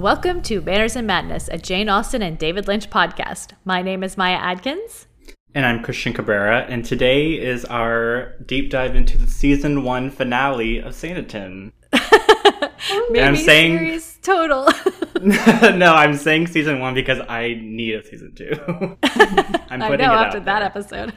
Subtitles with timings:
[0.00, 3.52] Welcome to Manners and Madness, a Jane Austen and David Lynch podcast.
[3.66, 5.06] My name is Maya Adkins.
[5.54, 10.78] And I'm Christian Cabrera, and today is our deep dive into the season one finale
[10.78, 11.72] of Sanditon.
[13.10, 14.70] Maybe I'm saying- series total.
[15.20, 18.52] no, I'm saying season one because I need a season two.
[19.02, 21.12] I'm I know it after that episode.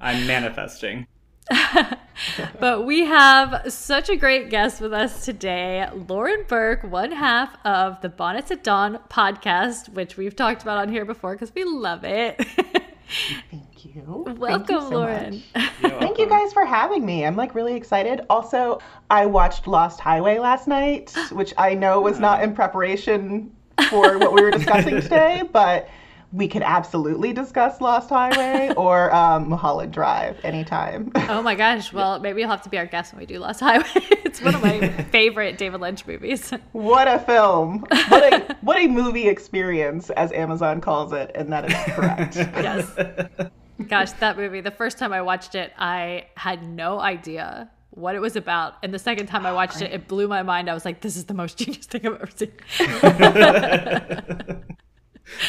[0.00, 1.06] I'm manifesting.
[2.60, 8.00] but we have such a great guest with us today, Lauren Burke, one half of
[8.02, 12.04] the Bonnets at Dawn podcast, which we've talked about on here before because we love
[12.04, 12.40] it.
[13.50, 14.24] Thank you.
[14.38, 15.42] Welcome, Thank you so Lauren.
[15.54, 15.64] much.
[15.80, 17.24] Thank you guys for having me.
[17.24, 18.20] I'm like really excited.
[18.30, 18.80] Also,
[19.10, 23.50] I watched Lost Highway last night, which I know was not in preparation
[23.88, 25.88] for what we were discussing today, but
[26.32, 31.10] we could absolutely discuss Lost Highway or um, Mulholland Drive anytime.
[31.28, 31.92] Oh my gosh.
[32.00, 33.84] Well, maybe you'll have to be our guest when we do Lost Highway.
[33.94, 36.52] it's one of my favorite David Lynch movies.
[36.72, 37.80] what a film!
[38.08, 42.36] What a what a movie experience, as Amazon calls it, and that is correct.
[42.36, 43.50] Yes.
[43.88, 48.20] Gosh, that movie, the first time I watched it, I had no idea what it
[48.20, 48.74] was about.
[48.82, 50.70] And the second time I watched it, it blew my mind.
[50.70, 52.52] I was like, this is the most genius thing I've ever seen.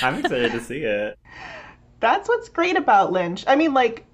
[0.02, 1.18] I'm excited to see it.
[2.00, 3.44] That's what's great about Lynch.
[3.48, 4.06] I mean, like,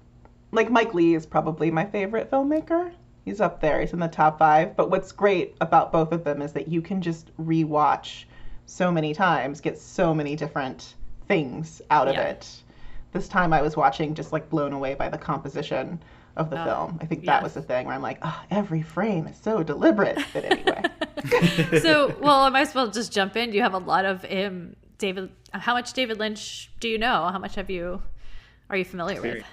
[0.52, 2.92] like Mike Leigh is probably my favorite filmmaker.
[3.24, 3.80] He's up there.
[3.80, 4.76] He's in the top five.
[4.76, 8.24] But what's great about both of them is that you can just rewatch
[8.66, 10.94] so many times, get so many different
[11.26, 12.22] things out of Yeah.
[12.28, 12.62] it.
[13.12, 15.98] This time I was watching, just like blown away by the composition
[16.36, 16.98] of the Oh, film.
[17.02, 17.32] I think yeah.
[17.32, 20.18] that was the thing where I'm like, oh, every frame is so deliberate.
[20.32, 20.82] But anyway,
[21.80, 23.52] so, well, I might as well just jump in.
[23.52, 25.30] You have a lot of him, David.
[25.52, 27.28] How much David Lynch do you know?
[27.32, 28.02] How much have you,
[28.68, 29.44] are you familiar with?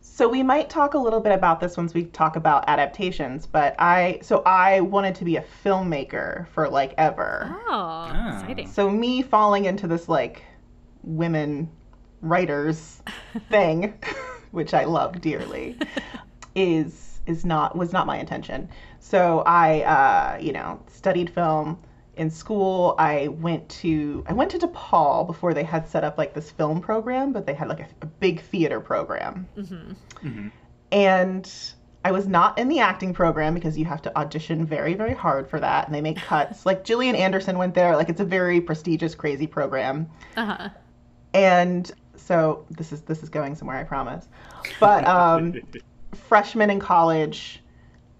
[0.00, 3.74] So we might talk a little bit about this once we talk about adaptations, but
[3.78, 7.56] I so I wanted to be a filmmaker for like ever.
[7.68, 8.04] Oh,
[8.34, 8.68] exciting.
[8.68, 10.42] So me falling into this like
[11.02, 11.70] women
[12.20, 13.00] writers
[13.48, 13.94] thing,
[14.50, 15.78] which I love dearly,
[16.54, 18.68] is is not was not my intention.
[18.98, 21.78] So I uh, you know, studied film
[22.16, 22.94] in school.
[22.98, 26.80] I went to I went to DePaul before they had set up like this film
[26.80, 29.48] program, but they had like a, a big theater program.
[30.90, 31.50] And
[32.04, 35.48] I was not in the acting program because you have to audition very, very hard
[35.48, 36.66] for that, and they make cuts.
[36.66, 37.96] like Gillian Anderson went there.
[37.96, 40.08] Like it's a very prestigious, crazy program.
[40.36, 40.68] Uh huh.
[41.34, 44.28] And so this is this is going somewhere, I promise.
[44.80, 45.54] But um,
[46.14, 47.61] freshman in college,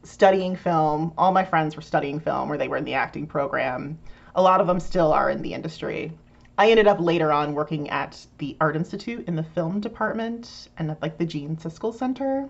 [0.03, 1.13] studying film.
[1.17, 3.99] All my friends were studying film, or they were in the acting program.
[4.35, 6.13] A lot of them still are in the industry.
[6.59, 10.91] I ended up later on working at the Art Institute in the film department and
[10.91, 12.49] at like the Gene Siskel Center.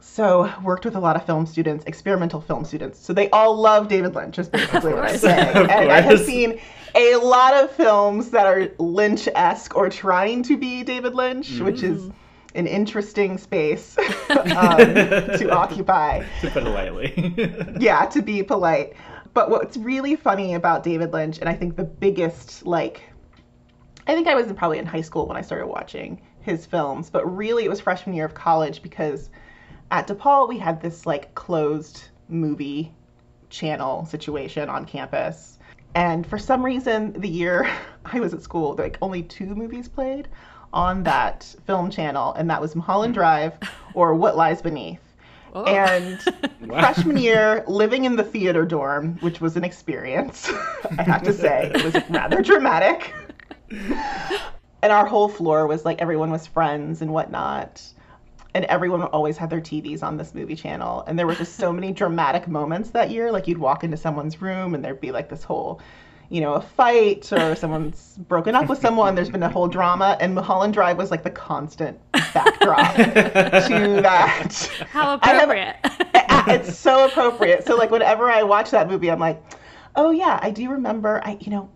[0.00, 2.98] So worked with a lot of film students, experimental film students.
[2.98, 5.20] So they all love David Lynch, is basically what I'm course.
[5.20, 5.56] saying.
[5.70, 6.58] And I have seen
[6.94, 12.10] a lot of films that are Lynch-esque or trying to be David Lynch, which is
[12.54, 13.96] an interesting space
[14.30, 17.34] um, to occupy to put it lightly.
[17.78, 18.94] yeah, to be polite.
[19.34, 23.02] But what's really funny about David Lynch, and I think the biggest, like,
[24.06, 27.36] I think I was probably in high school when I started watching his films, but
[27.36, 29.28] really it was freshman year of college because
[29.90, 32.92] at DePaul we had this, like, closed movie
[33.50, 35.58] channel situation on campus.
[35.94, 37.70] And for some reason, the year
[38.04, 40.28] I was at school, like, only two movies played
[40.72, 43.20] on that film channel, and that was Mulholland hmm.
[43.20, 43.58] Drive
[43.94, 45.00] or What Lies Beneath.
[45.54, 45.64] Oh.
[45.64, 46.20] And
[46.66, 50.50] freshman year, living in the theater dorm, which was an experience,
[50.98, 51.72] I have to say.
[51.74, 53.14] It was rather dramatic.
[54.82, 57.82] And our whole floor was like everyone was friends and whatnot.
[58.54, 61.04] And everyone always had their TVs on this movie channel.
[61.06, 63.30] And there were just so many dramatic moments that year.
[63.30, 65.80] Like you'd walk into someone's room and there'd be like this whole,
[66.30, 69.14] you know, a fight or someone's broken up with someone.
[69.14, 70.16] There's been a whole drama.
[70.20, 74.70] And Mulholland Drive was like the constant backdrop to that.
[74.90, 75.76] How I have- appropriate.
[76.48, 77.64] it's so appropriate.
[77.66, 79.42] So like whenever I watch that movie, I'm like,
[79.96, 81.22] oh yeah, I do remember.
[81.24, 81.70] I you know,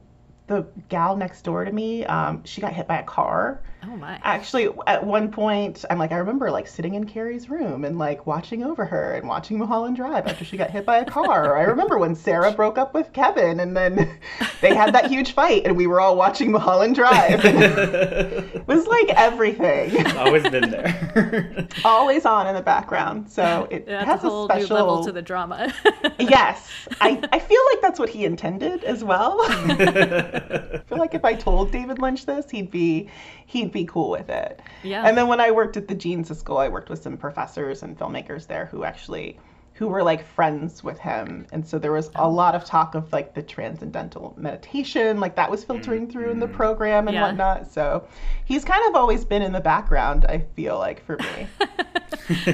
[0.49, 3.62] the gal next door to me, um, she got hit by a car.
[3.84, 4.20] Oh my.
[4.23, 8.26] Actually, at one point, I'm like, I remember like sitting in Carrie's room and like
[8.26, 11.58] watching over her and watching Mulholland Drive after she got hit by a car.
[11.58, 14.19] I remember when Sarah broke up with Kevin and then
[14.61, 17.40] they had that huge fight and we were all watching Mulholland Drive.
[17.44, 21.69] it was like everything, Always been there.
[21.84, 23.31] always on in the background.
[23.31, 25.73] So it That's has a whole special new level to the drama.
[26.19, 26.69] yes,
[27.00, 29.38] I, I feel like that's what he intended as well.
[29.43, 33.08] I feel like if I told David Lynch this, he'd be
[33.46, 34.60] he'd be cool with it.
[34.82, 35.06] Yeah.
[35.06, 37.98] And then when I worked at the Gene Siskel, I worked with some professors and
[37.98, 39.38] filmmakers there who actually
[39.74, 41.46] who who were like friends with him.
[41.50, 42.32] And so there was a mm.
[42.32, 46.46] lot of talk of like the transcendental meditation, like that was filtering through in the
[46.46, 46.52] mm.
[46.52, 47.22] program and Yeah.
[47.22, 47.72] whatnot.
[47.72, 48.06] So
[48.44, 51.48] he's kind of always been in the background, I feel like, for me.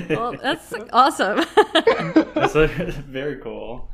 [0.08, 1.44] Well, that's awesome.
[2.34, 3.90] That's a, very cool.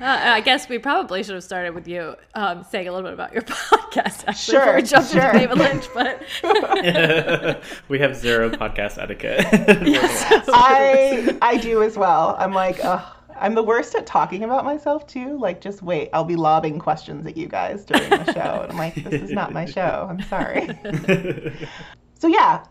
[0.00, 3.12] Uh, I guess we probably should have started with you um, saying a little bit
[3.14, 5.22] about your podcast actually, before Sure, we jumped sure.
[5.22, 5.88] into David Lynch.
[5.92, 9.46] But we have zero podcast etiquette.
[10.48, 12.34] I I do as well.
[12.38, 13.16] I'm like, ugh.
[13.36, 15.38] I'm the worst at talking about myself too.
[15.38, 16.10] Like, just wait.
[16.12, 18.62] I'll be lobbing questions at you guys during the show.
[18.62, 20.06] And I'm like, this is not my show.
[20.10, 20.68] I'm sorry.
[22.18, 22.64] So yeah,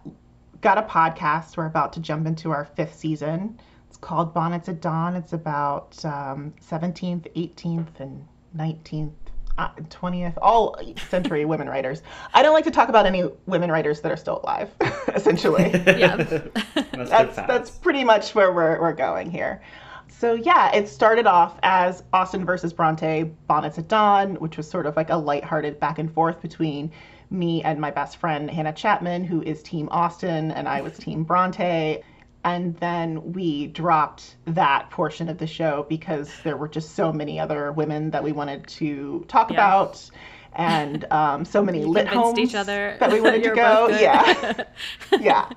[0.61, 1.57] got a podcast.
[1.57, 3.59] We're about to jump into our fifth season.
[3.99, 5.17] It's called Bonnets at Dawn.
[5.17, 8.25] It's about um, 17th, 18th, and
[8.55, 9.11] 19th,
[9.57, 10.79] uh, 20th, all
[11.09, 12.01] century women writers.
[12.33, 14.69] I don't like to talk about any women writers that are still alive,
[15.13, 15.71] essentially.
[15.85, 16.15] yeah,
[16.93, 19.61] That's, that's that's pretty much where we're we're going here.
[20.07, 24.85] So yeah, it started off as Austen versus Bronte, Bonnets at Dawn, which was sort
[24.85, 26.89] of like a lighthearted back and forth between
[27.31, 31.25] me and my best friend Hannah Chapman, who is Team Austen, and I was Team
[31.25, 32.01] Bronte.
[32.43, 37.39] And then we dropped that portion of the show because there were just so many
[37.39, 39.55] other women that we wanted to talk Yeah.
[39.57, 40.09] about,
[40.53, 43.87] and um, so many lit homes each other that we wanted to go.
[43.89, 44.63] Yeah
[45.19, 45.49] yeah.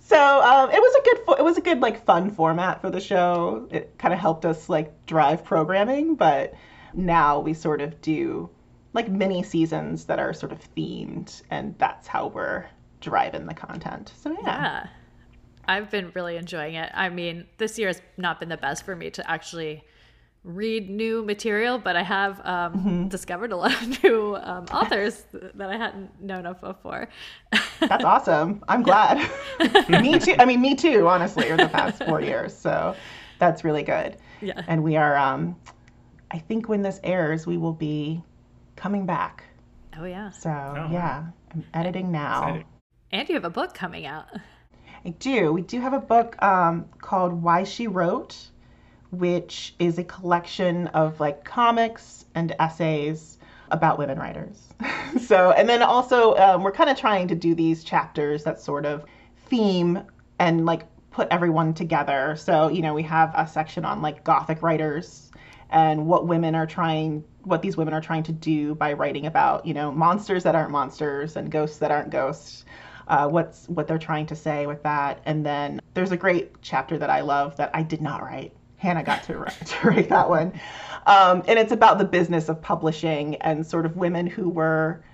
[0.00, 2.90] So um, it was a good fo- it was a good like fun format for
[2.90, 3.68] the show.
[3.70, 6.54] It kind of helped us like drive programming, but
[6.92, 8.50] now we sort of do
[8.92, 12.66] like mini seasons that are sort of themed, and that's how we're
[13.00, 14.12] driving the content.
[14.20, 14.86] So yeah, yeah.
[15.66, 16.90] I've been really enjoying it.
[16.94, 19.84] I mean, this year has not been the best for me to actually
[20.44, 23.08] read new material, but I have um, Mm-hmm.
[23.08, 25.24] discovered a lot of new um, authors
[25.54, 27.08] that I hadn't known of before.
[27.80, 28.62] that's awesome.
[28.66, 29.18] I'm glad.
[29.88, 30.34] me too.
[30.38, 31.06] I mean, me too.
[31.06, 32.96] Honestly, over the past four years, so
[33.38, 34.16] that's really good.
[34.40, 34.62] Yeah.
[34.66, 35.16] And we are.
[35.16, 35.54] Um,
[36.32, 38.20] I think when this airs, we will be
[38.74, 39.44] coming back.
[39.96, 40.30] Oh yeah.
[40.30, 40.88] So wow.
[40.90, 42.42] yeah, I'm editing now.
[42.48, 42.64] Exciting.
[43.12, 44.26] And you have a book coming out.
[45.04, 45.52] I do.
[45.52, 48.36] We do have a book um, called Why She Wrote,
[49.10, 53.38] which is a collection of like comics and essays
[53.70, 54.68] about women writers.
[55.20, 58.86] so, and then also um, we're kind of trying to do these chapters that sort
[58.86, 59.04] of
[59.46, 60.02] theme
[60.38, 62.36] and like put everyone together.
[62.36, 65.30] So, you know, we have a section on like gothic writers
[65.70, 69.66] and what women are trying what these women are trying to do by writing about,
[69.66, 72.64] you know, monsters that aren't monsters and ghosts that aren't ghosts
[73.08, 75.20] uh, what's what they're trying to say with that.
[75.24, 78.52] And then there's a great chapter that I love that I did not write.
[78.76, 80.52] Hannah got to write, to write that one,
[81.06, 85.04] um, and it's about the business of publishing and sort of women who were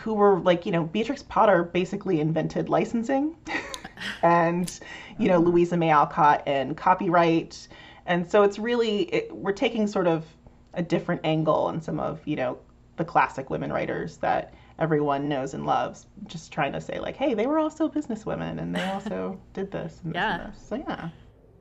[0.00, 3.36] who were like you know Beatrix Potter basically invented licensing,
[4.22, 4.80] and
[5.18, 7.68] you know Louisa May Alcott and copyright,
[8.06, 10.24] and so it's really it, we're taking sort of
[10.72, 12.58] a different angle on some of you know
[12.96, 16.06] the classic women writers that everyone knows and loves.
[16.26, 20.00] Just trying to say like, hey, they were also businesswomen and they also did this
[20.04, 20.40] and this Yeah.
[20.44, 20.62] and this.
[20.68, 21.08] So yeah,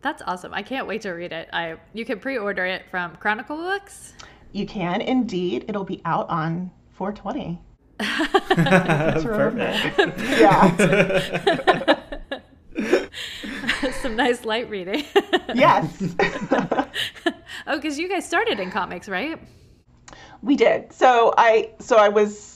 [0.01, 0.53] That's awesome.
[0.53, 1.49] I can't wait to read it.
[1.53, 4.13] I you can pre-order it from Chronicle Books.
[4.51, 5.65] you can indeed.
[5.67, 7.61] It'll be out on 420.
[9.23, 10.19] Perfect.
[10.39, 11.95] Yeah.
[14.01, 15.03] Some nice light reading.
[15.53, 16.03] yes.
[17.67, 19.39] oh, because you guys started in comics, right?
[20.41, 20.91] We did.
[20.91, 22.54] So I so I was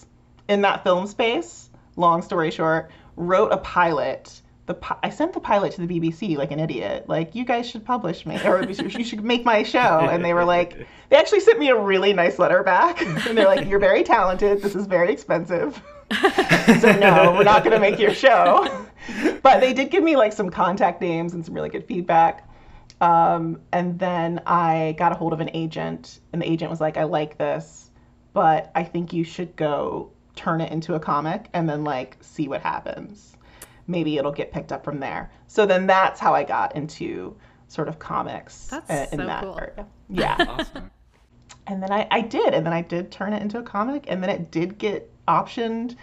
[0.50, 1.70] in that film space.
[1.96, 4.42] Long story short, wrote a pilot.
[4.66, 7.08] The I sent the pilot to the BBC like an idiot.
[7.08, 10.08] Like you guys should publish me, or you should make my show.
[10.12, 13.46] And they were like, they actually sent me a really nice letter back, and they're
[13.46, 14.62] like, you're very talented.
[14.62, 15.82] This is very expensive.
[16.82, 18.68] so no, we're not going to make your show.
[19.42, 22.48] But they did give me like some contact names and some really good feedback.
[23.02, 26.98] Um, and then I got a hold of an agent, and the agent was like,
[26.98, 27.90] I like this,
[28.34, 32.48] but I think you should go turn it into a comic and then like see
[32.48, 33.36] what happens.
[33.88, 35.30] Maybe it'll get picked up from there.
[35.48, 37.36] So then that's how I got into
[37.68, 39.58] sort of comics That's uh, in so that cool.
[39.60, 39.86] area.
[40.12, 40.38] Yeah.
[40.40, 40.90] Awesome.
[41.68, 44.24] and then I, I did, and then I did turn it into a comic, and
[44.24, 45.96] then it did get optioned.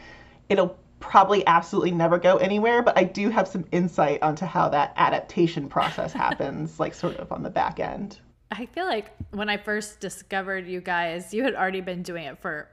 [0.48, 4.92] It'll probably absolutely never go anywhere, but I do have some insight onto how that
[4.96, 8.20] adaptation process happens, like sort of on the back end.
[8.52, 12.38] I feel like when I first discovered you guys, you had already been doing it
[12.38, 12.68] for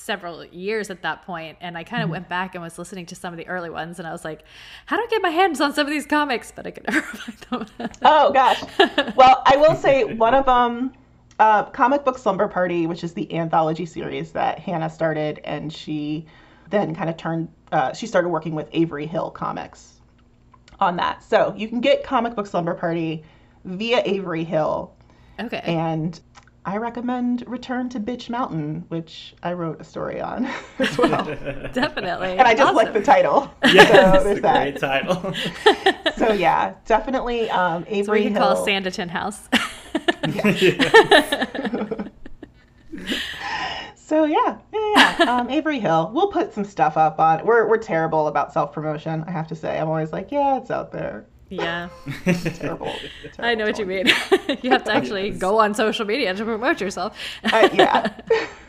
[0.00, 3.14] several years at that point and I kind of went back and was listening to
[3.14, 4.44] some of the early ones and I was like,
[4.86, 6.52] how do I get my hands on some of these comics?
[6.54, 7.90] But I could never find them.
[8.02, 8.62] Oh gosh.
[9.16, 10.92] Well, I will say one of them,
[11.38, 16.26] uh, Comic Book Slumber Party, which is the anthology series that Hannah started, and she
[16.68, 17.48] then kind of turned.
[17.72, 20.00] Uh, she started working with Avery Hill Comics
[20.80, 21.22] on that.
[21.22, 23.22] So you can get Comic Book Slumber Party
[23.64, 24.92] via Avery Hill.
[25.38, 25.60] Okay.
[25.64, 26.20] And
[26.64, 30.46] I recommend Return to Bitch Mountain, which I wrote a story on
[30.78, 31.24] as well.
[31.72, 32.32] Definitely.
[32.32, 33.50] and I just like the title.
[33.72, 35.34] Yes, so a there's great title.
[36.16, 38.42] So yeah, definitely um, Avery So we can Hill.
[38.54, 39.48] call Sanditon House.
[43.94, 45.36] So yeah, yeah, yeah.
[45.38, 46.10] Um, Avery Hill.
[46.12, 47.46] We'll put some stuff up on.
[47.46, 49.22] We're we're terrible about self promotion.
[49.26, 49.78] I have to say.
[49.78, 51.26] I'm always like, yeah, it's out there.
[51.50, 51.88] Yeah.
[52.54, 52.92] Terrible.
[53.38, 54.06] I know what you mean.
[54.62, 55.38] you have to actually Yes.
[55.38, 57.16] go on social media to promote yourself.
[57.44, 58.20] Uh, yeah.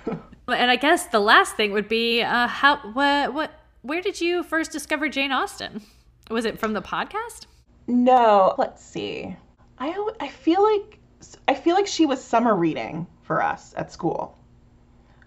[0.48, 3.52] And I guess the last thing would be uh, how what what
[3.84, 5.82] where did you first discover Jane Austen?
[6.30, 7.46] Was it from the podcast?
[7.88, 9.34] No, let's see.
[9.80, 11.00] I I feel like
[11.48, 14.38] I feel like she was summer reading for us at school,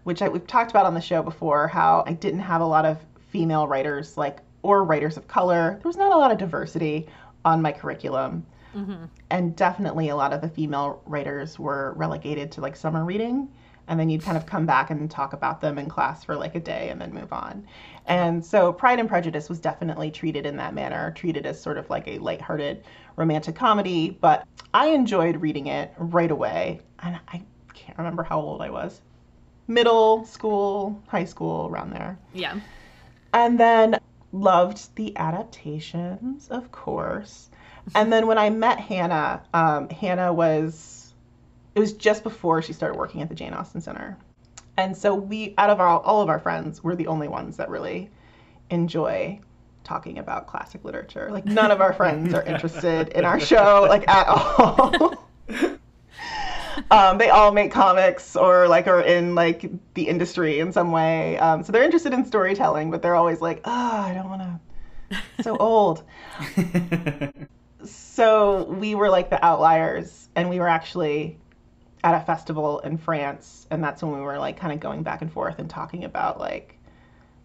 [0.02, 1.68] which I, we've talked about on the show before.
[1.68, 2.98] How I didn't have a lot of
[3.30, 5.78] female writers like or writers of color.
[5.80, 7.06] There was not a lot of diversity
[7.44, 9.04] on my curriculum, mm-hmm.
[9.30, 13.48] and definitely a lot of the female writers were relegated to like summer reading.
[13.86, 16.54] And then you'd kind of come back and talk about them in class for like
[16.54, 17.66] a day and then move on.
[18.06, 21.90] And so Pride and Prejudice was definitely treated in that manner, treated as sort of
[21.90, 22.82] like a lighthearted
[23.16, 24.16] romantic comedy.
[24.22, 26.80] But I enjoyed reading it right away.
[27.00, 27.42] And I
[27.74, 29.02] can't remember how old I was
[29.66, 32.18] middle school, high school, around there.
[32.32, 32.58] Yeah.
[33.32, 33.98] And then
[34.34, 37.48] loved the adaptations, of course.
[37.94, 41.14] And then when I met Hannah, um, Hannah was,
[41.74, 44.16] it was just before she started working at the Jane Austen Center.
[44.76, 47.68] And so we, out of our, all of our friends, we're the only ones that
[47.68, 48.10] really
[48.70, 49.38] enjoy
[49.84, 51.28] talking about classic literature.
[51.30, 55.14] Like none of our friends are interested in our show, like at all.
[56.90, 61.38] um, they all make comics or like are in like the industry in some way.
[61.38, 65.42] Um, so they're interested in storytelling, but they're always like, oh, I don't want to.
[65.42, 66.02] So old.
[68.14, 71.36] So we were like the outliers, and we were actually
[72.04, 75.20] at a festival in France, and that's when we were like kind of going back
[75.20, 76.78] and forth and talking about like.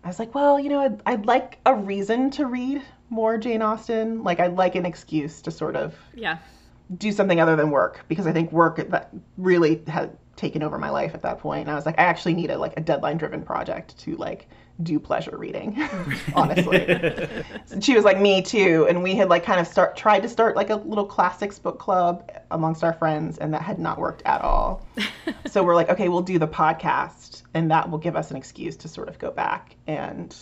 [0.04, 3.62] I was like, well, you know, I'd, I'd like a reason to read more Jane
[3.62, 4.24] Austen.
[4.24, 6.38] Like, I'd like an excuse to sort of Yeah.
[6.98, 10.90] Do something other than work because I think work that really had taken over my
[10.90, 11.62] life at that point.
[11.62, 14.48] And I was like, I actually need a like a deadline driven project to like
[14.82, 15.78] do pleasure reading,
[16.34, 17.44] honestly.
[17.82, 20.56] She was like me too, and we had like kind of start tried to start
[20.56, 24.42] like a little classics book club amongst our friends, and that had not worked at
[24.42, 24.86] all.
[25.46, 28.78] so we're like, okay, we'll do the podcast, and that will give us an excuse
[28.78, 30.36] to sort of go back and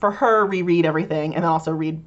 [0.00, 2.02] for her reread everything, and then also read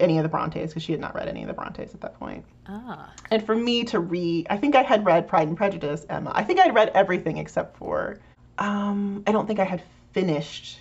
[0.00, 2.18] any of the Brontes because she had not read any of the Brontes at that
[2.18, 2.44] point.
[2.68, 3.12] Ah.
[3.30, 6.32] And for me to read, I think I had read Pride and Prejudice, Emma.
[6.34, 8.18] I think I'd read everything except for,
[8.58, 9.82] um, I don't think I had
[10.12, 10.80] finished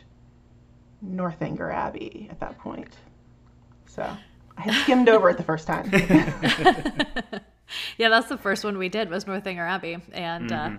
[1.01, 2.93] Northanger Abbey at that point.
[3.87, 4.03] So
[4.57, 5.89] I had skimmed over it the first time.
[7.97, 10.69] Yeah, that's the first one we did was Northanger Abbey, and uh,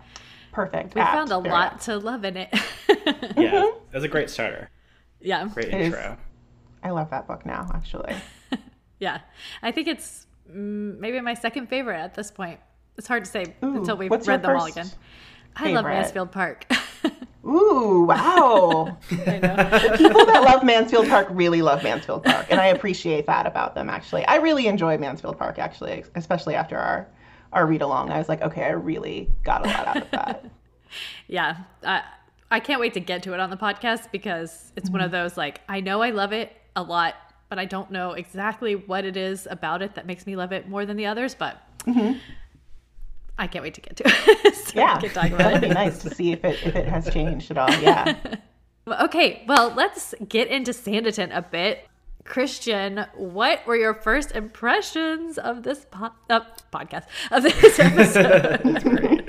[0.52, 0.94] Perfect.
[0.94, 1.82] we apt, found a lot apt.
[1.82, 2.48] to love in it.
[3.36, 4.70] yeah, it was a great starter.
[5.20, 5.86] yeah, Great It is.
[5.88, 6.16] intro.
[6.82, 8.16] I love that book now, actually.
[9.00, 9.18] yeah.
[9.62, 12.58] I think it's maybe my second favorite at this point.
[12.96, 14.90] It's hard to say Ooh, until we've read them all again.
[15.56, 15.84] I love?
[15.84, 16.66] Mansfield Park.
[17.46, 18.96] Ooh, wow.
[19.26, 19.96] I know.
[19.96, 23.88] People that love Mansfield Park really love Mansfield Park, and I appreciate that about them.
[23.88, 25.58] Actually, I really enjoy Mansfield Park.
[25.58, 27.08] Actually, especially after our
[27.52, 30.44] our read along, I was like, okay, I really got a lot out of that.
[31.28, 32.02] yeah I,
[32.50, 35.22] I can't wait to get to it on the podcast because it's one of Mm-hmm.
[35.22, 37.14] those like i know i love it a lot
[37.48, 40.68] but i don't know exactly what it is about it that makes me love it
[40.68, 41.56] more than the others but
[43.38, 44.78] i can't wait to get to it so Mm-hmm.
[44.78, 46.74] Yeah, we can talk that about would it be nice to see if it if
[46.76, 47.70] it has changed at all.
[47.80, 48.14] Yeah.
[48.88, 51.86] Okay well let's get into sanditon a bit
[52.24, 56.40] christian what were your first impressions of this po- uh,
[56.72, 59.28] podcast of this episode great.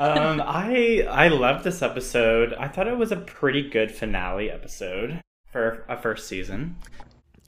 [0.00, 2.52] um, I I loved this episode.
[2.54, 5.20] I thought it was a pretty good finale episode
[5.52, 6.74] for a first season.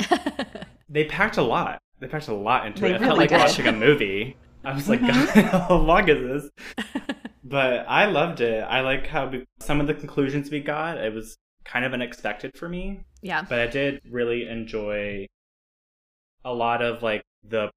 [0.88, 1.78] they packed a lot.
[2.00, 2.96] They packed a lot into They it.
[2.96, 3.36] I felt like did.
[3.36, 3.46] Mm-hmm.
[3.46, 4.36] watching a movie.
[4.64, 5.28] I was like, God,
[5.68, 6.86] how long is this?
[7.42, 8.60] But I loved it.
[8.60, 10.98] I like how we, some of the conclusions we got.
[10.98, 15.26] It was kind of unexpected for me, yeah but I did really enjoy
[16.44, 17.70] a lot of like the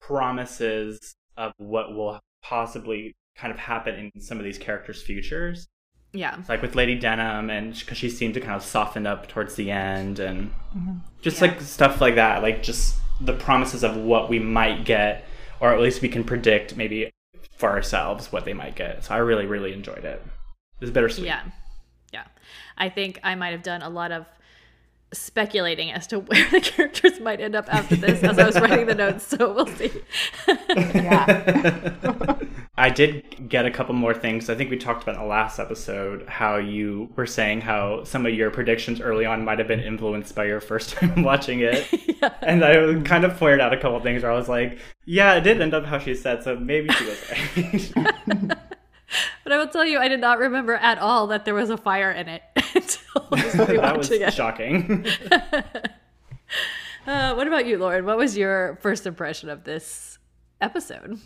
[0.00, 5.66] promises of what will possibly kind of happen in some of these characters' futures.
[6.12, 9.54] Yeah like with Lady Denham, and because she seemed to kind of soften up towards
[9.56, 10.98] the end, and mm-hmm.
[11.22, 11.48] just Yeah.
[11.48, 15.24] like stuff like that, like just the promises of what we might get,
[15.60, 17.10] or at least we can predict maybe
[17.56, 19.04] for ourselves what they might get.
[19.04, 20.22] So I really, really enjoyed it.
[20.24, 21.26] It was bittersweet.
[21.26, 21.42] Yeah.
[22.12, 22.24] Yeah.
[22.76, 24.26] I think I might have done a lot of
[25.12, 28.86] speculating as to where the characters might end up after this as I was writing
[28.86, 29.90] the notes, so we'll see.
[30.94, 32.36] Yeah.
[32.78, 34.48] I did get a couple more things.
[34.48, 38.24] I think we talked about in the last episode how you were saying how some
[38.24, 41.86] of your predictions early on might have been influenced by your first time watching it.
[42.42, 45.42] And I kind of pointed out a couple things where I was like, yeah, it
[45.42, 48.58] did end up how she said, so maybe she was right.
[49.44, 51.76] But I will tell you, I did not remember at all that there was a
[51.76, 52.42] fire in it
[52.74, 54.34] until I was that was it.
[54.34, 55.06] shocking.
[57.06, 58.04] Uh, what about you, Lauren?
[58.04, 60.18] What was your first impression of this
[60.60, 61.18] episode?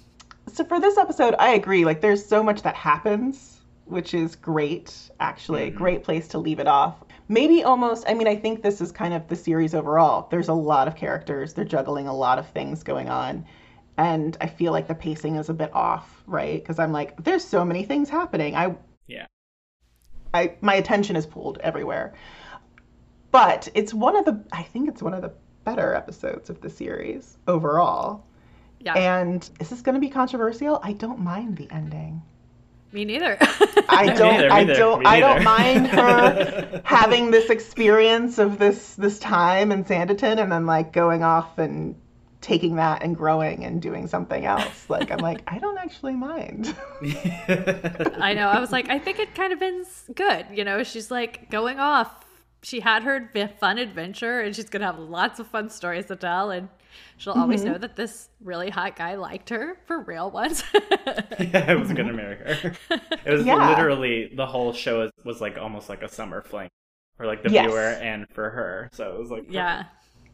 [0.48, 1.84] So for this episode, I agree.
[1.84, 5.10] Like, there's so much that happens, which is great.
[5.20, 5.78] Actually, mm-hmm.
[5.78, 7.04] great place to leave it off.
[7.28, 8.04] Maybe almost.
[8.08, 10.28] I mean, I think this is kind of the series overall.
[10.30, 11.54] There's a lot of characters.
[11.54, 13.46] They're juggling a lot of things going on,
[13.96, 16.60] and I feel like the pacing is a bit off, right?
[16.60, 18.56] Because I'm like, there's so many things happening.
[18.56, 18.74] I
[19.06, 19.26] yeah.
[20.34, 22.14] I my attention is pulled everywhere.
[23.30, 25.32] But it's one of the I think it's one of the
[25.64, 28.24] better episodes of the series overall.
[28.84, 30.80] Yeah, And is this going to be controversial?
[30.82, 32.22] I don't mind the ending.
[32.92, 33.36] me neither.
[33.88, 38.94] I don't neither, I neither, don't I don't mind her having this experience of this
[38.96, 41.94] this time in Sanditon and then like going off and
[42.40, 44.86] taking that and growing and doing something else.
[44.88, 46.74] Like I'm like I don't actually mind.
[47.48, 48.48] I know.
[48.48, 50.46] I was like, I think it kind of ends good.
[50.52, 52.10] You know, she's like going off.
[52.64, 56.50] She had her fun adventure, and she's gonna have lots of fun stories to tell,
[56.50, 56.68] and
[57.16, 60.62] she'll always know that this really hot guy liked her for real once.
[61.38, 62.72] yeah, I was gonna marry her.
[63.24, 63.68] It was Yeah.
[63.70, 66.68] literally the whole show was, was like almost like a summer fling
[67.16, 67.66] for like the Yes.
[67.66, 68.88] viewer and for her.
[68.92, 69.84] So it was like yeah,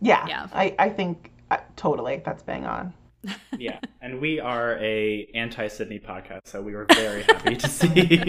[0.01, 0.27] yeah.
[0.27, 0.47] Yeah.
[0.53, 2.95] I I think uh, totally that's bang on.
[3.59, 3.81] yeah.
[4.01, 8.25] And we are a anti Sidney podcast, so we were very happy to see that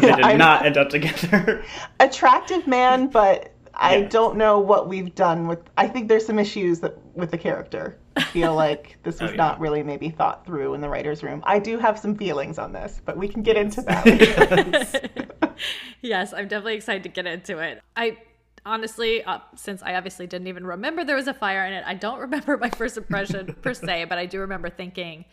[0.00, 1.64] did I- not end up together.
[1.98, 4.12] attractive man, but I Yes.
[4.12, 5.58] don't know what we've done with.
[5.78, 7.98] I think there's some issues that with the character.
[8.16, 9.36] I feel like this was Oh, yeah.
[9.38, 11.42] not really maybe thought through in the writers' room.
[11.46, 15.54] I do have some feelings on this, but we can get into that.
[16.02, 17.82] yes, I'm definitely excited to get into it.
[17.96, 18.18] I
[18.64, 21.94] honestly, uh, since I obviously didn't even remember there was a fire in it, I
[21.94, 25.24] don't remember my first impression per se, but I do remember thinking,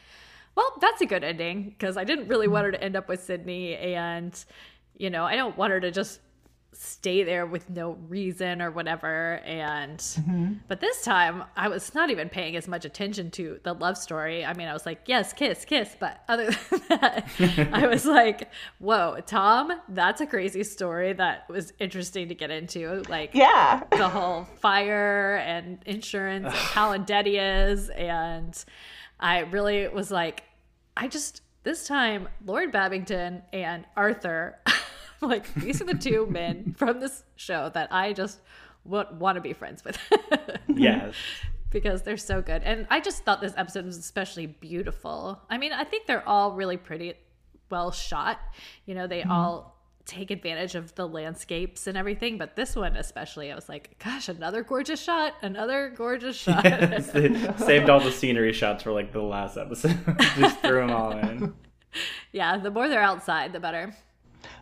[0.56, 3.24] well, that's a good ending because I didn't really want her to end up with
[3.24, 4.34] Sidney, and
[4.98, 6.20] you know, I don't want her to just
[6.72, 10.54] stay there with no reason or whatever and mm-hmm.
[10.68, 14.46] but this time i was not even paying as much attention to the love story.
[14.46, 17.28] I mean i was like yes kiss kiss but other than that
[17.74, 23.04] i was like whoa tom that's a crazy story that was interesting to get into
[23.10, 28.64] like yeah, the whole fire and insurance and how he is and
[29.20, 30.44] i really was like
[30.96, 34.60] i just this time lord babington and arthur
[35.22, 38.40] like these are the two men from this show that i just
[38.86, 39.98] would want to be friends with.
[40.68, 41.16] Yes.
[41.72, 42.64] because they're so good.
[42.64, 45.42] And i just thought this episode was especially beautiful.
[45.50, 47.16] I mean i think they're all really pretty
[47.70, 48.40] well shot.
[48.86, 49.32] You know they mm-hmm.
[49.32, 53.96] all take advantage of the landscapes and everything but this one especially i was like
[54.04, 56.64] gosh another gorgeous shot another gorgeous shot.
[56.64, 60.00] Yes, they saved all the scenery shots for like the last episode.
[60.38, 61.54] Just threw them all in.
[62.32, 63.94] yeah the more they're outside the better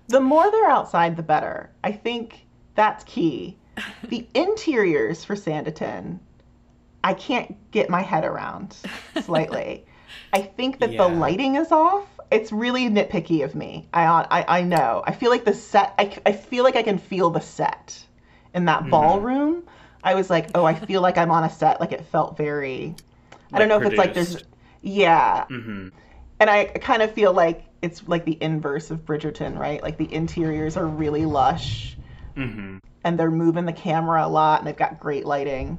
[0.07, 1.69] the more they're outside, the better.
[1.83, 3.57] I think that's key.
[4.09, 6.19] The interiors for Sanditon,
[7.03, 8.75] I can't get my head around
[9.21, 9.85] slightly.
[10.33, 10.97] I think that Yeah.
[10.97, 12.07] the lighting is off.
[12.31, 13.87] It's really nitpicky of me.
[13.93, 15.03] I, I I know.
[15.05, 15.93] I feel like the set.
[15.97, 18.05] I, I feel like I can feel the set
[18.53, 18.89] in that Mm-hmm.
[18.89, 19.63] ballroom.
[20.03, 21.79] I was like, oh, I feel like I'm on a set.
[21.79, 22.95] Like it felt very.
[23.53, 24.29] I don't know Like if it's like there's.
[24.35, 24.45] produced.
[24.81, 25.87] Yeah, hmm
[26.39, 29.81] and I kind of feel like it's like the inverse of Bridgerton, right?
[29.81, 31.95] Like the interiors are really lush
[32.35, 35.77] hmm and they're moving the camera a lot and they've got great lighting.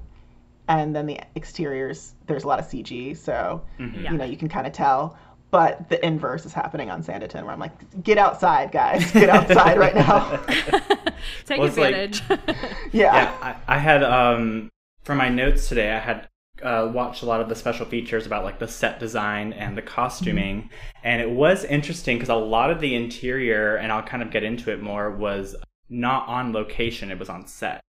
[0.68, 4.12] And then the exteriors, there's a lot of CG, so Yeah.
[4.12, 5.16] you know, you can kind of tell.
[5.50, 9.10] But the inverse is happening on Sanditon where I'm like, get outside, guys.
[9.12, 10.36] Get outside right now.
[11.46, 12.22] take Well, it's like- advantage
[12.92, 13.14] yeah.
[13.14, 14.68] Yeah, I, I had um
[15.04, 15.92] for my notes today.
[15.92, 16.28] I had
[16.62, 19.82] uh, watched a lot of the special features about like the set design and the
[19.82, 20.70] costuming,
[21.04, 24.42] and it was interesting because a lot of the interior, and I'll kind of get
[24.42, 25.56] into it more, was
[25.88, 27.10] not on location.
[27.10, 27.80] It was on set.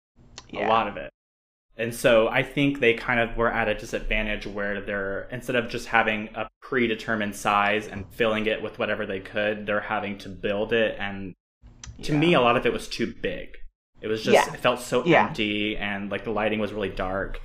[0.50, 0.66] Yeah.
[0.66, 1.10] A lot of it.
[1.76, 5.68] And so I think they kind of were at a disadvantage where they're instead of
[5.68, 10.28] just having a predetermined size and filling it with whatever they could, they're having to
[10.28, 11.34] build it and
[12.02, 13.56] to me a lot of it was too big.
[14.00, 14.54] It was just Yeah.
[14.54, 15.26] it felt so Yeah.
[15.26, 17.40] empty and like the lighting was really dark.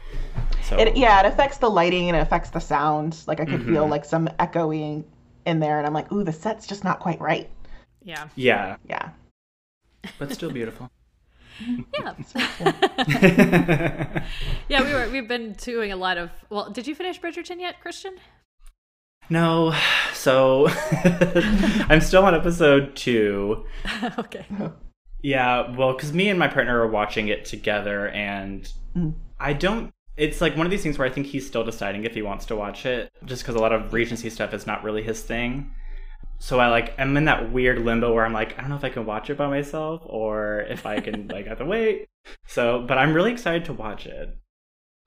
[0.63, 3.17] So It, yeah, it affects the lighting and it affects the sound.
[3.27, 3.89] Like I could feel Mhm.
[3.89, 5.03] like some echoing
[5.45, 7.49] in there and I'm like, ooh, the set's just not quite right.
[8.05, 9.09] yeah yeah, Yeah.
[10.19, 10.89] but still beautiful.
[11.93, 12.13] Yeah.
[14.69, 17.79] yeah, we were we've been doing a lot of well, did you finish Bridgerton yet,
[17.81, 18.15] Christian?
[19.29, 19.73] No.
[20.13, 20.67] So
[21.89, 23.65] I'm still on episode 2.
[24.19, 24.45] okay.
[25.23, 29.13] Yeah, well, cuz me and my partner are watching it together and Mm.
[29.39, 32.13] I don't it's like one of these things where I think he's still deciding if
[32.13, 35.01] he wants to watch it just cuz a lot of Regency stuff is not really
[35.01, 35.71] his thing.
[36.37, 38.83] So I like I'm in that weird limbo where I'm like I don't know if
[38.83, 42.05] I can watch it by myself or if I can like have to wait.
[42.47, 44.37] So, but I'm really excited to watch it.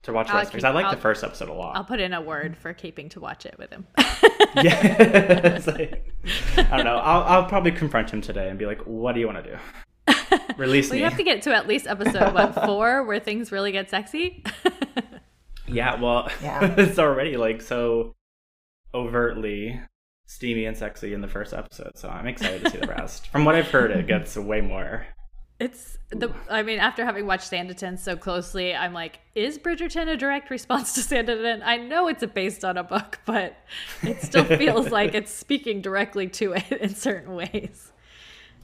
[0.03, 1.75] To watch the I'll rest because keep- I like I'll- the first episode a lot.
[1.77, 3.87] I'll put in a word for keeping to watch it with him.
[4.55, 5.59] yeah.
[5.67, 6.05] Like-
[6.57, 6.97] I don't know.
[6.97, 9.57] I'll, I'll probably confront him today and be like, "What do you want to do?
[10.57, 13.51] Release well, me." you have to get to at least episode what four, where things
[13.51, 14.43] really get sexy.
[15.69, 15.99] Yeah.
[15.99, 16.75] Well, Yeah.
[16.77, 18.15] it's already like so
[18.93, 19.79] overtly
[20.25, 23.27] steamy and sexy in the first episode, so I'm excited to see the rest.
[23.27, 25.05] From what I've heard, it gets way more.
[25.59, 26.31] It's the.
[26.49, 30.93] I mean, after having watched Sanditon so closely, I'm like, is Bridgerton a direct response
[30.93, 31.61] to Sanditon?
[31.65, 33.57] I know it's based on a book, but
[34.03, 37.91] it still feels like it's speaking directly to it in certain ways.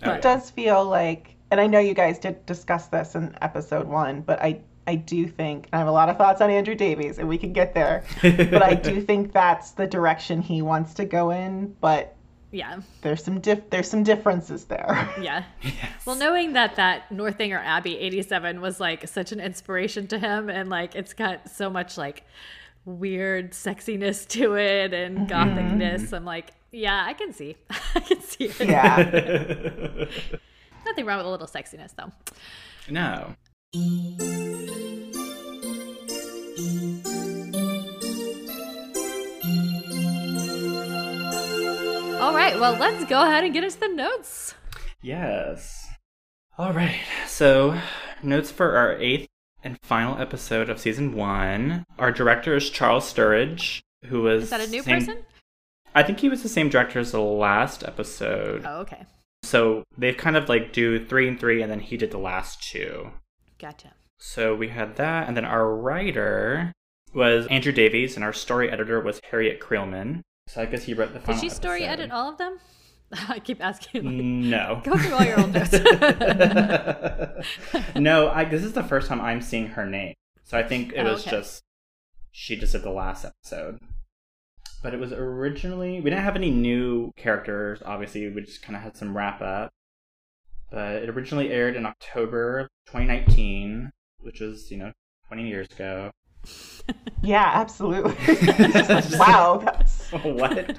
[0.03, 3.87] Oh, It does feel like, and I know you guys did discuss this in episode
[3.87, 6.73] one, but I I do think and I have a lot of thoughts on Andrew
[6.73, 8.03] Davies, and we can get there.
[8.23, 11.75] but I do think that's the direction he wants to go in.
[11.79, 12.15] But
[12.49, 15.07] Yeah, there's some diff- there's some differences there.
[15.21, 15.43] yeah.
[16.05, 20.69] Well, knowing that that Northanger Abbey '87 was like such an inspiration to him, and
[20.69, 22.23] like it's got so much like
[22.83, 25.27] weird sexiness to it and mm-hmm.
[25.27, 27.57] gothicness, I'm like, yeah, I can see,
[27.95, 28.67] I can see it.
[28.67, 30.05] yeah.
[30.85, 32.11] Nothing wrong with a little sexiness, though.
[32.89, 33.35] no.
[42.19, 44.55] All right, well, let's go ahead and get into the notes.
[45.01, 45.89] Yes.
[46.57, 47.01] All right.
[47.27, 47.77] So,
[48.21, 49.27] notes for our eighth
[49.63, 51.83] and final episode of season one.
[51.99, 55.25] Our director is Charles Sturridge, who was Is that a new same- person?
[55.93, 58.63] I think he was the same director as the last episode.
[58.65, 59.03] Oh, okay.
[59.53, 62.63] So they kind of like do three and three, and then he did the last
[62.63, 63.11] two.
[63.59, 63.93] Gotcha.
[64.17, 66.71] So we had that, and then our writer
[67.13, 70.21] was Andrew Davies, and our story editor was Harriet Creelman.
[70.47, 72.01] So I guess he wrote the Did she story episode.
[72.05, 72.57] edit all of them?
[73.29, 74.01] I keep asking.
[74.01, 74.81] Mm, like, No.
[74.83, 75.71] Go through all your old notes.
[77.95, 80.15] no, I, this is the first time I'm seeing her name.
[80.45, 81.29] So I think it Oh, was okay.
[81.29, 81.61] just
[82.31, 83.77] she just did the last episode.
[84.83, 87.81] But it was originally we didn't have any new characters.
[87.85, 89.71] Obviously, we just kind of had some wrap up.
[90.69, 94.91] But it originally aired in October of 2019, which was you know
[95.29, 96.11] 20 years ago.
[97.25, 98.11] Yeah, absolutely.
[98.27, 100.77] Like, wow, that's what?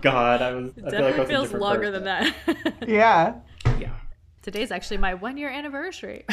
[0.00, 0.72] God, I was.
[0.78, 2.04] I feel like I Definitely was feels longer person.
[2.04, 2.88] than that.
[2.88, 3.34] yeah.
[3.78, 3.92] Yeah.
[4.40, 6.24] Today's actually my one year anniversary.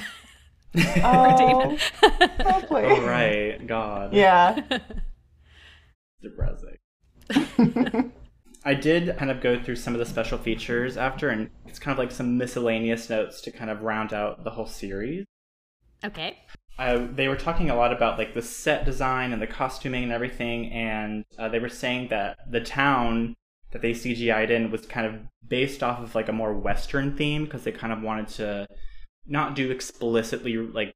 [1.04, 1.78] Oh,
[2.46, 2.84] lovely.
[2.86, 4.14] Oh right, God.
[4.14, 4.62] Yeah.
[6.22, 6.78] Depressing.
[8.66, 11.94] I did kind of go through some of the special features after, and it's kind
[11.94, 15.26] of like some miscellaneous notes to kind of round out the whole series.
[16.04, 16.38] okay.
[16.78, 20.12] Uh, they were talking a lot about like the set design and the costuming and
[20.12, 23.36] everything, and uh, they were saying that the town
[23.72, 25.16] that they CGI'd in was kind of
[25.48, 28.68] based off of like a more Western theme because they kind of wanted to
[29.26, 30.94] not do explicitly like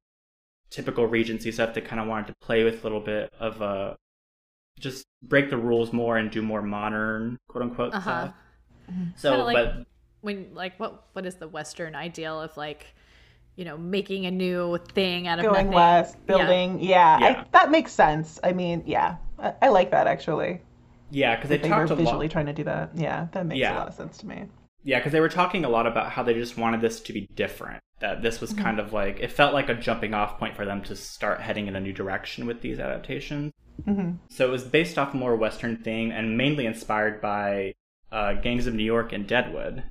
[0.70, 1.74] typical Regency stuff.
[1.74, 3.96] They kind of wanted to play with a little bit of a
[4.78, 8.28] just break the rules more and do more modern quote unquote Uh-huh.
[8.28, 8.34] stuff.
[9.16, 9.86] So, like- but
[10.20, 12.86] When like what what is the Western ideal of like,
[13.56, 15.72] you know, making a new thing out of Going nothing?
[15.72, 16.80] west, building.
[16.80, 17.26] Yeah, Yeah.
[17.42, 18.38] I, that makes sense.
[18.44, 20.60] I mean, yeah, I, I like that actually.
[21.10, 22.32] yeah, because they, They were talked a visually lot.
[22.32, 22.90] trying to do that.
[22.96, 23.74] Yeah, that makes Yeah.
[23.74, 24.44] a lot of sense to me.
[24.84, 27.28] Yeah, because they were talking a lot about how they just wanted this to be
[27.34, 27.80] different.
[28.00, 30.82] That this was kind of like it felt like a jumping off point for them
[30.84, 33.52] to start heading in a new direction with these adaptations.
[33.84, 37.74] Hmm So it was based off a more Western theme and mainly inspired by
[38.10, 39.82] uh, Gangs of New York and Deadwood,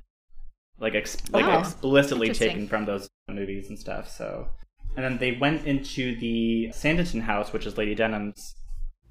[0.78, 4.08] like ex- like Oh, explicitly taken from those movies and stuff.
[4.10, 4.48] So,
[4.96, 8.54] and then they went into the Sanditon house, which is Lady Denham's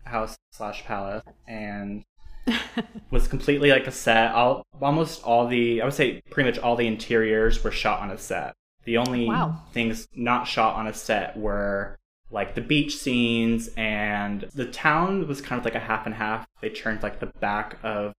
[0.06, 2.04] house slash palace, and
[3.12, 4.32] was completely like a set.
[4.32, 8.12] All almost all the I would say pretty much all the interiors were shot on
[8.12, 8.54] a set.
[8.86, 9.62] The only Wow.
[9.74, 11.98] things not shot on a set were
[12.32, 16.48] like the beach scenes and the town was kind of like a half and half.
[16.62, 18.14] They turned like the back of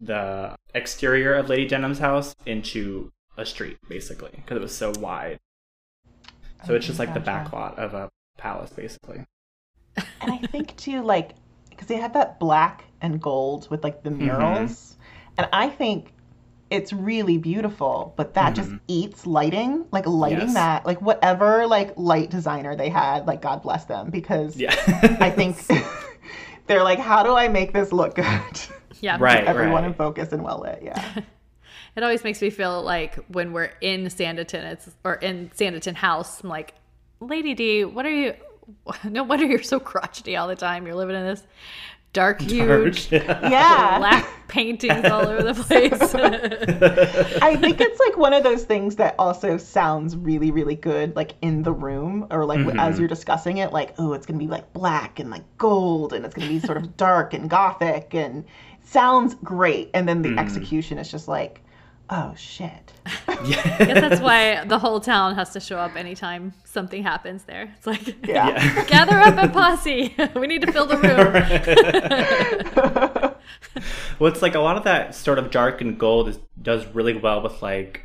[0.00, 5.38] the exterior of Lady Denham's house into a street basically because it was so wide.
[6.62, 7.20] So it's just like the Gotcha.
[7.20, 9.24] backlot of a palace basically.
[10.20, 11.32] And I think too, like,
[11.68, 14.72] because they had that black and gold with like the Mm-hmm.
[14.72, 14.96] murals,
[15.38, 16.12] and I think
[16.70, 20.46] it's really beautiful, but that just eats lighting, like lighting Mm-hmm.
[20.48, 20.54] Yes.
[20.54, 24.74] that, like whatever like light designer they had, like God bless them, because Yeah.
[25.20, 25.56] I think
[26.66, 28.26] they're like, how do I make this look good?
[29.02, 29.16] Yeah.
[29.18, 29.42] Right.
[29.46, 31.02] Everyone in focus and well lit, yeah.
[31.96, 36.42] It always makes me feel like when we're in Sanditon, it's or in Sanditon House,
[36.44, 36.74] I'm like,
[37.18, 38.34] Lady D, what are you?
[39.04, 40.84] No wonder you're so crotchety all the time.
[40.84, 41.42] You're living in this
[42.12, 43.98] dark, huge, Yeah.
[43.98, 46.14] black paintings all over the place.
[47.42, 51.34] I think it's like one of those things that also sounds really, really good, like
[51.40, 52.98] in the room or like as mm-hmm.
[52.98, 56.24] you're discussing it, like, oh, it's going to be like black and like gold and
[56.24, 58.44] it's going to be sort of dark and gothic and
[58.82, 59.90] sounds great.
[59.94, 60.40] And then the mm.
[60.40, 61.60] execution is just like,
[62.10, 62.92] oh, shit.
[63.44, 67.72] I guess that's why the whole town has to show up anytime something happens there.
[67.76, 68.48] It's like, Yeah.
[68.48, 68.84] Yeah.
[68.86, 70.14] gather up a posse.
[70.34, 71.32] we need to fill the room.
[74.18, 77.14] well, it's like a lot of that sort of dark and gold is, does really
[77.14, 78.02] well with like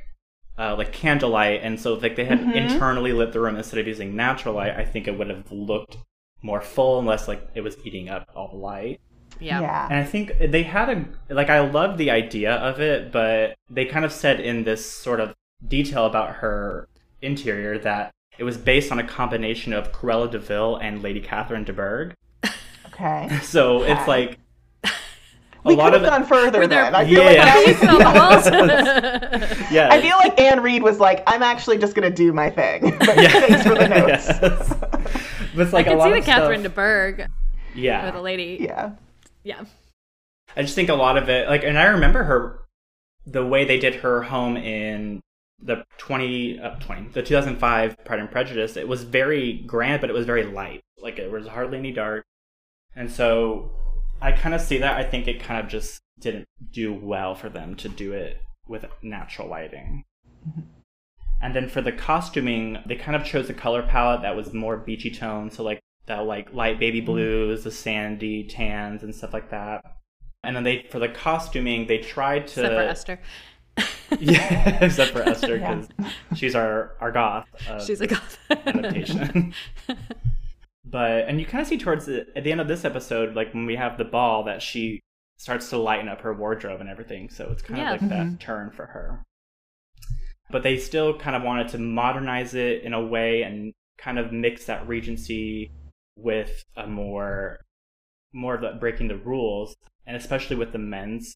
[0.58, 4.16] uh, like candlelight, and so like they had internally lit the room instead of using
[4.16, 5.98] natural light, I think it would have looked
[6.42, 9.02] more full unless like it was eating up all the light.
[9.40, 9.62] Yeah.
[9.62, 9.88] Yeah.
[9.90, 13.86] And I think they had a like I love the idea of it, but they
[13.86, 15.34] kind of said in this sort of
[15.68, 16.88] detail about her
[17.22, 21.64] interior that it was based on a combination of Cruella de Vil and Lady Catherine
[21.64, 22.14] de Bourgh.
[22.88, 23.40] Okay.
[23.44, 24.40] So it's like
[24.84, 24.90] a
[25.64, 26.96] We lot could have of gone further Were there- then.
[26.96, 27.26] I feel Yeah.
[27.26, 29.72] like that was Painting on the walls.
[29.72, 29.90] yeah.
[29.92, 32.96] I feel like Anne Reid was like, I'm actually just gonna do my thing.
[33.00, 33.28] But Yeah.
[33.30, 34.28] thanks for the notes.
[34.28, 34.74] Yes.
[35.56, 37.28] But it's like I a can lot see the of Catherine stuff, de Bourgh
[37.74, 38.08] Yeah.
[38.08, 38.58] or the lady.
[38.62, 38.92] Yeah.
[39.46, 39.64] Yeah.
[40.58, 42.66] I just think a lot of it, like, and I remember her,
[43.26, 45.22] the way they did her home in
[45.62, 50.14] the 20, uh, 20, the 2005 Pride and Prejudice, it was very grand, but it
[50.14, 50.82] was very light.
[51.02, 52.24] Like, it was hardly any dark.
[52.96, 53.72] And so
[54.22, 54.98] I kind of see that.
[54.98, 58.86] I think it kind of just didn't do well for them to do it with
[59.04, 60.06] natural lighting.
[61.42, 64.78] And then for the costuming, they kind of chose a color palette that was more
[64.78, 67.06] beachy tone, so like that like light baby mm.
[67.06, 69.84] blues, the sandy tans and stuff like that.
[70.44, 73.20] And then they for the costuming, they tried to Except for Esther.
[74.20, 75.76] yeah, except for Esther Yeah.
[75.76, 77.48] because she's our our goth.
[77.68, 78.38] Uh, she's a goth.
[78.50, 79.54] adaptation.
[80.86, 83.54] but and you kind of see towards the at the end of this episode, like
[83.54, 85.02] when we have the ball, that she
[85.38, 87.30] starts to lighten up her wardrobe and everything.
[87.30, 87.94] So it's kind Yeah.
[87.96, 88.36] of like that mm-hmm.
[88.36, 89.24] turn for her.
[90.52, 94.32] But they still kind of wanted to modernize it in a way and kind of
[94.32, 95.72] mix that Regency
[96.18, 97.60] with a more
[98.34, 99.76] more of the breaking the rules,
[100.06, 101.36] and especially with the men's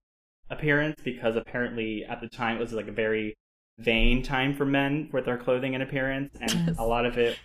[0.49, 3.35] appearance because apparently at the time it was like a very
[3.77, 7.37] vain time for men with their clothing and appearance, and a lot of it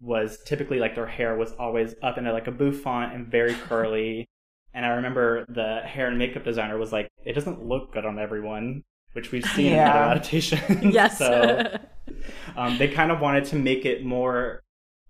[0.00, 3.54] was typically like their hair was always up in a, like a bouffant and very
[3.68, 4.26] curly.
[4.72, 8.18] And I remember the hair and makeup designer was like, "It doesn't look good on
[8.18, 10.94] everyone," which we've seen in other adaptations.
[10.94, 11.18] yes.
[11.18, 11.78] so
[12.56, 14.62] um, they kind of wanted to make it more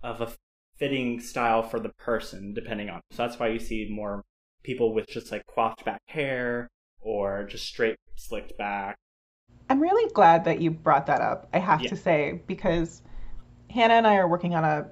[0.03, 0.33] of a
[0.81, 3.01] fitting style for the person, depending on.
[3.13, 4.23] So that's why you see more
[4.65, 6.69] people with just like coiffed back hair
[7.01, 8.97] or just straight slicked back.
[9.69, 11.91] I'm really glad that you brought that up, I have Yeah.
[11.91, 13.03] to say, because
[13.69, 14.89] Hannah and I are working on a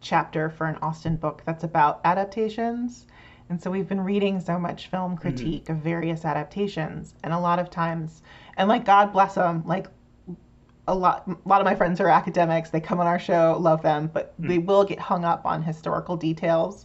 [0.00, 3.06] chapter for an Austen book that's about adaptations.
[3.50, 5.20] And so we've been reading so much film mm-hmm.
[5.20, 7.14] critique of various adaptations.
[7.22, 8.22] And a lot of times,
[8.56, 9.88] and like, God bless them, like,
[10.86, 12.70] a lot, a lot of my friends are academics.
[12.70, 14.48] They come on our show, love them, but hmm.
[14.48, 16.84] they will get hung up on historical details.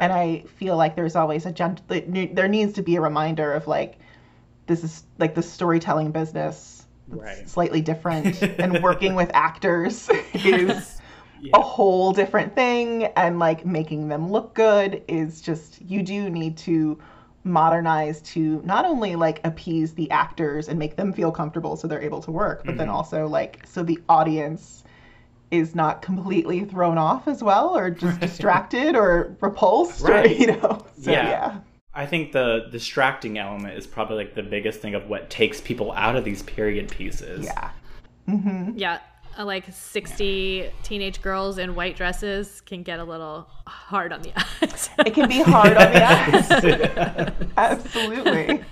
[0.00, 3.66] And I feel like there's always a gent- there needs to be a reminder of
[3.66, 3.98] like,
[4.66, 6.78] this is like the storytelling business
[7.10, 7.48] Right.
[7.48, 11.00] slightly different and working with actors is
[11.40, 11.52] Yeah.
[11.54, 16.58] a whole different thing and like making them look good is just you do need
[16.58, 16.98] to
[17.44, 22.02] modernize to not only like appease the actors and make them feel comfortable so they're
[22.02, 22.78] able to work but Mm-hmm.
[22.78, 24.84] then also like so the audience
[25.50, 30.26] is not completely thrown off as well or just distracted or repulsed Right.
[30.26, 31.28] or you know so Yeah.
[31.28, 31.58] yeah
[31.94, 35.90] I think the distracting element is probably like the biggest thing of what takes people
[35.92, 37.44] out of these period pieces.
[37.46, 37.70] yeah
[38.76, 38.98] yeah.
[39.38, 44.32] Uh, Like 60 teenage girls in white dresses can get a little hard on the
[44.62, 44.90] eyes.
[44.98, 47.52] it can be hard on the eyes.
[47.56, 48.64] Absolutely.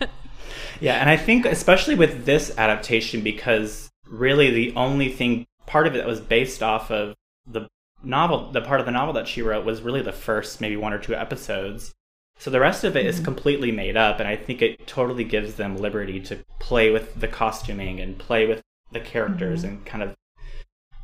[0.81, 5.94] Yeah, and I think especially with this adaptation because really the only thing part of
[5.94, 7.14] it that was based off of
[7.46, 7.68] the
[8.02, 10.92] novel, the part of the novel that she wrote was really the first maybe one
[10.92, 11.92] or two episodes.
[12.38, 15.55] So the rest of it is completely made up and I think it totally gives
[15.55, 18.61] them liberty to play with the costuming and play with
[18.92, 20.14] the characters and kind of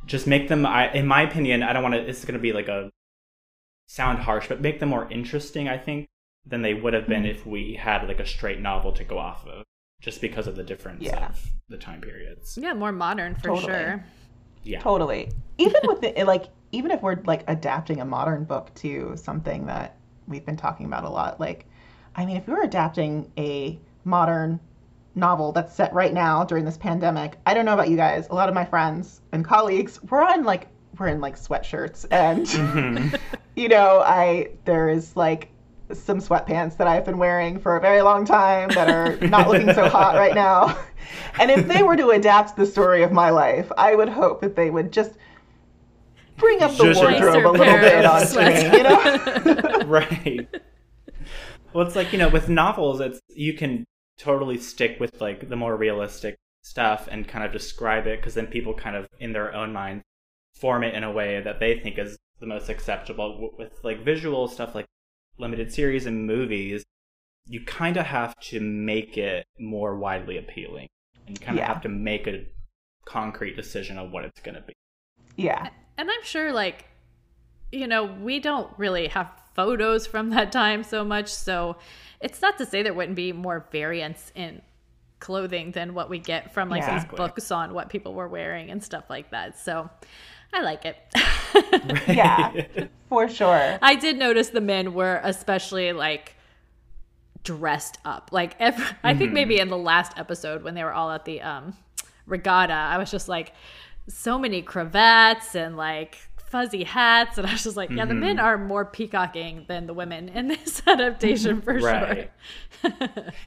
[0.05, 2.53] just make them I in my opinion, I don't want to it's going to be
[2.53, 2.89] like a
[3.87, 6.07] sound harsh, but make them more interesting, I think,
[6.45, 7.39] than they would have been mm-hmm.
[7.39, 9.63] if we had like a straight novel to go off of.
[10.03, 11.29] just because of the difference yeah.
[11.29, 12.57] of the time periods.
[12.61, 13.67] Yeah, more modern for totally.
[13.67, 14.05] sure.
[14.63, 14.81] Yeah.
[14.81, 15.31] Totally.
[15.57, 19.97] Even with the like even if we're like adapting a modern book to something that
[20.27, 21.65] we've been talking about a lot, like
[22.15, 24.59] I mean, if we were adapting a modern
[25.15, 28.27] novel that's set right now during this pandemic, I don't know about you guys.
[28.29, 32.45] A lot of my friends and colleagues, we're on like we're in like sweatshirts and
[32.47, 33.15] mm-hmm.
[33.55, 35.49] you know, I there is like
[35.91, 39.73] some sweatpants that I've been wearing for a very long time that are not looking
[39.73, 40.77] so hot right now.
[41.39, 44.55] And if they were to adapt the story of my life, I would hope that
[44.55, 45.11] they would just
[46.37, 49.79] bring up the wardrobe a little bit onto me, you know?
[49.85, 50.47] right.
[51.73, 53.85] Well, it's like, you know, with novels, it's you can
[54.17, 58.47] totally stick with like the more realistic stuff and kind of describe it because then
[58.47, 60.03] people kind of in their own minds
[60.53, 64.47] form it in a way that they think is the most acceptable with like visual
[64.47, 64.85] stuff like
[65.37, 66.83] limited series and movies
[67.47, 70.87] you kind of have to make it more widely appealing
[71.27, 71.67] and you kind of yeah.
[71.67, 72.45] have to make a
[73.05, 74.73] concrete decision of what it's going to be
[75.35, 76.85] yeah and i'm sure like
[77.71, 81.75] you know we don't really have photos from that time so much so
[82.23, 84.61] it's not to say there wouldn't be more variance in
[85.19, 86.99] clothing than what we get from like yeah.
[86.99, 89.57] these books on what people were wearing and stuff like that.
[89.59, 89.89] So
[90.51, 90.97] I like it.
[92.07, 93.77] yeah, for sure.
[93.81, 96.35] I did notice the men were especially like
[97.43, 98.29] dressed up.
[98.31, 99.07] Like every, mm-hmm.
[99.07, 99.35] I think mm-hmm.
[99.35, 101.75] maybe in the last episode when they were all at the um
[102.25, 103.53] regatta, I was just like
[104.07, 106.17] so many cravats and like
[106.53, 108.09] fuzzy hats and i was just like yeah mm-hmm.
[108.09, 108.45] the men mm-hmm.
[108.45, 112.29] are more peacocking than the women in this adaptation for right.
[112.83, 112.91] sure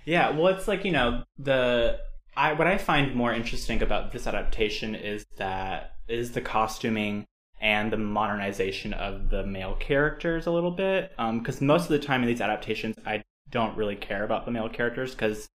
[0.05, 1.97] yeah well it's like you know the
[2.37, 7.25] i what i find more interesting about this adaptation is that is the costuming
[7.61, 12.01] and the modernization of the male characters a little bit because um, most of the
[12.01, 15.49] time in these adaptations i don't really care about the male characters because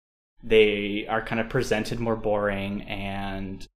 [0.43, 3.67] they are kind of presented more boring and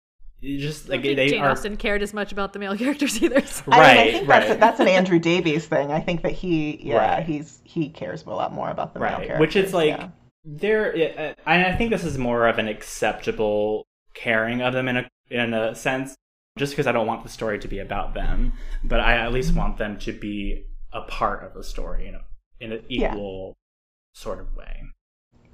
[0.43, 1.51] just like they Jane are...
[1.51, 3.41] Austen cared as much about the male characters either.
[3.47, 3.65] So.
[3.67, 4.49] Right, I, mean, I think right.
[4.49, 5.93] That's, that's an Andrew Davies thing.
[5.93, 7.25] I think that he, yeah, right.
[7.25, 9.19] he's he cares a lot more about the right.
[9.19, 9.41] male characters.
[9.41, 10.09] Which is like yeah.
[10.45, 11.37] there.
[11.37, 15.55] Uh, I think this is more of an acceptable caring of them in a in
[15.55, 16.15] a sense,
[16.59, 19.55] just because I don't want the story to be about them, but I at least
[19.55, 22.21] want them to be a part of the story in a
[22.61, 24.21] in an equal yeah.
[24.21, 24.83] sort of way.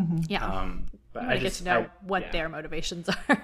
[0.01, 0.19] Mm-hmm.
[0.29, 0.47] Yeah.
[0.47, 0.87] Um,
[1.19, 2.33] but I, I get to know I, what yeah.
[2.33, 3.43] their motivations are.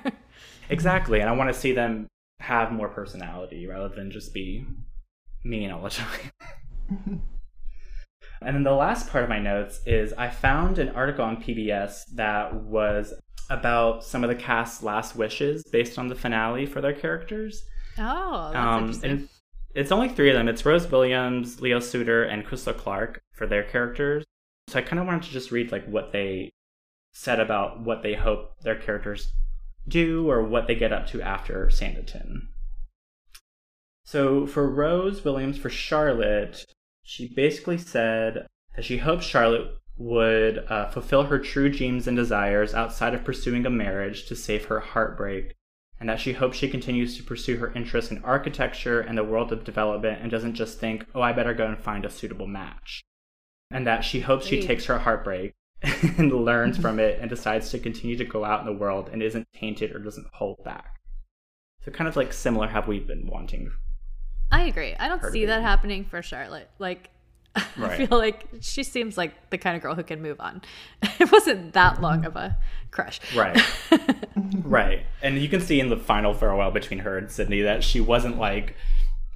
[0.69, 2.09] Exactly, and I want to see them
[2.41, 4.67] have more personality rather than just be
[5.45, 6.31] mean all the time.
[8.43, 12.03] and then the last part of my notes is I found an article on PBS
[12.15, 13.15] that was
[13.51, 17.63] about some of the cast's last wishes based on the finale for their characters.
[17.99, 19.29] Oh, that's um, interesting.
[19.75, 20.49] it's only three of them.
[20.49, 24.25] It's Rose Williams, Leo Suter, and Crystal Clark for their characters.
[24.69, 26.53] So I kind of wanted to just read like what they
[27.15, 29.33] said about what they hope their characters
[29.87, 32.49] do or what they get up to after Sanditon.
[34.05, 36.67] So for Rose Williams, for Charlotte,
[37.03, 42.75] she basically said that she hopes Charlotte would uh, fulfill her true dreams and desires
[42.75, 45.55] outside of pursuing a marriage to save her heartbreak,
[46.01, 49.53] and that she hopes she continues to pursue her interests in architecture and the world
[49.53, 53.03] of development and doesn't just think, oh, I better go and find a suitable match.
[53.71, 55.55] And that she hopes she takes her heartbreak
[56.19, 59.23] and learns from it and decides to continue to go out in the world and
[59.23, 61.01] isn't tainted or doesn't hold back.
[61.85, 63.71] So kind of like similar have we been wanting.
[64.51, 64.95] I agree.
[64.95, 66.71] I don't see that happening for Charlotte.
[66.79, 67.11] Like
[67.77, 68.01] right.
[68.01, 70.63] I feel like she seems like the kind of girl who can move on.
[71.21, 72.59] It wasn't that long of a
[72.91, 73.21] crush.
[73.37, 73.61] Right.
[74.63, 75.07] right.
[75.23, 78.39] And you can see in the final farewell between her and Sidney that she wasn't
[78.39, 78.75] like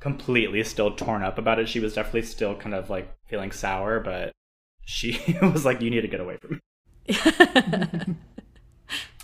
[0.01, 1.69] completely still torn up about it.
[1.69, 4.33] She was definitely still kind of like feeling sour, but
[4.89, 7.15] she was like, "You need to get away from me."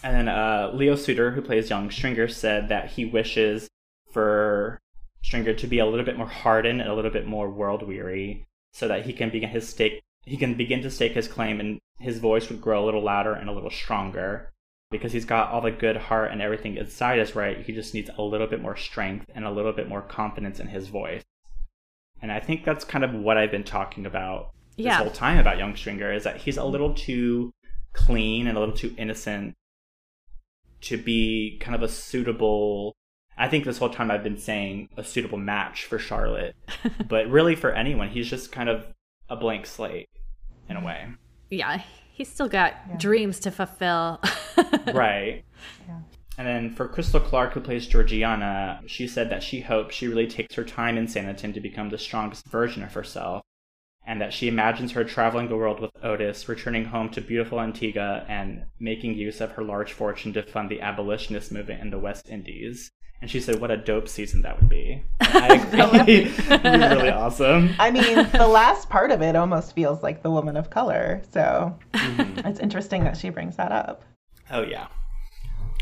[0.03, 3.67] and then uh, Leo Suter, who plays young Stringer, said that he wishes
[4.13, 4.79] for
[5.23, 8.45] Stringer to be a little bit more hardened and a little bit more world weary,
[8.75, 10.03] so that he can begin his stake.
[10.27, 13.33] He can begin to stake his claim, and his voice would grow a little louder
[13.33, 14.51] and a little stronger.
[14.91, 18.11] Because he's got all the good heart and everything inside is right, he just needs
[18.17, 21.23] a little bit more strength and a little bit more confidence in his voice.
[22.21, 24.99] And I think that's kind of what I've been talking about this yeah.
[24.99, 27.53] whole time about Young Stringer is that he's a little too
[27.93, 29.55] clean and a little too innocent
[30.83, 32.95] to be kind of a suitable
[33.37, 36.55] I think this whole time I've been saying a suitable match for Charlotte.
[37.09, 38.87] but really for anyone, he's just kind of
[39.29, 40.09] a blank slate
[40.69, 41.07] in a way.
[41.51, 42.97] Yeah, he's still got yeah.
[42.97, 44.21] dreams to fulfill.
[44.95, 45.45] right.
[45.89, 45.99] Yeah.
[46.39, 50.27] And then for Crystal Clark, who plays Georgiana, she said that she hopes she really
[50.27, 53.43] takes her time in Sanditon to become the strongest version of herself
[54.07, 58.25] and that she imagines her traveling the world with Otis, returning home to beautiful Antigua,
[58.29, 62.29] and making use of her large fortune to fund the abolitionist movement in the West
[62.29, 62.91] Indies.
[63.23, 65.55] And she said, "What a dope season that would be." And I
[66.03, 66.15] agree.
[66.25, 67.71] It'd be really awesome.
[67.79, 71.23] I mean, the last part of it almost feels like the woman of color.
[71.33, 72.47] So Mm-hmm.
[72.47, 74.03] it's interesting that she brings that up.
[74.51, 74.89] Oh yeah.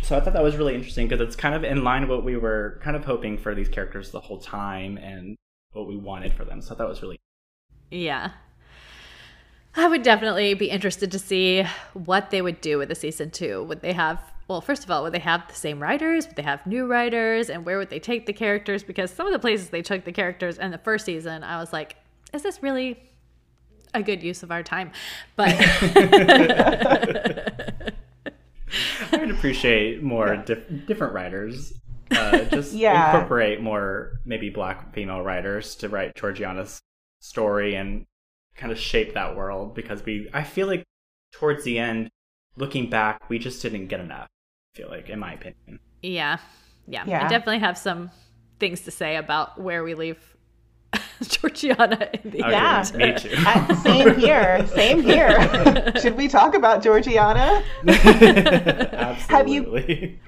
[0.03, 2.25] So I thought that was really interesting because it's kind of in line with what
[2.25, 5.37] we were kind of hoping for these characters the whole time and
[5.73, 6.61] what we wanted for them.
[6.61, 7.19] So that was really
[7.93, 8.31] Yeah.
[9.75, 11.65] I would definitely be interested to see
[11.95, 13.63] what they would do with the season two.
[13.65, 16.27] Would they have, well, first of all, would they have the same writers?
[16.27, 17.49] Would they have new writers?
[17.49, 18.83] And where would they take the characters?
[18.83, 21.73] Because some of the places they took the characters in the first season, I was
[21.73, 21.97] like,
[22.35, 22.99] is this really
[23.95, 24.91] a good use of our time?
[25.37, 25.55] But
[29.13, 31.73] I would appreciate more dif- different writers.
[32.11, 33.13] Uh, just Yeah.
[33.13, 36.81] incorporate more maybe black female writers to write Georgiana's
[37.23, 38.05] story and
[38.57, 40.83] kind of shape that world because we I feel like
[41.33, 42.11] towards the end,
[42.57, 44.27] looking back, we just didn't get enough.
[44.75, 45.81] I feel like, in my opinion.
[46.03, 46.39] yeah,
[46.87, 47.25] yeah, Yeah.
[47.25, 48.11] I definitely have some
[48.59, 50.19] things to say about where we leave
[51.23, 52.85] Georgiana in the Okay, Yeah.
[52.95, 53.35] me too.
[53.47, 54.67] Uh, same here.
[54.69, 55.93] Same here.
[56.03, 57.63] Should we talk about Georgiana?
[57.89, 59.19] Absolutely.
[59.37, 60.19] Have you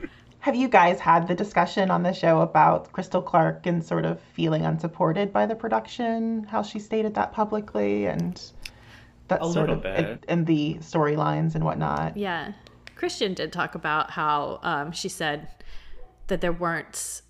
[0.69, 5.33] guys had the discussion on the show about Crystal Clark and sort of feeling unsupported
[5.33, 6.45] by the production?
[6.45, 8.41] How she stated that publicly and
[9.29, 9.99] that A sort of bit.
[9.99, 12.17] and, and the storylines and whatnot.
[12.17, 12.53] Yeah.
[12.95, 15.49] Crystal did talk about how um, she said
[16.27, 17.23] that there weren't,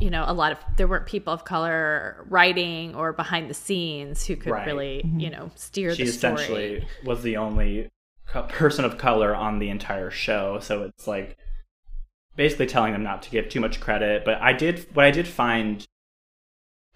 [0.00, 4.24] you know, a lot of, there weren't people of color writing or behind the scenes
[4.26, 4.66] who could Right.
[4.66, 6.36] really, you know, steer she the story.
[6.36, 7.88] She essentially was the only
[8.48, 11.36] person of color on the entire show so it's like
[12.38, 15.28] basically telling them not to give too much credit but i did what i did
[15.28, 15.84] find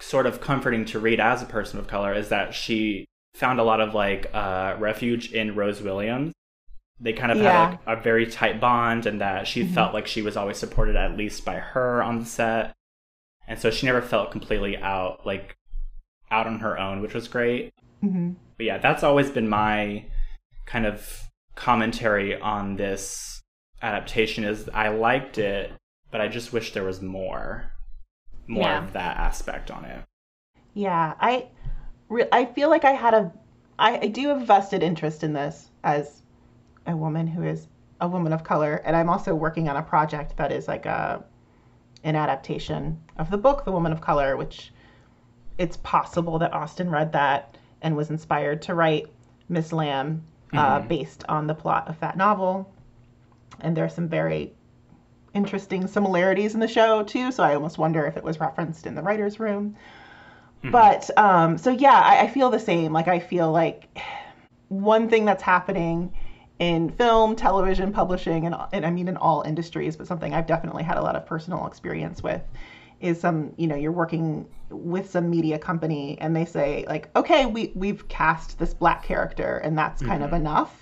[0.01, 3.63] sort of comforting to read as a person of color is that she found a
[3.63, 6.33] lot of like uh, refuge in rose williams.
[7.01, 7.71] They kind of Yeah.
[7.71, 10.97] had like, a very tight bond and that she felt like she was always supported
[10.97, 12.73] at least by her on the set.
[13.49, 15.55] And so she never felt completely out like
[16.31, 17.73] out on her own which was great.
[18.01, 20.05] Hmm but yeah, that's always been my
[20.67, 21.23] kind of
[21.55, 23.42] commentary on this
[23.83, 25.73] adaptation is I liked it,
[26.11, 27.71] but I just wish there was more
[28.47, 28.85] more Yeah.
[28.85, 30.03] of that aspect on it.
[30.75, 31.49] Yeah, I,
[32.09, 33.33] re- I feel like I had a,
[33.79, 36.23] I, I do have vested interest in this as
[36.87, 37.69] a woman who is
[38.01, 41.25] a woman of color, and I'm also working on a project that is like a,
[42.03, 44.73] an adaptation of the book The Woman of Color, which
[45.59, 49.07] it's possible that Austen read that and was inspired to write
[49.49, 52.73] Miss Lamb uh, based on the plot of that novel.
[53.61, 54.53] And there are some very
[55.35, 58.95] interesting similarities in the show too, so I almost wonder if it was referenced in
[58.95, 59.77] the writer's room.
[60.71, 62.93] But um, so yeah, I, I feel the same.
[62.93, 63.99] Like I feel like
[64.69, 66.13] one thing that's happening
[66.59, 70.85] in film, television, publishing, and, and I mean in all industries, but something I've definitely
[70.85, 72.43] had a lot of personal experience with
[73.01, 77.47] is some you know you're working with some media company and they say like okay
[77.47, 80.82] we we've cast this black character and that's kind of enough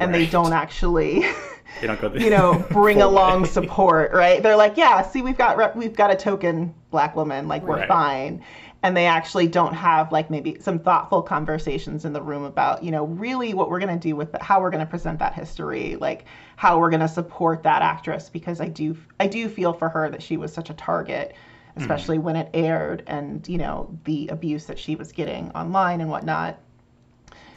[0.00, 1.24] and they don't actually
[1.80, 3.48] They don't go the you know bring along way.
[3.48, 4.42] support right?
[4.42, 8.42] They're like yeah see we've got we've got a token black woman like we're fine.
[8.80, 12.92] And they actually don't have like maybe some thoughtful conversations in the room about you
[12.92, 15.34] know really what we're going to do with it, how we're going to present that
[15.34, 19.72] history like how we're going to support that actress because i do i do feel
[19.72, 21.34] for her that she was such a target
[21.74, 21.80] hmm.
[21.80, 26.08] especially when it aired and you know the abuse that she was getting online and
[26.08, 26.60] whatnot.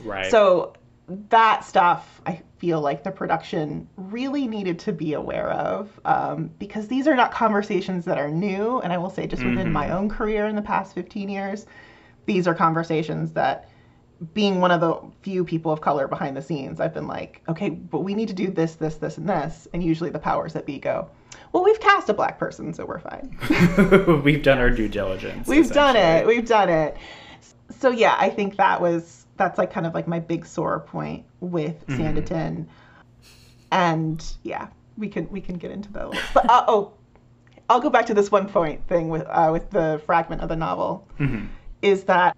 [0.04, 0.32] Right.
[0.32, 0.74] so
[1.30, 6.88] that stuff I feel like the production really needed to be aware of um, because
[6.88, 8.80] these are not conversations that are new.
[8.80, 11.66] And I will say, just within my own career in the past 15 years,
[12.26, 13.70] these are conversations that
[14.34, 17.70] being one of the few people of color behind the scenes, I've been like, okay,
[17.70, 19.68] but we need to do this, this, this, and this.
[19.74, 21.10] And usually the powers that be go,
[21.52, 23.36] well, we've cast a black person, so we're fine.
[24.24, 25.48] We've done our due diligence.
[25.48, 26.26] We've done it.
[26.26, 26.96] We've done it.
[27.80, 31.26] So yeah, I think that was that's like kind of like my big sore point
[31.40, 32.68] with Sanditon.
[33.72, 34.68] And yeah,
[34.98, 36.94] we can we can get into little- But uh, oh,
[37.70, 40.56] I'll go back to this one point thing with uh, with the fragment of the
[40.56, 41.48] novel Mhm.
[41.82, 42.36] is that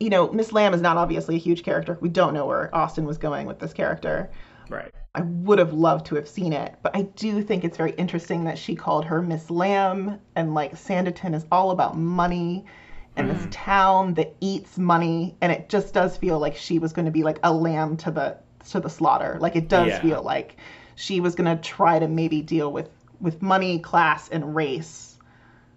[0.00, 1.96] you know Miss Lamb is not obviously a huge character.
[2.00, 4.30] We don't know where Austen was going with this character.
[4.68, 4.92] Right.
[5.14, 8.44] I would have loved to have seen it, but I do think it's very interesting
[8.44, 12.66] that she called her Miss Lamb, and like Sanditon is all about money
[13.16, 17.06] and this town that eats money, and it just does feel like she was going
[17.06, 18.36] to be like a lamb to the
[18.70, 19.38] to the slaughter.
[19.40, 20.02] Like it does Yeah.
[20.02, 20.56] feel like
[20.96, 22.90] she was going to try to maybe deal with
[23.20, 25.16] with money, class, and race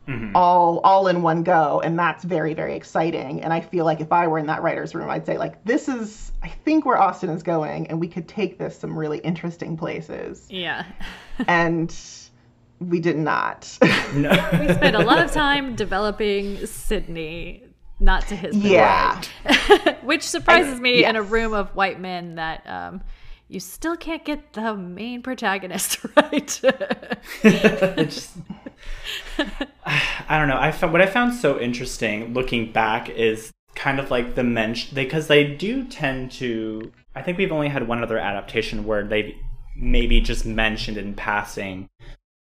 [0.10, 0.36] mm-hmm.
[0.36, 4.12] all all in one go and that's very very exciting and i feel like if
[4.12, 7.30] i were in that writers room i'd say like this is i think where austen
[7.30, 10.86] is going and we could take this some really interesting places yeah
[11.48, 11.96] and
[12.80, 13.78] we did not
[14.14, 14.30] no.
[14.60, 17.64] we spent a lot of time developing sidney
[18.00, 19.22] not to his yeah
[20.04, 21.10] which surprises me yes.
[21.10, 23.02] in a room of white men that um,
[23.50, 26.48] you still can't get the main protagonist right.
[28.08, 28.38] just,
[29.38, 30.60] I don't know.
[30.60, 34.94] I found what I found so interesting looking back is kind of like the mention
[34.94, 36.92] because they do tend to.
[37.16, 39.36] I think we've only had one other adaptation where they
[39.76, 41.90] maybe just mentioned in passing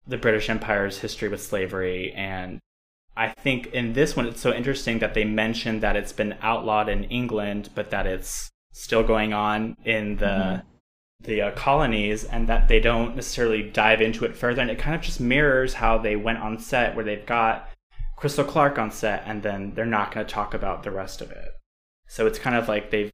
[0.07, 2.59] the British Empire's history with slavery and
[3.17, 6.87] I think in this one it's so interesting that they mentioned that it's been outlawed
[6.87, 11.25] in England, but that it's still going on in the mm-hmm.
[11.25, 14.95] the uh, colonies and that they don't necessarily dive into it further and it kind
[14.95, 17.67] of just mirrors how they went on set where they've got
[18.15, 21.31] crystal clark on set and then they're not going to talk about the rest of
[21.31, 21.49] it.
[22.07, 23.11] So it's kind of like they've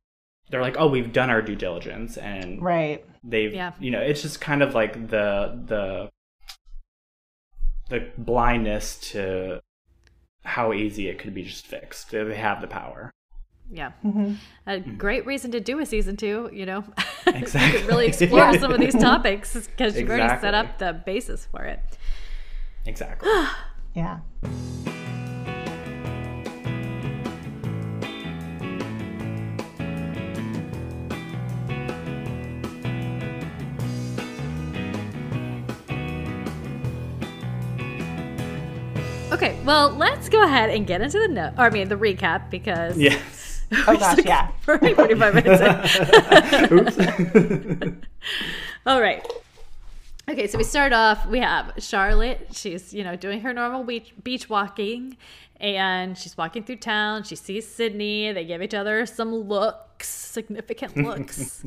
[0.49, 3.05] they're like oh we've done our due diligence and right.
[3.23, 3.71] they've yeah.
[3.79, 6.09] you know it's just kind of like the the
[7.93, 9.61] the blindness to
[10.43, 13.11] how easy it could be just fixed they have the power
[13.71, 13.93] yeah.
[14.05, 14.33] Mm-hmm.
[14.67, 16.83] A great reason to do a season two, you know.
[17.25, 17.81] Exactly.
[17.81, 18.59] you really explore yeah.
[18.59, 20.21] some of these topics because you've exactly.
[20.21, 21.79] already set up the basis for it.
[22.85, 23.29] Exactly.
[23.95, 24.19] yeah.
[39.43, 41.51] Okay, well, let's go ahead and get into the note.
[41.57, 44.51] Or I mean, the recap because yes Oh gosh, yeah.
[44.61, 45.99] For 45 minutes.
[46.71, 47.97] Oops.
[48.85, 49.27] All right.
[50.29, 51.25] Okay, so we start off.
[51.25, 52.47] We have Charlotte.
[52.53, 55.17] She's, you know, doing her normal beach, beach walking,
[55.59, 57.23] and she's walking through town.
[57.23, 58.31] She sees Sidney.
[58.31, 61.65] They give each other some looks, significant looks.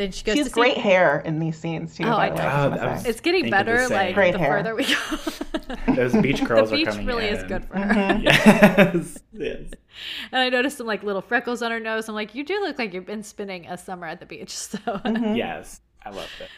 [0.00, 0.32] Then she goes.
[0.32, 0.80] She has great see...
[0.80, 2.04] hair in these scenes too.
[2.04, 3.02] Oh, I know.
[3.04, 3.86] it's getting better.
[3.86, 4.56] Like great the hair.
[4.56, 5.94] further we go.
[5.94, 7.36] Those beach curls the beach are coming really in.
[7.36, 7.92] is good for her.
[7.92, 8.22] Mm-hmm.
[8.96, 9.72] yes, yes.
[10.32, 12.08] And I noticed some like little freckles on her nose.
[12.08, 14.56] I'm like, you do look like you've been spending a summer at the beach.
[14.56, 15.34] So mm-hmm.
[15.34, 16.48] yes, I love it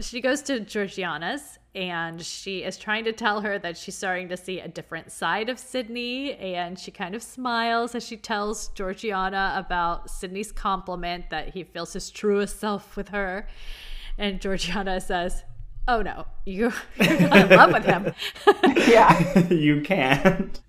[0.00, 4.36] she goes to Georgiana's and she is trying to tell her that she's starting to
[4.36, 6.34] see a different side of Sidney.
[6.34, 11.94] And she kind of smiles as she tells Georgiana about Sidney's compliment that he feels
[11.94, 13.48] his truest self with her.
[14.18, 15.44] And Georgiana says,
[15.88, 18.12] Oh no, you, you're not in love with him.
[18.88, 19.48] yeah.
[19.48, 20.60] you can't.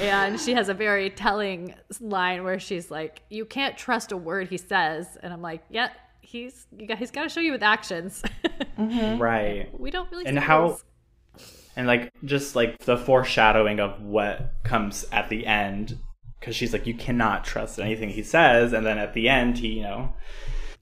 [0.00, 4.48] and she has a very telling line where she's like, You can't trust a word
[4.48, 5.16] he says.
[5.22, 5.90] And I'm like, Yeah,
[6.30, 8.22] he's you got he's got to show you with actions.
[8.78, 9.18] mm-hmm.
[9.20, 9.68] Right.
[9.78, 10.26] We don't really.
[10.26, 10.78] And how.
[11.76, 15.98] And like just like the foreshadowing of what comes at the end,
[16.38, 19.68] because she's like, you cannot trust anything he says, and then at the end, he
[19.68, 20.12] you know,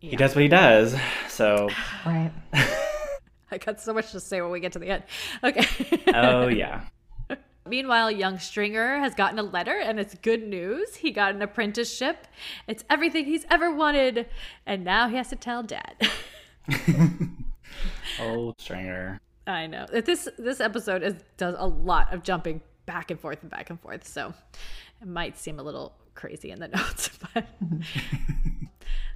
[0.00, 0.10] yeah.
[0.10, 0.96] he does what he does.
[1.28, 1.68] So.
[2.06, 2.32] Right.
[3.50, 5.04] I got so much to say when we get to the end.
[5.42, 5.64] Okay.
[6.14, 6.82] oh yeah.
[7.68, 10.96] Meanwhile, young Stringer has gotten a letter and it's good news.
[10.96, 12.26] He got an apprenticeship.
[12.66, 14.26] It's everything he's ever wanted.
[14.66, 15.94] And now he has to tell dad.
[18.20, 19.20] oh, Stringer.
[19.46, 19.86] I know.
[19.90, 23.80] This this episode is does a lot of jumping back and forth and back and
[23.80, 24.06] forth.
[24.06, 24.34] So
[25.00, 27.46] it might seem a little crazy in the notes, but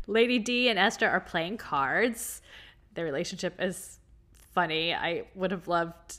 [0.06, 2.40] Lady D and Esther are playing cards.
[2.94, 3.98] Their relationship is
[4.54, 4.94] funny.
[4.94, 6.18] I would have loved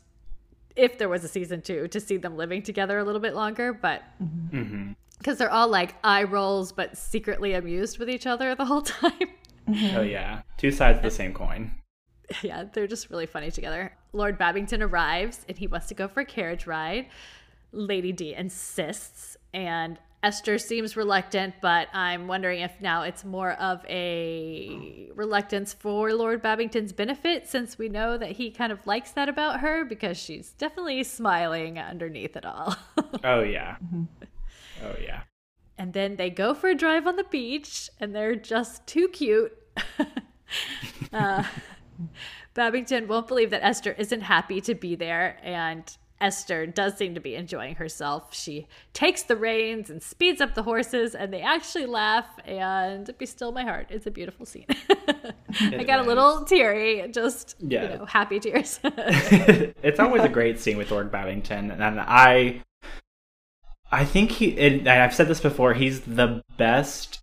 [0.75, 3.73] if there was a season two to see them living together a little bit longer,
[3.73, 5.33] but because mm-hmm.
[5.35, 9.29] they're all like eye rolls, but secretly amused with each other the whole time.
[9.69, 9.97] Mm-hmm.
[9.97, 11.71] Oh yeah, two sides of the same coin.
[12.41, 13.95] Yeah, they're just really funny together.
[14.11, 17.07] Lord Babington arrives and he wants to go for a carriage ride.
[17.73, 23.85] Lady D insists, and Esther seems reluctant, but I'm wondering if now it's more of
[23.89, 29.27] a reluctance for Lord Babington's benefit, since we know that he kind of likes that
[29.27, 32.77] about her because she's definitely smiling underneath it all.
[33.23, 33.75] oh, yeah.
[34.81, 35.23] Oh, yeah.
[35.77, 39.51] And then they go for a drive on the beach, and they're just too cute.
[41.13, 41.43] uh,
[42.53, 47.19] Babington won't believe that Esther isn't happy to be there, and Esther does seem to
[47.19, 48.33] be enjoying herself.
[48.33, 52.25] She takes the reins and speeds up the horses, and they actually laugh.
[52.45, 53.87] And be still my heart.
[53.89, 54.65] It's a beautiful scene.
[55.59, 56.05] I got is.
[56.05, 57.83] a little teary, just yeah.
[57.83, 58.79] you know, happy tears.
[58.83, 62.61] it's always a great scene with Lord Babington, and I,
[63.91, 64.57] I think he.
[64.57, 65.73] And I've said this before.
[65.73, 67.21] He's the best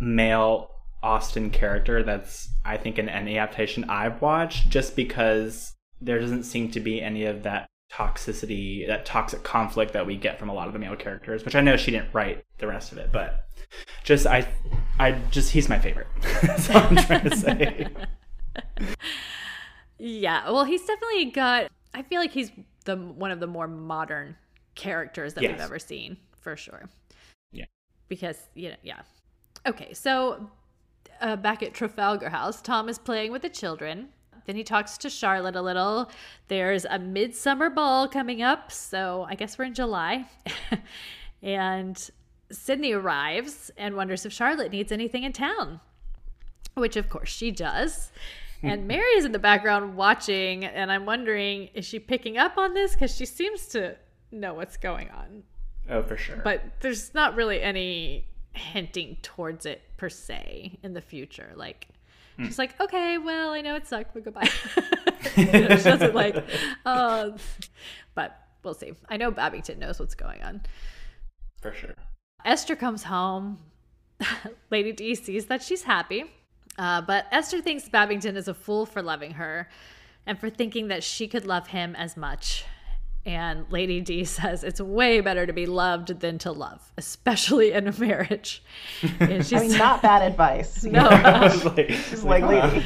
[0.00, 0.70] male
[1.02, 6.70] Austen character that's I think in any adaptation I've watched, just because there doesn't seem
[6.70, 10.66] to be any of that toxicity, that toxic conflict that we get from a lot
[10.66, 13.46] of the male characters, which I know she didn't write the rest of it, but
[14.04, 14.46] just I
[14.98, 16.08] I just he's my favorite.
[16.42, 17.88] That's all I'm trying to say.
[19.98, 22.52] yeah, well, he's definitely got I feel like he's
[22.84, 24.36] the one of the more modern
[24.74, 25.52] characters that yes.
[25.52, 26.88] we've ever seen, for sure.
[27.52, 27.66] Yeah.
[28.08, 29.02] Because, you know, yeah.
[29.66, 30.50] Okay, so
[31.20, 34.08] uh, back at Trafalgar House, Tom is playing with the children.
[34.46, 36.10] Then he talks to Charlotte a little.
[36.48, 40.26] There's a midsummer ball coming up, so I guess we're in July.
[41.42, 42.10] and
[42.50, 45.80] Sidney arrives and wonders if Charlotte needs anything in town,
[46.74, 48.12] which of course she does.
[48.62, 52.74] And Mary is in the background watching, and I'm wondering, is she picking up on
[52.74, 52.92] this?
[52.92, 53.96] Because she seems to
[54.30, 55.44] know what's going on.
[55.88, 56.40] Oh, for sure.
[56.44, 61.52] But there's not really any hinting towards it per se in the future.
[61.56, 61.88] Like,
[62.40, 62.46] mm.
[62.46, 64.48] she's like, okay, well, I know it sucked, but goodbye.
[65.36, 66.36] you know, she doesn't like,
[66.86, 67.30] uh,
[68.14, 68.92] but we'll see.
[69.08, 70.62] I know Babington knows what's going on.
[71.60, 71.94] For sure.
[72.44, 73.58] Esther comes home.
[74.70, 76.24] Lady D sees that she's happy,
[76.78, 79.68] uh, but Esther thinks Babington is a fool for loving her
[80.26, 82.64] and for thinking that she could love him as much.
[83.26, 87.86] And Lady D says it's way better to be loved than to love, especially in
[87.86, 88.62] a marriage.
[89.20, 90.84] And she's, I mean, not bad advice.
[90.90, 92.84] No, like, she's like, Lady,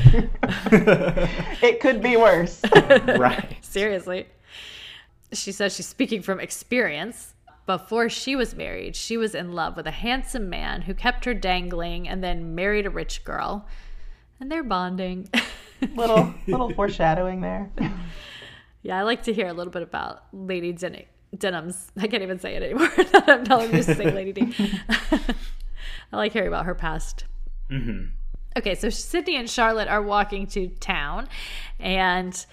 [1.63, 2.61] it could be worse.
[2.73, 3.57] right.
[3.63, 4.27] Seriously.
[5.33, 7.35] She says she's speaking from experience.
[7.67, 11.33] Before she was married, she was in love with a handsome man who kept her
[11.33, 13.67] dangling and then married a rich girl.
[14.39, 15.31] And they're bonding.
[15.95, 17.71] little little foreshadowing there.
[18.85, 21.05] Yeah, I like to hear a little bit about Lady Den-
[21.37, 21.91] Denham's.
[21.97, 22.93] I can't even say it anymore.
[23.27, 24.55] I'm telling you to say Lady D.
[26.13, 27.25] I like hearing about her past.
[27.71, 28.11] Mm-hmm.
[28.59, 31.29] Okay, so Sidney and Charlotte are walking to town,
[31.81, 32.45] and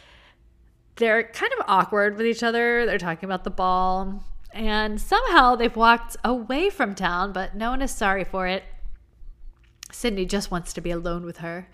[0.96, 2.86] they're kind of awkward with each other.
[2.86, 4.24] They're talking about the ball,
[4.54, 8.64] and somehow they've walked away from town, but no one is sorry for it.
[9.92, 11.68] Sidney just wants to be alone with her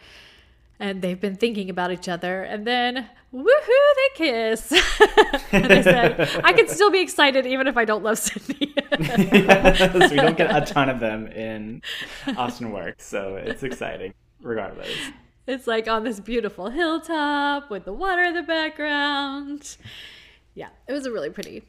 [0.80, 4.72] and they've been thinking about each other and then woohoo they kiss.
[5.52, 8.74] And they said i can still be excited even if i don't love sidney.
[9.00, 11.82] Yes, we don't get a ton of them in
[12.38, 14.90] austen works so it's exciting regardless.
[15.46, 19.78] It's like on this beautiful hilltop with the water in the background.
[20.54, 21.64] Yeah it was a really pretty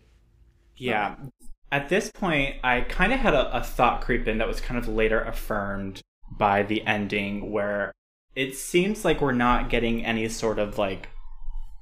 [0.77, 1.11] yeah.
[1.11, 1.35] moment.
[1.71, 4.79] at this point i kind of had a, a thought creep in that was kind
[4.79, 6.01] of later affirmed
[6.31, 7.93] by the ending where
[8.35, 11.09] it seems like we're not getting any sort of like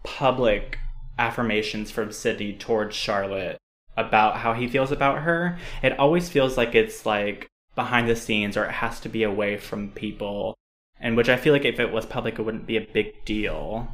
[0.07, 0.79] public
[1.19, 3.59] affirmations from Sidney towards Charlotte
[3.97, 5.59] about how he feels about her.
[5.83, 9.57] It always feels like it's like behind the scenes or it has to be away
[9.57, 10.55] from people.
[11.01, 13.89] And which I feel like if it was public, it wouldn't be a big deal.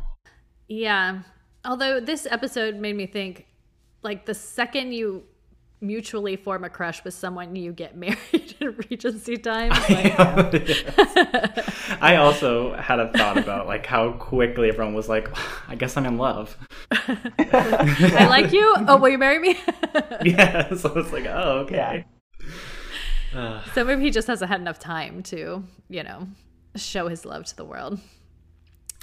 [0.68, 1.22] Yeah.
[1.64, 3.46] Although this episode made me think
[4.02, 5.24] like the second you
[5.82, 11.64] mutually form a crush with someone you get married in regency times like, I,
[12.00, 15.28] I also had a thought about like how quickly everyone was like
[15.68, 16.56] i guess i'm in love.
[16.90, 18.74] I like you?
[18.88, 19.58] Oh will you marry me?
[20.24, 22.04] Yeah so it's like oh okay.
[23.34, 23.62] Yeah.
[23.74, 26.28] so maybe he just hasn't had enough time to you know
[26.76, 27.98] show his love to the world.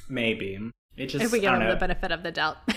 [0.08, 0.60] Maybe.
[0.98, 1.70] It just if we give him know.
[1.70, 2.58] the benefit of the doubt.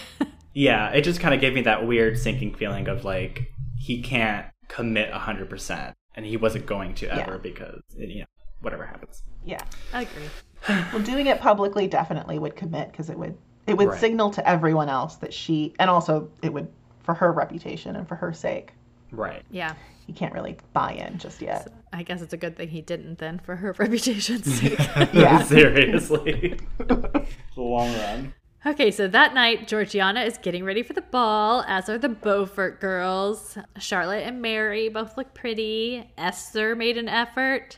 [0.55, 3.52] Yeah it just kind of gave me that weird sinking feeling of like
[3.83, 7.39] he can't commit 100% and he wasn't going to ever yeah.
[7.39, 8.27] because you know
[8.61, 9.23] whatever happens.
[9.45, 9.63] Yeah
[9.93, 10.29] i agree.
[10.93, 14.01] Well doing it publicly definitely would commit because it would it would right.
[14.01, 16.69] signal to everyone else that she and also it would
[17.03, 18.73] for her reputation and for her sake.
[19.11, 19.43] Right.
[19.51, 19.75] Yeah.
[20.07, 21.65] He can't really buy in just yet.
[21.65, 24.79] So i guess it's a good thing he didn't then for her reputation's sake.
[25.13, 25.43] Yeah.
[25.43, 26.61] seriously.
[27.57, 28.33] Long run
[28.65, 32.81] Okay, so that night, Georgiana is getting ready for the ball, as are the Beaufort
[32.81, 33.59] girls.
[33.79, 36.09] Charlotte and Mary both look pretty.
[36.17, 37.77] Esther made an effort.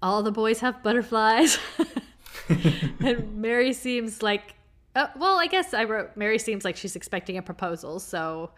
[0.00, 1.58] All the boys have butterflies.
[2.48, 4.54] and Mary seems like,
[4.96, 8.50] uh, well, I guess I wrote Mary seems like she's expecting a proposal, so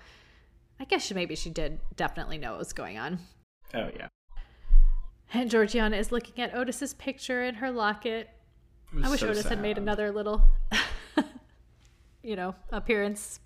[0.78, 3.18] I guess she, maybe she did definitely know what was going on.
[3.74, 4.06] Oh, yeah.
[5.34, 8.28] And Georgiana is looking at Otis's picture in her locket.
[9.02, 9.50] I wish so Otis sad.
[9.50, 10.42] had made another little
[12.26, 13.38] you know, appearance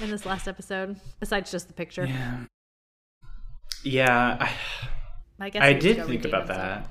[0.00, 2.04] in this last episode, besides just the picture.
[2.04, 2.40] Yeah.
[3.84, 4.36] Yeah.
[4.40, 4.52] I,
[5.38, 6.88] I guess I did think about that.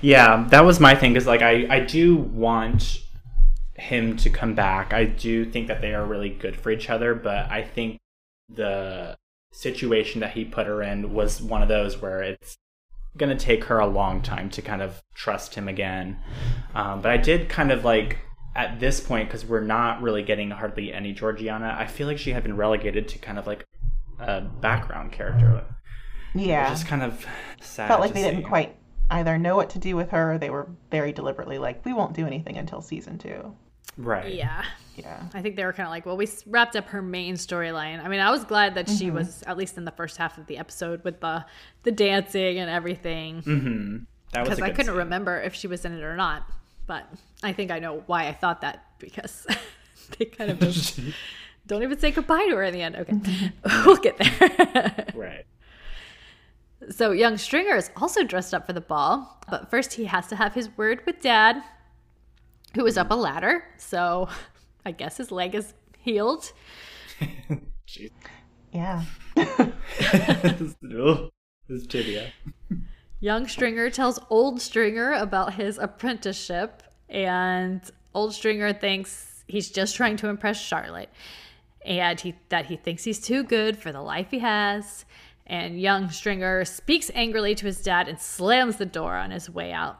[0.00, 3.02] Yeah, that was my thing because, like, I, I do want
[3.74, 4.92] him to come back.
[4.94, 7.98] I do think that they are really good for each other, but I think
[8.48, 9.16] the
[9.52, 12.56] situation that he put her in was one of those where it's
[13.16, 16.18] going to take her a long time to kind of trust him again.
[16.74, 18.18] Um, but I did kind of like
[18.56, 22.30] at this point, because we're not really getting hardly any Georgiana, I feel like she
[22.32, 23.64] had been relegated to kind of like
[24.18, 25.64] a background character.
[26.34, 26.70] Yeah.
[26.70, 27.26] Which is kind of
[27.60, 27.88] sad.
[27.88, 28.30] Felt like to they see.
[28.30, 28.76] didn't quite
[29.10, 30.32] either know what to do with her.
[30.34, 33.54] or They were very deliberately like, we won't do anything until season two.
[33.96, 34.34] Right.
[34.34, 34.64] Yeah.
[34.96, 35.22] Yeah.
[35.34, 38.04] I think they were kind of like, well, we wrapped up her main storyline.
[38.04, 39.14] I mean, I was glad that she Mm-hmm.
[39.16, 41.44] was at least in the first half of the episode with the
[41.84, 43.42] the dancing and everything.
[43.42, 43.96] Mm-hmm.
[44.32, 44.96] That was Because I couldn't scene.
[44.96, 46.44] remember if she was in it or not.
[46.86, 47.08] But
[47.44, 49.46] I think I know why I thought that because
[50.18, 50.98] they kind of just
[51.66, 52.96] don't even say goodbye to her in the end.
[52.96, 53.52] Okay,
[53.86, 55.06] we'll get there.
[55.14, 55.46] Right.
[56.90, 60.36] so young Stringer is also dressed up for the ball, but first he has to
[60.36, 61.62] have his word with Dad,
[62.74, 63.64] who is up a ladder.
[63.76, 64.28] So
[64.84, 66.52] I guess his leg is healed.
[68.72, 69.04] Yeah.
[69.36, 69.72] Ugh,
[71.68, 72.32] this tibia.
[73.20, 77.80] Young Stringer tells Old Stringer about his apprenticeship, and
[78.14, 81.10] Old Stringer thinks he's just trying to impress Charlotte,
[81.84, 85.04] and he that he thinks he's too good for the life he has.
[85.46, 89.72] And young Stringer speaks angrily to his dad and slams the door on his way
[89.72, 89.98] out.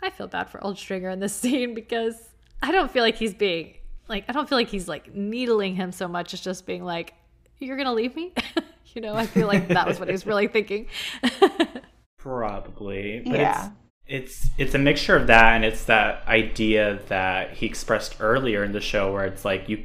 [0.00, 2.16] I feel bad for Old Stringer in this scene because
[2.62, 3.74] I don't feel like he's being
[4.08, 7.12] like I don't feel like he's like needling him so much as just being like,
[7.58, 8.32] "You're gonna leave me."
[8.94, 10.86] you know, I feel like that was what he was really thinking.
[12.18, 13.22] Probably.
[13.24, 13.66] But Yeah.
[13.66, 13.74] it's,
[14.10, 18.72] it's it's a mixture of that and it's that idea that he expressed earlier in
[18.72, 19.84] the show where it's like you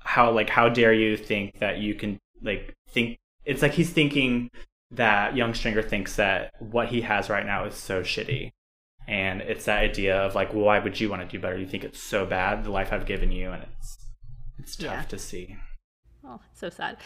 [0.00, 3.16] how like how dare you think that you can like think
[3.46, 4.50] it's like he's thinking
[4.90, 8.50] that young stringer thinks that what he has right now is so shitty
[9.08, 11.66] and it's that idea of like well, why would you want to do better you
[11.66, 13.96] think it's so bad the life i've given you and it's
[14.58, 15.02] it's tough Yeah.
[15.04, 15.56] to see
[16.22, 16.98] Oh, so sad.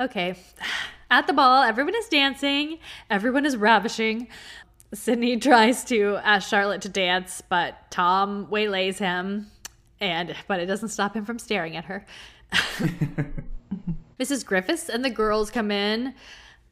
[0.00, 0.34] Okay.
[1.10, 2.78] At the ball, everyone is dancing,
[3.10, 4.28] everyone is ravishing.
[4.94, 9.46] Sidney tries to ask Charlotte to dance, but Tom waylays him,
[10.00, 12.04] and but it doesn't stop him from staring at her.
[14.20, 14.44] Mrs.
[14.44, 16.14] Griffiths and the girls come in.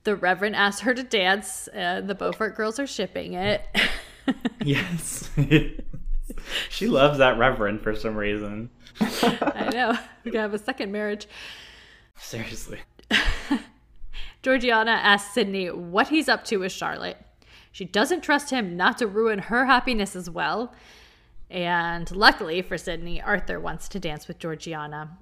[0.05, 1.69] The Reverend asks her to dance.
[1.69, 3.63] Uh, the Beaufort girls are shipping it.
[4.65, 5.29] yes
[6.69, 9.99] she loves that reverend for some reason I know.
[10.25, 11.27] We could have a second marriage.
[12.17, 12.81] seriously
[14.43, 17.19] Georgiana asks Sidney what he's up to with Charlotte.
[17.73, 20.75] She doesn't trust him not to ruin her happiness as well.
[21.49, 25.19] And luckily for Sidney, Arthur wants to dance with Georgiana.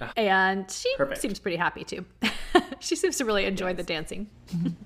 [0.00, 1.20] Ah, And she perfect.
[1.20, 2.04] seems pretty happy too.
[2.80, 4.28] she seems to really enjoy the dancing.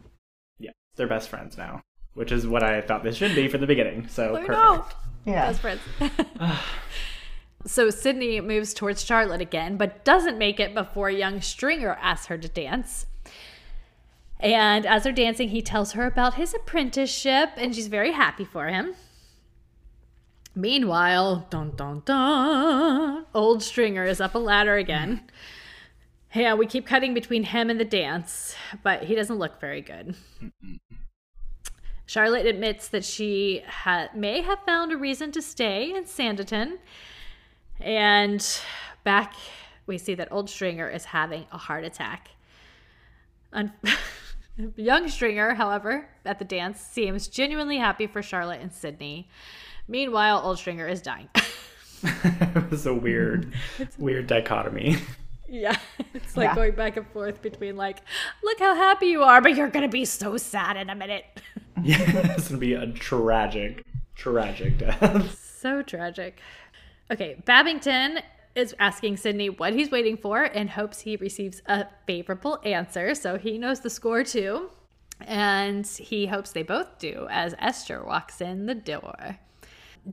[0.59, 1.83] Yeah, they're best friends now,
[2.15, 4.09] which is what I thought they should be from the beginning.
[4.09, 4.51] So I perfect.
[4.51, 4.85] know.
[5.27, 5.47] Yeah.
[5.53, 5.81] Best friends.
[7.67, 12.39] so Sidney moves towards Charlotte again, but doesn't make it before young Stringer asks her
[12.39, 13.07] to dance.
[14.39, 18.69] And as they're dancing, he tells her about his apprenticeship, and she's very happy for
[18.69, 18.95] him.
[20.55, 25.23] Meanwhile, dun dun dun, old Stringer is up a ladder again.
[26.35, 30.17] Yeah, we keep cutting between him and the dance, but he doesn't look very good.
[32.07, 36.79] Charlotte admits that she ha- may have found a reason to stay in Sanditon.
[37.81, 38.47] And
[39.03, 39.35] back,
[39.87, 42.29] we see that old Stringer is having a heart attack.
[43.53, 43.73] Un-
[44.77, 49.29] Young Stringer, however, at the dance, seems genuinely happy for Charlotte and Sidney.
[49.89, 51.29] Meanwhile, old Stringer is dying.
[52.03, 53.53] it was a weird,
[53.99, 54.97] weird dichotomy.
[55.49, 55.77] yeah,
[56.15, 56.55] it's like Yeah.
[56.55, 57.99] going back and forth between, like,
[58.43, 61.25] look how happy you are, but you're going to be so sad in a minute.
[61.83, 63.85] yeah, it's gonna be a tragic,
[64.15, 65.39] tragic death.
[65.61, 66.39] So tragic.
[67.11, 68.21] Okay, Babington
[68.57, 73.15] is asking Sidney what he's waiting for and hopes he receives a favorable answer.
[73.15, 74.71] So he knows the score too.
[75.21, 79.39] And he hopes they both do as Esther walks in the door.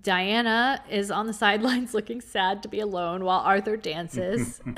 [0.02, 4.62] Diana is on the sidelines looking sad to be alone while Arthur dances.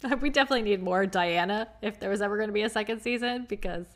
[0.20, 3.46] we definitely need more Diana if there was ever going to be a second season
[3.48, 3.86] because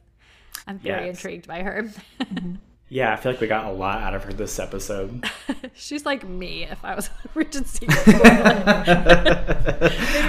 [0.67, 1.17] I'm very Yes.
[1.17, 1.85] intrigued by her.
[2.21, 2.55] Mm-hmm.
[2.93, 5.25] Yeah, I feel like we got a lot out of her this episode.
[5.75, 7.87] She's like me if I was a Regency.
[7.87, 8.19] Maybe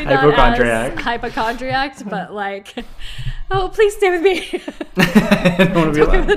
[0.05, 0.97] not Hypochondriac.
[0.97, 2.73] hypochondriac, but like,
[3.51, 4.61] oh, please stay with me.
[4.95, 6.31] I don't want to be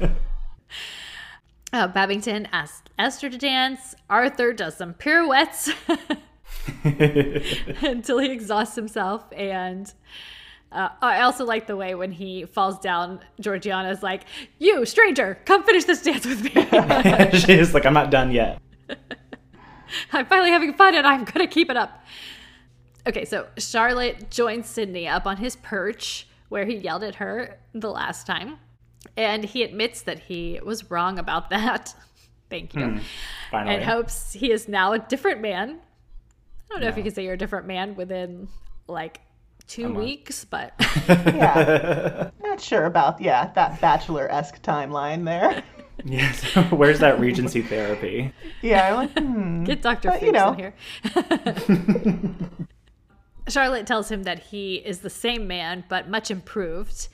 [0.00, 0.16] alone.
[1.72, 3.94] Uh, Babington asks Esther to dance.
[4.10, 5.70] Arthur does some pirouettes
[6.82, 9.32] until he exhausts himself.
[9.32, 9.94] And
[10.70, 14.24] uh, I also like the way when he falls down, Georgiana's like,
[14.58, 16.50] You, stranger, come finish this dance with me.
[17.38, 18.60] She's like, I'm not done yet.
[20.12, 22.04] I'm finally having fun and I'm going to keep it up.
[23.06, 27.90] Okay, so Charlotte joins Sidney up on his perch where he yelled at her the
[27.90, 28.58] last time.
[29.16, 31.94] And he admits that he was wrong about that.
[32.50, 32.84] Thank you.
[32.84, 32.98] Hmm.
[33.50, 33.76] Finally.
[33.76, 35.78] And hopes he is now a different man.
[36.70, 38.48] I don't know if you can say you're a different man within
[38.86, 39.20] like
[39.68, 40.04] two month.
[40.04, 40.72] weeks, but
[41.08, 42.30] Yeah.
[42.42, 45.62] Not sure about yeah that bachelor esque timeline there.
[46.04, 46.42] yes.
[46.70, 48.32] Where's that Regency therapy?
[48.62, 49.64] Yeah, I'm like, hmm.
[49.64, 50.08] get Dr.
[50.08, 50.52] But, Fuchs you know.
[50.52, 50.74] in here.
[53.48, 57.08] Charlotte tells him that he is the same man, but much improved.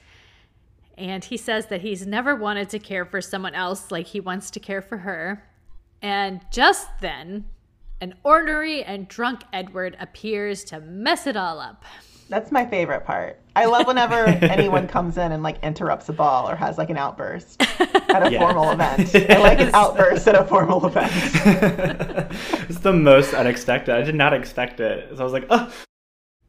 [0.96, 4.50] And he says that he's never wanted to care for someone else like he wants
[4.52, 5.44] to care for her.
[6.02, 7.46] And just then,
[8.00, 11.84] an ornery and drunk Edward appears to mess it all up.
[12.28, 13.38] That's my favorite part.
[13.56, 16.96] I love whenever anyone comes in and like interrupts a ball or has like an
[16.96, 18.38] outburst at a Yeah.
[18.40, 19.14] formal event.
[19.30, 21.12] I like an outburst at a formal event.
[22.68, 23.94] it's the most unexpected.
[23.94, 25.10] I did not expect it.
[25.14, 25.72] So I was like, oh,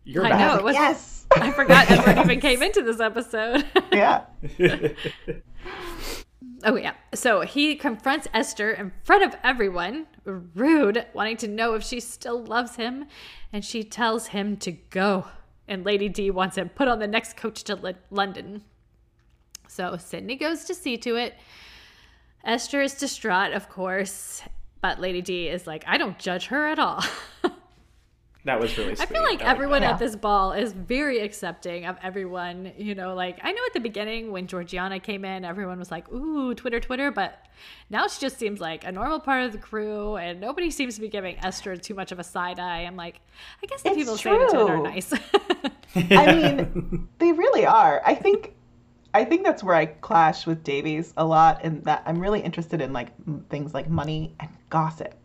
[0.06, 0.40] you're I back.
[0.40, 0.58] know.
[0.60, 1.12] It was- yes.
[1.36, 3.66] I forgot Edward even came into this episode.
[3.92, 4.26] Yeah.
[6.64, 6.94] Oh, yeah.
[7.14, 12.44] So he confronts Esther in front of everyone, rude, wanting to know if she still
[12.44, 13.06] loves him.
[13.54, 15.26] And she tells him to go.
[15.68, 18.64] And Lady D wants him put on the next coach to L- London.
[19.68, 21.36] So Sidney goes to see to it.
[22.44, 24.44] Esther is distraught, of course.
[24.82, 27.04] But Lady D is like, I don't judge her at all.
[28.46, 29.94] that was really I feel like I everyone that.
[29.94, 32.72] at this ball is very accepting of everyone.
[32.78, 36.12] You know, like I know at the beginning when Georgiana came in, everyone was like,
[36.12, 37.40] "Ooh, Twitter, Twitter," but
[37.90, 41.02] now she just seems like a normal part of the crew, and nobody seems to
[41.02, 42.82] be giving Esther too much of a side eye.
[42.82, 43.20] I'm like,
[43.62, 44.84] I guess the It's people saying it it are true.
[44.84, 45.14] nice.
[45.96, 48.02] I mean, they really are.
[48.06, 48.54] I think
[49.14, 52.82] I think that's where I clash with Davies a lot in that I'm really interested
[52.82, 55.16] in like m- things like money and gossip.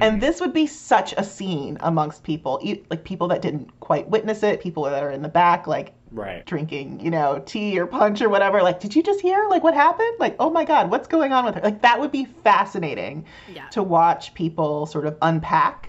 [0.00, 4.08] And this would be such a scene amongst people, e- like people that didn't quite
[4.08, 6.44] witness it, people that are in the back, like right.
[6.46, 8.62] drinking, you know, tea or punch or whatever.
[8.62, 9.46] Like, did you just hear?
[9.48, 10.14] Like, what happened?
[10.18, 11.60] Like, oh my God, what's going on with her?
[11.62, 13.24] Like, that would be fascinating
[13.54, 13.68] Yeah.
[13.68, 15.88] to watch people sort of unpack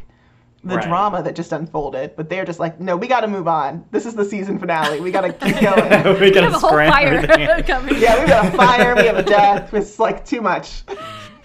[0.64, 0.88] the Right.
[0.88, 2.16] drama that just unfolded.
[2.16, 3.84] But they're just like, no, we got to move on.
[3.92, 5.00] This is the season finale.
[5.02, 6.04] We got to keep going.
[6.20, 7.26] we we gotta have a whole fire
[7.64, 7.96] coming.
[8.00, 8.96] yeah, we got a fire.
[8.96, 9.74] We have a death.
[9.74, 10.84] It's like too much.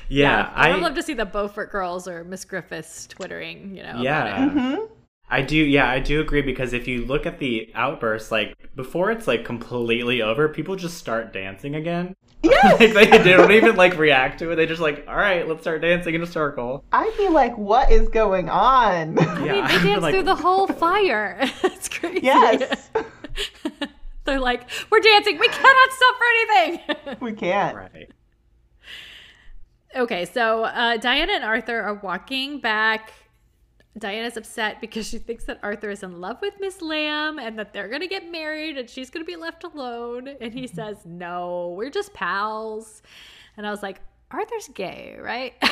[0.08, 3.76] Yeah, I would I love to see the Beaufort girls or Miss Griffiths twittering.
[3.76, 4.00] You know.
[4.02, 4.22] yeah.
[4.44, 4.60] About it.
[4.60, 4.92] Mm-hmm.
[5.28, 9.10] I do yeah, I do agree because if you look at the outburst like before
[9.10, 12.14] it's like completely over, people just start dancing again.
[12.42, 12.94] Yes.
[12.94, 14.56] like they, they don't even like react to it.
[14.56, 17.90] They just like, "All right, let's start dancing in a circle." I'd be like, what
[17.90, 19.18] is going on?
[19.18, 21.38] I Yeah, mean, they I'd dance like- through the whole fire.
[21.64, 22.20] it's crazy.
[22.22, 22.88] yes,
[24.24, 25.38] They're like, we're dancing.
[25.38, 27.16] We cannot stop for anything.
[27.20, 27.76] we can't.
[27.76, 28.10] Right.
[29.96, 33.12] Okay, so uh, Diana and Arthur are walking back.
[33.98, 37.72] Diana's upset because she thinks that Arthur is in love with Miss Lamb and that
[37.72, 40.28] they're going to get married and she's going to be left alone.
[40.40, 43.02] And he says, no, we're just pals.
[43.56, 45.54] And I was like, Arthur's gay, right?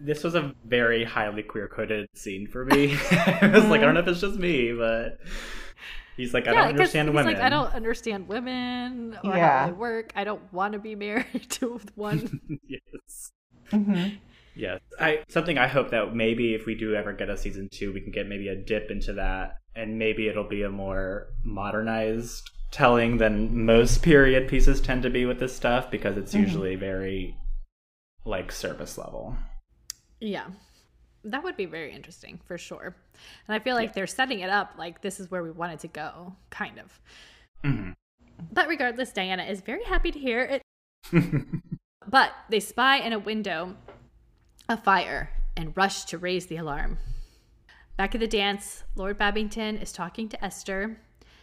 [0.00, 2.96] This was a very highly queer coded scene for me.
[3.10, 5.18] I was like, I don't know if it's just me, but
[6.18, 7.32] he's like, I don't understand he's women.
[7.34, 9.60] like, I don't understand women or Yeah.
[9.60, 10.12] how they work.
[10.14, 12.40] I don't want to be married to one.
[12.68, 13.32] yes.
[13.70, 14.04] hmm
[14.54, 14.80] Yes.
[15.00, 18.00] I something I hope that maybe if we do ever get a season two, we
[18.02, 23.16] can get maybe a dip into that, and maybe it'll be a more modernized telling
[23.18, 27.34] than most period pieces tend to be with this stuff because it's usually very
[28.24, 29.36] like service level.
[30.20, 30.46] Yeah.
[31.30, 32.94] That would be very interesting for sure.
[33.46, 35.88] And I feel like they're setting it up like this is where we wanted to
[35.88, 37.00] go, kind of.
[37.64, 37.94] Mhm.
[38.52, 40.62] But regardless, Diana is very happy to hear it.
[42.10, 43.76] But they spy in a window
[44.66, 46.98] a fire and rush to raise the alarm.
[47.98, 50.98] Back at the dance, Lord Babington is talking to Esther.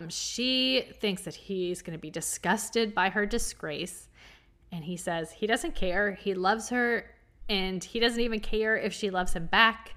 [0.09, 4.07] She thinks that he's going to be disgusted by her disgrace.
[4.71, 6.13] And he says he doesn't care.
[6.13, 7.05] He loves her
[7.49, 9.95] and he doesn't even care if she loves him back.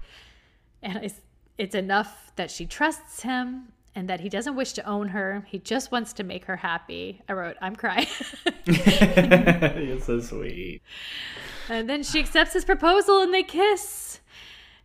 [0.81, 1.21] And it's,
[1.57, 5.45] it's enough that she trusts him and that he doesn't wish to own her.
[5.47, 7.21] He just wants to make her happy.
[7.27, 8.07] I wrote, I'm crying.
[8.65, 10.81] You're so sweet.
[11.69, 14.19] and then she accepts his proposal and they kiss.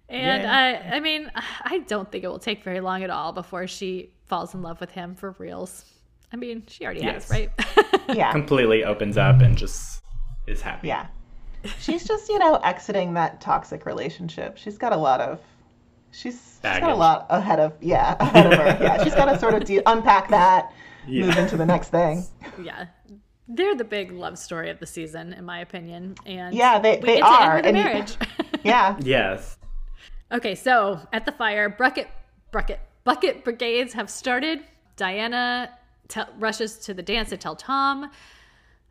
[0.09, 0.49] And Yay.
[0.49, 1.31] I I mean,
[1.62, 4.81] I don't think it will take very long at all before she falls in love
[4.81, 5.85] with him for reals.
[6.33, 7.29] I mean, she already Yes.
[7.29, 7.51] has, right?
[8.15, 8.33] Yeah.
[8.33, 10.03] Completely opens up and just
[10.47, 10.89] is happy.
[10.89, 11.07] Yeah.
[11.79, 14.57] She's just, you know, exiting that toxic relationship.
[14.57, 15.41] She's got a lot of
[16.11, 18.79] she's, she's got a lot ahead of yeah, ahead of her.
[18.85, 19.03] Yeah.
[19.05, 20.73] She's got to sort of de- unpack that,
[21.07, 21.27] Yeah.
[21.27, 22.25] move into the next thing.
[22.62, 22.87] yeah.
[23.49, 26.15] They're the big love story of the season, in my opinion.
[26.27, 28.17] And Yeah, they- we they get to are, end with a and marriage.
[28.65, 28.97] Yeah.
[29.01, 29.59] Yes.
[30.33, 32.09] Okay, so at the fire, bucket,
[32.51, 34.61] bucket, bucket brigades have started.
[34.97, 35.71] Diana
[36.09, 38.11] te- rushes to the dance to tell Tom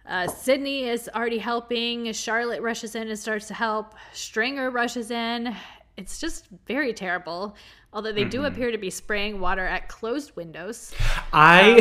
[0.05, 2.11] Uh, Sidney is already helping.
[2.13, 3.95] Charlotte rushes in and starts to help.
[4.11, 5.55] Stringer rushes in.
[5.95, 7.55] It's just very terrible.
[7.93, 10.91] Although they do appear to be spraying water at closed windows.
[11.31, 11.79] I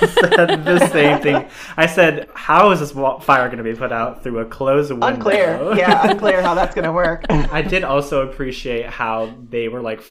[0.20, 1.48] said the same thing.
[1.78, 5.06] I said, "How is this fire going to be put out through a closed window?"
[5.06, 5.74] Unclear.
[5.74, 7.24] Yeah, unclear how that's going to work.
[7.30, 10.06] I did also appreciate how they were like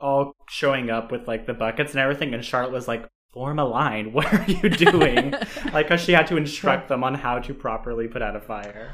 [0.00, 3.64] all showing up with like the buckets and everything, and Charlotte was like, "Form a
[3.64, 4.12] line.
[4.16, 5.34] What are you doing?"
[5.72, 8.92] like, cause she had to instruct them on how to properly put out a fire.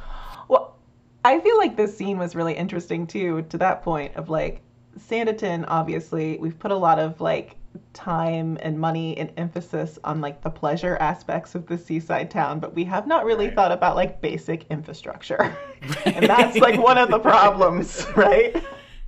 [0.49, 0.77] Well,
[1.25, 4.63] I feel like this scene was really interesting too, to that point of like
[4.99, 7.57] Sanditon, obviously, we've put a lot of like
[7.93, 12.75] time and money and emphasis on like the pleasure aspects of the seaside town, but
[12.75, 13.55] we have not really Right.
[13.55, 15.57] thought about like basic infrastructure.
[16.05, 18.57] and that's like one of the problems, right?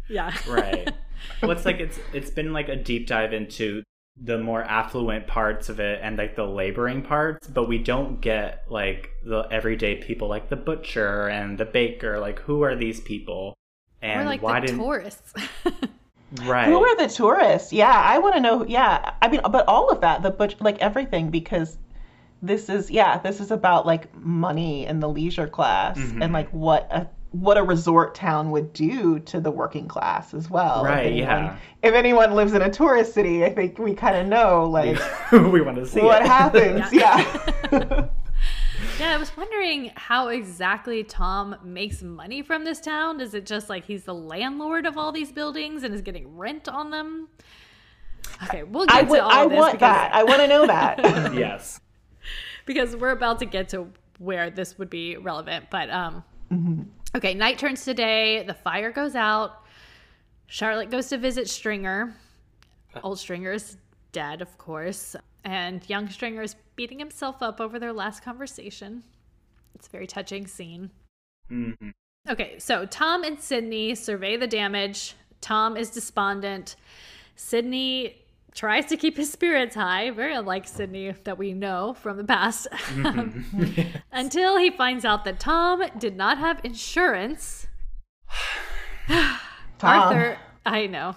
[0.08, 0.32] Yeah.
[0.48, 0.90] right
[1.40, 3.82] well it's like it's it's been like a deep dive into
[4.20, 8.62] the more affluent parts of it and like the laboring parts but we don't get
[8.68, 13.54] like the everyday people like the butcher and the baker like who are these people
[14.02, 15.32] and like why the didn't tourists.
[16.42, 17.72] right Who are the tourists?
[17.72, 18.64] Yeah, I want to know.
[18.66, 21.78] Yeah, I mean, but all of that, the butch, like everything, because
[22.42, 26.22] this is yeah, this is about like money and the leisure class Mhm.
[26.22, 30.48] and like what a what a resort town would do to the working class as
[30.50, 30.84] well.
[30.84, 31.56] If Right, anyone- yeah.
[31.82, 34.98] If anyone lives in a tourist city, I think we kind of know like
[35.32, 36.28] we want to see what it.
[36.28, 36.84] happens.
[36.92, 37.48] Yeah.
[39.00, 43.20] yeah, I was wondering how exactly Tom makes money from this town.
[43.20, 46.68] Is it just like he's the landlord of all these buildings and is getting rent
[46.68, 47.28] on them?
[48.44, 49.20] Okay, we'll get I to would.
[49.20, 50.14] all I this want because, that.
[50.14, 51.32] I want to know that.
[51.34, 51.80] yes
[52.66, 55.66] because we're about to get to where this would be relevant.
[55.70, 56.22] But um,
[57.14, 58.42] okay, night turns to day.
[58.42, 59.64] The fire goes out.
[60.46, 62.14] Charlotte goes to visit Stringer.
[63.02, 63.78] Old Stringer is
[64.12, 69.02] dead, of course, and young Stringer is beating himself up over their last conversation.
[69.74, 70.90] It's a very touching scene.
[71.50, 71.92] Mhm.
[72.28, 75.14] Okay, so Tom and Sidney survey the damage.
[75.40, 76.76] Tom is despondent.
[77.34, 78.21] Sidney
[78.54, 82.68] tries to keep his spirits high, very unlike Sidney that we know from the past,
[82.70, 83.82] mm-hmm.
[84.12, 87.66] until he finds out that Tom did not have insurance.
[89.08, 89.38] Tom.
[89.82, 91.16] Arthur, I know.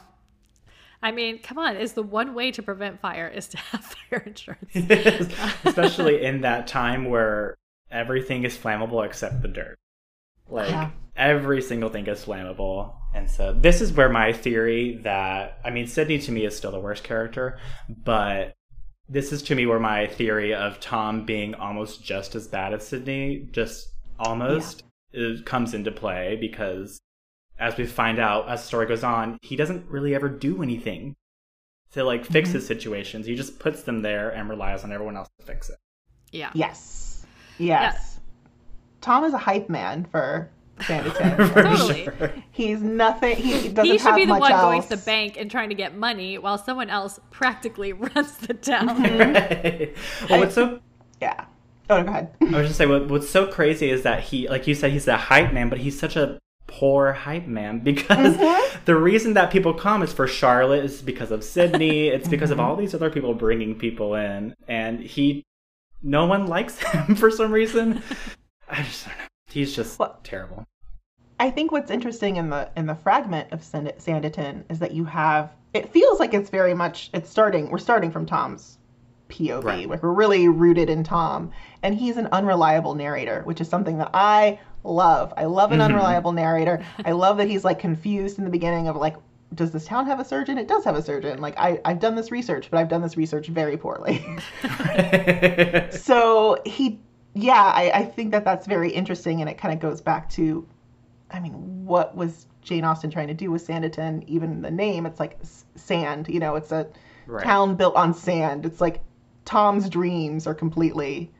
[1.04, 4.24] I mean, come on, is the one way to prevent fire is to have fire
[4.26, 4.72] insurance.
[5.64, 7.56] especially in that time where
[7.92, 9.76] everything is flammable except the dirt.
[10.50, 10.92] Like Yeah.
[11.16, 12.96] Every single thing is flammable.
[13.14, 16.72] And so this is where my theory that I mean Sidney to me is still
[16.72, 18.54] the worst character, but
[19.08, 22.88] this is to me where my theory of Tom being almost just as bad as
[22.88, 23.88] Sidney, just
[24.20, 27.00] almost, is, comes into play because
[27.58, 31.16] as we find out as the story goes on, he doesn't really ever do anything
[31.94, 32.58] to like fix mm-hmm.
[32.58, 33.26] his situations.
[33.26, 35.78] He just puts them there and relies on everyone else to fix it.
[36.32, 36.52] yeah.
[36.54, 37.26] Yes.
[37.58, 38.20] Yes.
[39.00, 40.50] Tom is a hype man for
[40.80, 41.50] Sanditon.
[41.54, 42.04] For Totally.
[42.04, 42.34] sure.
[42.52, 43.38] He's nothing.
[43.38, 43.92] He doesn't have to do.
[43.92, 44.62] He should be the one else.
[44.62, 48.54] going to the bank and trying to get money while someone else practically runs the
[48.54, 48.88] town.
[48.88, 49.96] Right.
[49.96, 50.28] Mm-hmm.
[50.30, 50.80] Well, what's so
[51.22, 51.46] Yeah.
[51.90, 52.36] Oh, go ahead.
[52.42, 55.08] I was just saying what, what's so crazy is that he, like you said, he's
[55.08, 58.86] a hype man, but he's such a poor hype man because mm-hmm.
[58.86, 62.08] the reason that people come is for Charlotte is because of Sidney.
[62.08, 62.68] It's because of mm-hmm.
[62.68, 65.44] all these other people bringing people in, and he,
[66.02, 68.02] no one likes him for some reason.
[68.68, 69.26] I just don't know.
[69.56, 70.66] He's just Well- terrible.
[71.40, 75.52] I think what's interesting in the in the fragment of Sanditon is that you have.
[75.74, 77.10] It feels like it's very much.
[77.14, 77.70] It's starting.
[77.72, 78.78] We're starting from Tom's
[79.30, 79.64] POV.
[79.64, 79.90] Right.
[79.90, 81.52] Like we're really rooted in Tom,
[81.84, 85.34] and he's an unreliable narrator, which is something that I love.
[85.38, 85.86] I love an Mhm.
[85.86, 86.82] unreliable narrator.
[87.06, 89.16] I love that he's like confused in the beginning of like.
[89.54, 90.58] Does this town have a surgeon?
[90.58, 91.40] It does have a surgeon.
[91.40, 94.26] Like I, I've done this research, but I've done this research very poorly.
[95.92, 97.00] so he
[97.36, 100.66] yeah I, I think that that's very interesting and it kind of goes back to
[101.32, 101.54] i mean
[101.86, 105.38] what was jane austen trying to do with sanditon even the name it's like
[105.76, 106.88] sand you know it's a
[107.28, 107.44] Right.
[107.44, 109.02] town built on sand it's like
[109.46, 111.32] tom's dreams are completely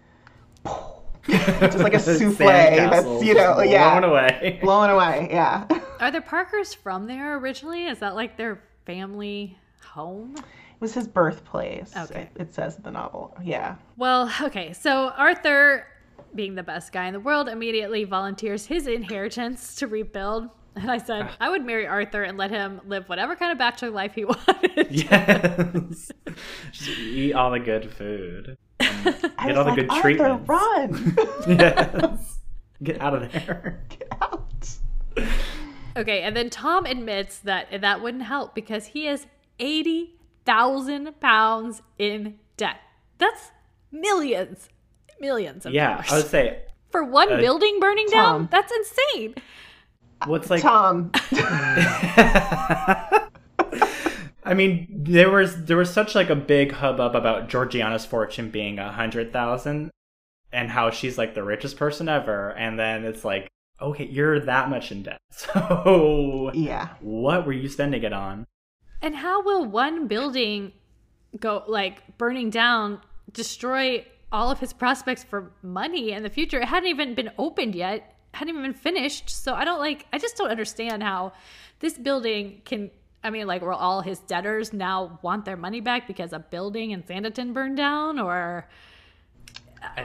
[1.26, 4.60] just like a souffle that's you know just yeah blown away.
[4.62, 5.66] blown away yeah
[6.00, 7.86] Are the Parkers from there originally?
[7.86, 10.36] Is that like their family home?
[10.76, 12.30] It was his birthplace Okay.
[12.36, 14.74] it, it says in the novel yeah Well, okay.
[14.74, 15.88] So Arthur,
[16.36, 20.50] being the best guy in the world, immediately volunteers his inheritance to rebuild.
[20.76, 21.36] And I said, ah.
[21.40, 24.88] I would marry Arthur and let him live whatever kind of bachelor life he wanted.
[24.92, 26.12] Yes.
[26.74, 28.58] Just eat all the good food.
[28.82, 30.50] and I Get was all the like, good Arthur, treatments.
[30.50, 31.18] run
[31.58, 32.40] Yes.
[32.84, 33.80] Get out of there.
[33.88, 34.42] get out
[35.98, 39.26] Okay, and then Tom admits that that wouldn't help because he is
[40.48, 42.78] 80,000 pounds in debt.
[43.18, 43.52] That's
[43.92, 44.70] millions.
[45.20, 46.12] millions of yeah, dollars.
[46.12, 48.48] I would say for one uh, building burning Tom.
[48.48, 48.50] down.
[48.52, 49.36] That's insane.
[50.26, 51.12] what's like Tom,
[54.48, 58.80] I mean, there was there was such like a big hubbub about Georgiana's fortune being
[58.80, 59.92] a hundred thousand,
[60.52, 63.50] and how she's like the richest person ever, and then it's like,
[63.82, 66.90] okay, you're that much in debt, so yeah.
[67.02, 68.46] what were you spending it on?
[69.02, 70.74] And how will one building
[71.40, 76.60] go like burning down destroy all of his prospects for money in the future?
[76.60, 79.30] It hadn't even been opened yet, hadn't even been finished.
[79.30, 81.34] So I don't like I just don't understand how
[81.80, 82.92] this building can
[83.24, 86.92] I mean like will all his debtors now want their money back because a building
[86.92, 88.68] in Sanditon burned down or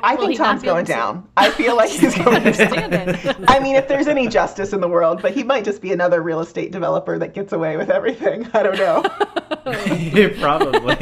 [0.03, 1.29] I Will think Tom's going to- down.
[1.37, 3.09] I feel like he's going to understand down.
[3.15, 3.37] it.
[3.49, 6.23] I mean, if there's any justice in the world, but he might just be another
[6.23, 8.47] real estate developer that gets away with everything.
[8.53, 9.03] I don't know.
[10.41, 10.97] Probably.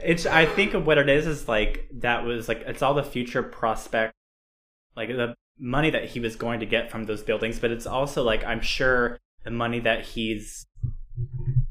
[0.00, 0.26] it's.
[0.26, 3.42] I think of what it is is like that was like it's all the future
[3.42, 4.14] prospect,
[4.96, 8.22] like the money that he was going to get from those buildings, but it's also
[8.22, 10.66] like I'm sure the money that he's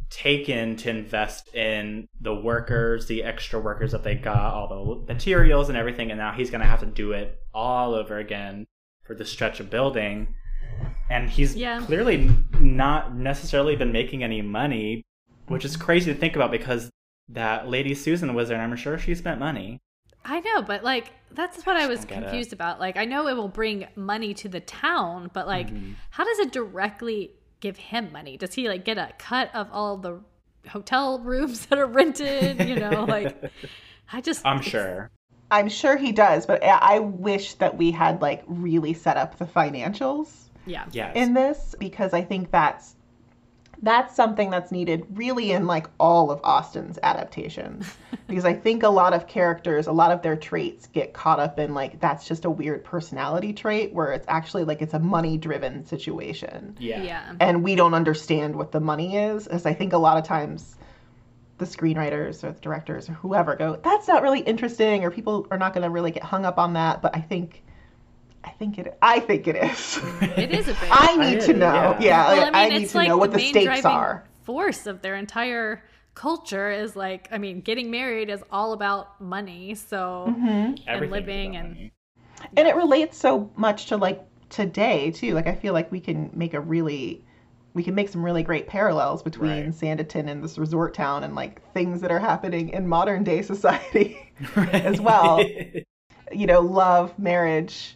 [0.09, 4.67] taken to invest in the workers, the extra workers that they got, all
[5.05, 8.17] the materials and everything, and now he's going to have to do it all over
[8.17, 8.65] again
[9.03, 10.33] for the stretch of building.
[11.09, 11.79] And he's Yeah.
[11.81, 12.29] clearly
[12.59, 15.03] not necessarily been making any money,
[15.47, 16.89] which is crazy to think about because
[17.29, 19.79] that lady Susan was there, and I'm sure she spent money.
[20.25, 22.21] I know, but like that's what I was get it.
[22.23, 22.79] confused about.
[22.79, 25.93] Like I know it will bring money to the town, but like Mm-hmm.
[26.11, 28.37] how does it directly give him money?
[28.37, 30.19] Does he like get a cut of all the
[30.67, 33.51] hotel rooms that are rented, you know, like
[34.13, 35.09] I just I'm sure.
[35.51, 39.37] I'm sure he does, but I I wish that we had like really set up
[39.37, 40.29] the financials
[40.65, 40.85] yeah.
[40.91, 41.15] Yes.
[41.15, 42.95] in this because I think that's
[43.81, 47.85] that's something that's needed really in like all of Austen's adaptations
[48.27, 51.57] because I think a lot of characters, a lot of their traits get caught up
[51.59, 55.37] in like that's just a weird personality trait where it's actually like it's a money
[55.37, 56.75] driven situation.
[56.79, 56.99] yeah.
[57.03, 57.33] Yeah.
[57.39, 60.75] and we don't understand what the money is as i think a lot of times
[61.57, 65.57] the screenwriters or the directors or whoever go that's not really interesting or people are
[65.57, 67.63] not going to really get hung up on that but i think
[68.49, 69.99] i think it i think it is
[70.35, 71.99] It is a big i need to know yeah.
[71.99, 73.53] yeah, well, like, I I, mean, need it's to like know what the the main
[73.53, 75.83] stakes driving are force of their entire
[76.15, 80.75] culture is like I mean, getting married is all about money, so Mm-hmm.
[80.87, 81.93] and living and money.
[82.57, 86.29] and it relates so much to like today too like i feel like we can
[86.33, 87.23] make a really
[87.73, 89.71] we can make some really great parallels between Right.
[89.71, 94.33] sanditon and this resort town and like things that are happening in modern day society
[94.55, 95.55] as well.
[96.31, 97.95] you know, love, marriage,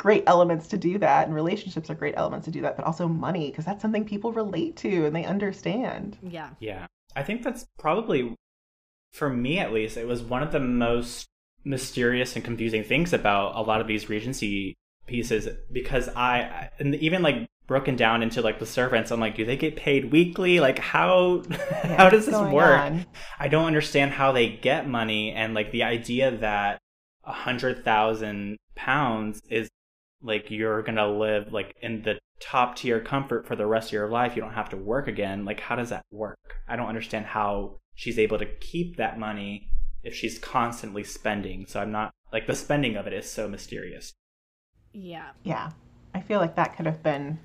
[0.00, 3.06] great elements to do that, and relationships are great elements to do that, but also
[3.06, 6.16] money, because that's something people relate to and they understand.
[6.22, 6.50] yeah.
[6.58, 6.86] Yeah.
[7.14, 8.34] I think that's probably,
[9.12, 11.26] for me at least, it was one of the most
[11.64, 14.74] mysterious and confusing things about a lot of these Regency
[15.06, 19.44] pieces because I, and even like broken down into like the servants, I'm like, do
[19.44, 20.60] they get paid weekly?
[20.60, 21.42] Like, how,
[21.82, 22.80] how does this work?
[22.80, 23.04] on.
[23.38, 26.78] I don't understand how they get money and like the idea that
[27.24, 29.68] a hundred thousand pounds is
[30.22, 34.08] like you're gonna live like in the top tier comfort for the rest of your
[34.08, 34.34] life.
[34.36, 35.44] You don't have to work again.
[35.44, 36.38] Like how does that work?
[36.68, 39.68] I don't understand how she's able to keep that money
[40.02, 41.66] if she's constantly spending.
[41.66, 44.12] So I'm not like the spending of it is so mysterious.
[44.92, 45.30] Yeah.
[45.44, 45.70] Yeah.
[46.14, 47.38] I feel like that could have been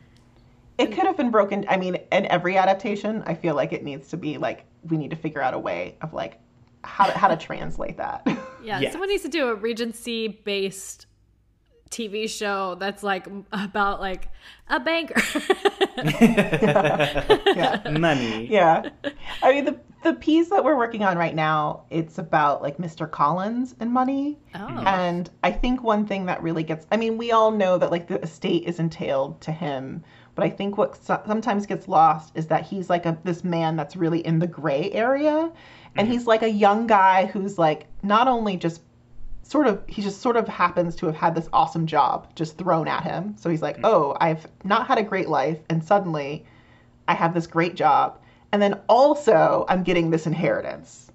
[0.77, 0.95] it mm.
[0.95, 1.65] could have been broken.
[1.69, 5.09] I mean, in every adaptation, I feel like it needs to be like we need
[5.11, 6.39] to figure out a way of like
[6.83, 8.21] how to, how to translate that.
[8.63, 8.91] Yeah, Yes.
[8.91, 11.07] someone needs to do a Regency based
[11.95, 14.27] TV show that's like about like
[14.67, 15.21] a banker.
[17.55, 17.81] yeah.
[17.97, 18.47] Money.
[18.47, 18.89] yeah.
[19.41, 23.09] I mean, the the piece that we're working on right now, it's about like Mr.
[23.09, 24.37] Collins and money.
[24.53, 24.83] oh.
[24.85, 28.07] And I think one thing that really gets, I mean, we all know that like
[28.07, 30.03] the estate is entailed to him,
[30.35, 33.77] but I think what so- sometimes gets lost is that he's like a this man
[33.77, 35.51] that's really in the gray area,
[35.95, 36.11] and mm-hmm.
[36.11, 38.81] he's like a young guy who's like not only just
[39.47, 42.87] sort of he just sort of happens to have had this awesome job just thrown
[42.87, 43.35] at him.
[43.37, 43.81] So he's like, mm.
[43.83, 46.45] "Oh, I've not had a great life and suddenly
[47.07, 48.19] I have this great job.
[48.51, 51.11] And then also I'm getting this inheritance."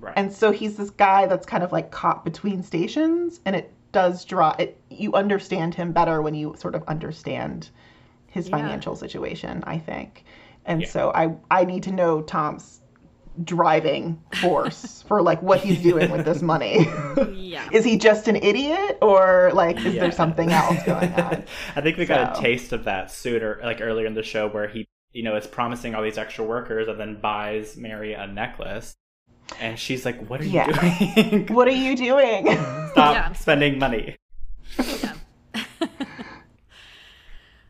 [0.00, 0.14] Right.
[0.16, 4.24] And so he's this guy that's kind of like caught between stations and it does
[4.24, 7.70] draw it you understand him better when you sort of understand
[8.26, 8.56] his Yeah.
[8.56, 10.24] financial situation, I think.
[10.64, 10.88] And Yeah.
[10.88, 12.80] so I I need to know Tom's
[13.42, 16.86] driving force for like what he's doing with this money.
[17.34, 17.68] yeah.
[17.72, 20.02] is he just an idiot or like is Yeah.
[20.02, 21.44] there something else going on?
[21.76, 24.68] I think we got a taste of that sooner, like earlier in the show, where
[24.68, 28.94] he, you know, is promising all these extra workers and then buys Mary a necklace.
[29.60, 31.46] And she's like, What are you doing?
[31.48, 32.46] What are you doing?
[32.92, 33.32] Stop Yeah.
[33.32, 34.16] spending money.
[34.78, 35.12] Yeah.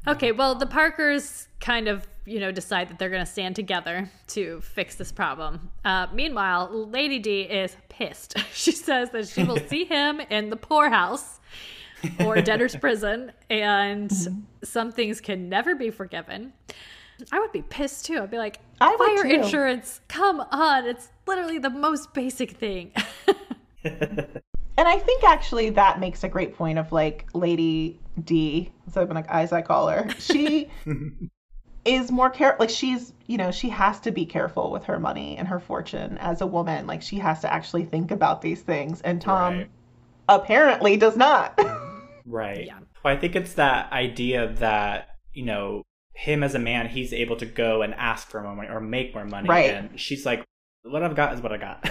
[0.07, 4.11] okay, well, the Parkers kind of, you know, decide that they're going to stand together
[4.29, 5.71] to fix this problem.
[5.85, 8.39] Uh, meanwhile, Lady D is pissed.
[8.53, 11.41] she says that she will see him in the poorhouse
[12.25, 14.13] or debtor's prison, and
[14.63, 16.53] some things can never be forgiven.
[17.31, 18.21] I would be pissed too.
[18.21, 19.43] I'd be like, I would fire too.
[19.43, 20.85] insurance, come on.
[20.87, 22.93] It's literally the most basic thing.
[24.77, 29.09] And I think actually that makes a great point of like Lady D, so I've
[29.09, 30.09] been like as I call her.
[30.19, 30.69] She
[31.85, 35.37] is more care like she's you know she has to be careful with her money
[35.37, 36.87] and her fortune as a woman.
[36.87, 39.71] Like she has to actually think about these things, and Tom Right.
[40.29, 41.59] apparently does not.
[42.27, 42.65] Right.
[42.69, 42.79] Yeah.
[43.05, 45.83] Well, I think it's that idea that, you know,
[46.15, 49.15] him as a man, he's able to go and ask for more money or make
[49.15, 49.47] more money.
[49.47, 49.75] Right.
[49.75, 50.43] And she's like,
[50.85, 51.87] what I've got is what I got.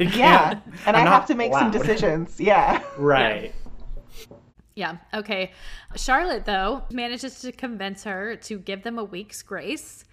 [0.16, 2.40] Yeah, and I'm I have to make some decisions.
[2.40, 2.82] Yeah.
[2.98, 3.54] Right.
[4.78, 5.50] Yeah, okay.
[5.96, 10.04] Charlotte, though, manages to convince her to give them a week's grace.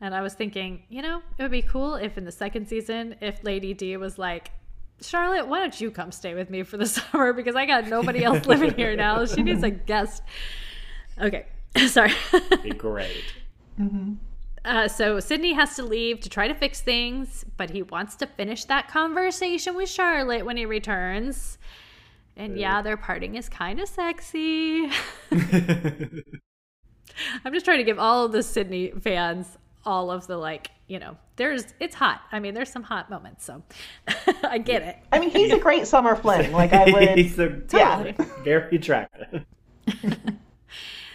[0.00, 3.16] And I was thinking, you know, it would be cool if in the second season,
[3.20, 4.50] if Lady D was like,
[5.02, 7.34] Charlotte, why don't you come stay with me for the summer?
[7.34, 9.26] Because I got nobody else living here now.
[9.26, 10.22] She needs a guest.
[11.20, 11.44] Okay,
[11.88, 12.14] sorry.
[12.62, 13.34] Be great.
[14.64, 18.26] Uh, so Sidney has to leave to try to fix things, but he wants to
[18.26, 21.58] finish that conversation with Charlotte when he returns.
[22.38, 24.88] And yeah, their parting is kind of sexy.
[27.44, 30.98] I'm just trying to give all of the Sidney fans all of the like, you
[30.98, 32.20] know, there's it's hot.
[32.30, 33.62] I mean, there's some hot moments, so
[34.44, 34.96] I get it.
[35.12, 36.52] I mean, he's a great summer fling.
[36.52, 37.18] Like I would.
[37.18, 38.12] he's a, Yeah.
[38.44, 39.44] very attractive.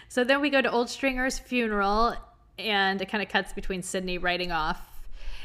[0.10, 2.16] So then we go to Old Stringer's funeral,
[2.60, 4.80] and it kind of cuts between Sidney writing off.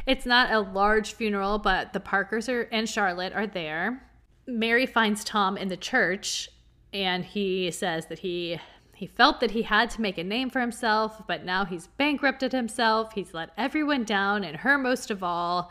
[0.07, 4.03] It's not a large funeral, but the Parkers are, and Charlotte are there.
[4.49, 6.49] Mary finds Tom in the church,
[6.93, 8.59] and he says that he
[8.95, 12.51] he felt that he had to make a name for himself, but now he's bankrupted
[12.51, 13.13] himself.
[13.13, 15.71] He's let everyone down, and her most of all.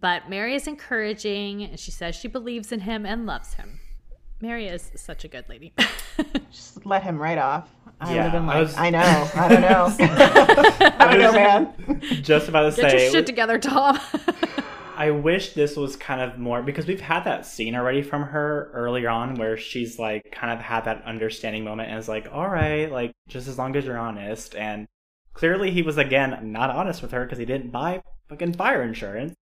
[0.00, 3.80] But Mary is encouraging, and she says she believes in him and loves him.
[4.40, 5.74] Mary is such a good lady.
[6.50, 7.68] Just let him right off.
[8.00, 9.94] I Yeah, would have been I was- I know, I don't know.
[10.98, 12.00] I don't know, man.
[12.22, 13.98] Just about to Get say, your shit together, Tom.
[14.96, 18.70] I wish this was kind of more because we've had that scene already from her
[18.74, 22.48] earlier on where she's like kind of had that understanding moment and is like, all
[22.48, 24.54] right, like just as long as you're honest.
[24.54, 24.86] And
[25.34, 29.34] clearly he was again not honest with her because he didn't buy fucking fire insurance.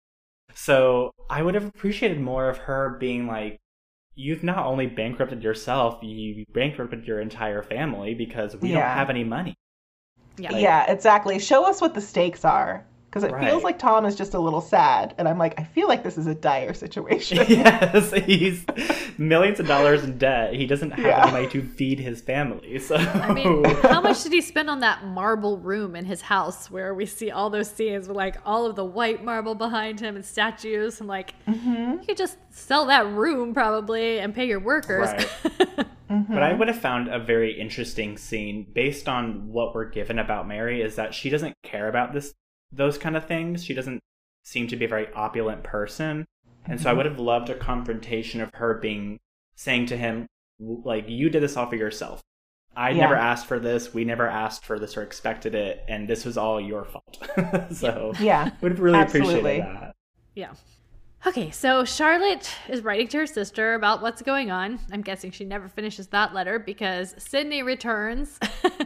[0.55, 3.59] So I would have appreciated more of her being like,
[4.15, 9.25] you've not only bankrupted yourself, you bankrupted your entire family because we don't have any
[9.25, 9.55] money.
[10.37, 10.57] yeah.
[10.57, 11.39] yeah, exactly.
[11.39, 12.85] Show us what the stakes are.
[13.09, 13.49] Because it Right.
[13.49, 15.15] feels like Tom is just a little sad.
[15.17, 17.39] And I'm like, I feel like this is a dire situation.
[17.49, 18.67] yes, he's
[19.17, 20.53] millions of dollars in debt.
[20.53, 21.31] He doesn't have Yeah.
[21.33, 22.79] money to feed his family.
[22.79, 26.71] So I mean, how much did he spend on that marble room in his house
[26.71, 30.15] where we see all those scenes with like all of the white marble behind him
[30.15, 31.01] and statues?
[31.01, 31.93] I'm like, mm-hmm.
[32.01, 35.09] you could just sell that room probably and pay your workers.
[35.09, 35.87] Right.
[36.11, 36.33] Mm-hmm.
[36.33, 40.49] But I would have found a very interesting scene based on what we're given about
[40.49, 42.33] Mary is that she doesn't care about this
[42.73, 43.65] those kind of things.
[43.65, 44.01] She doesn't
[44.45, 46.25] seem to be a very opulent person.
[46.67, 46.97] And so I mm-hmm.
[46.99, 49.19] would have loved a confrontation of her being
[49.57, 50.27] saying to him
[50.61, 52.21] like you did this all for yourself.
[52.77, 53.03] I Yeah.
[53.03, 53.93] never asked for this.
[53.93, 57.19] We never asked for this or expected it and this was all your fault.
[57.73, 58.51] so yeah.
[58.61, 59.61] would have really Absolutely.
[59.61, 59.95] appreciated that.
[60.35, 60.53] yeah.
[61.27, 64.79] Okay, so Charlotte is writing to her sister about what's going on.
[64.93, 68.39] I'm guessing she never finishes that letter because Sidney returns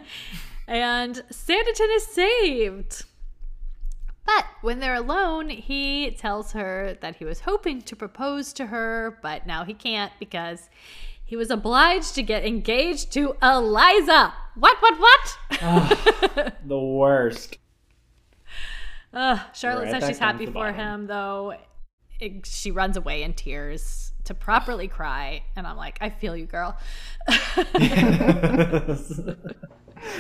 [0.67, 3.05] and Sanditon is saved.
[4.25, 9.19] But when they're alone, he tells her that he was hoping to propose to her,
[9.23, 10.69] but now he can't because
[11.25, 14.33] he was obliged to get engaged to Eliza.
[14.55, 15.39] What, what, what?
[15.63, 17.59] Ah, the worst.
[19.15, 21.55] Ugh, Charlotte Right, says she's happy for him, though
[22.23, 25.43] it, she runs away in tears to properly cry.
[25.57, 26.79] And I'm like, I feel you, girl.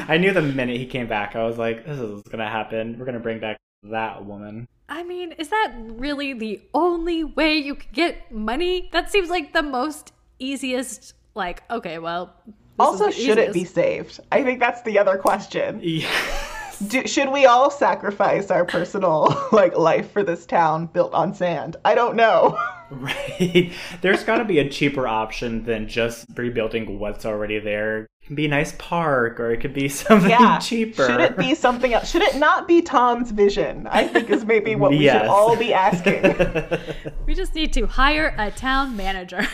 [0.09, 2.99] I knew the minute he came back, I was like, this is gonna happen.
[2.99, 4.69] We're gonna bring back that woman.
[4.89, 8.89] I mean, is that really the only way you could get money?
[8.93, 12.35] That seems like the most easiest, like, okay, well.
[12.79, 14.21] Also, the should it be saved?
[14.31, 15.81] I think that's the other question.
[15.83, 16.11] Yeah.
[16.89, 21.77] Do, should we all sacrifice our personal like life for this town built on sand?
[21.85, 22.59] I don't know.
[22.93, 23.73] Right.
[24.03, 28.07] There's gotta be a cheaper option than just rebuilding what's already there.
[28.27, 30.59] Can be a nice park or it could be something Yeah.
[30.59, 31.07] cheaper.
[31.07, 32.11] Should it be something else?
[32.11, 33.87] Should it not be Tom's vision?
[33.91, 35.23] I think is maybe what we Yes.
[35.23, 36.23] should all be asking.
[37.27, 39.47] We just need to hire a town manager.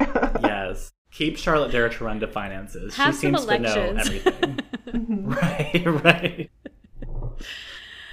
[0.00, 0.92] yes.
[1.12, 2.94] Keep Charlotte there to run the finances.
[2.96, 4.26] Have she some seems to know elections.
[4.26, 5.26] everything.
[5.26, 6.50] right, right.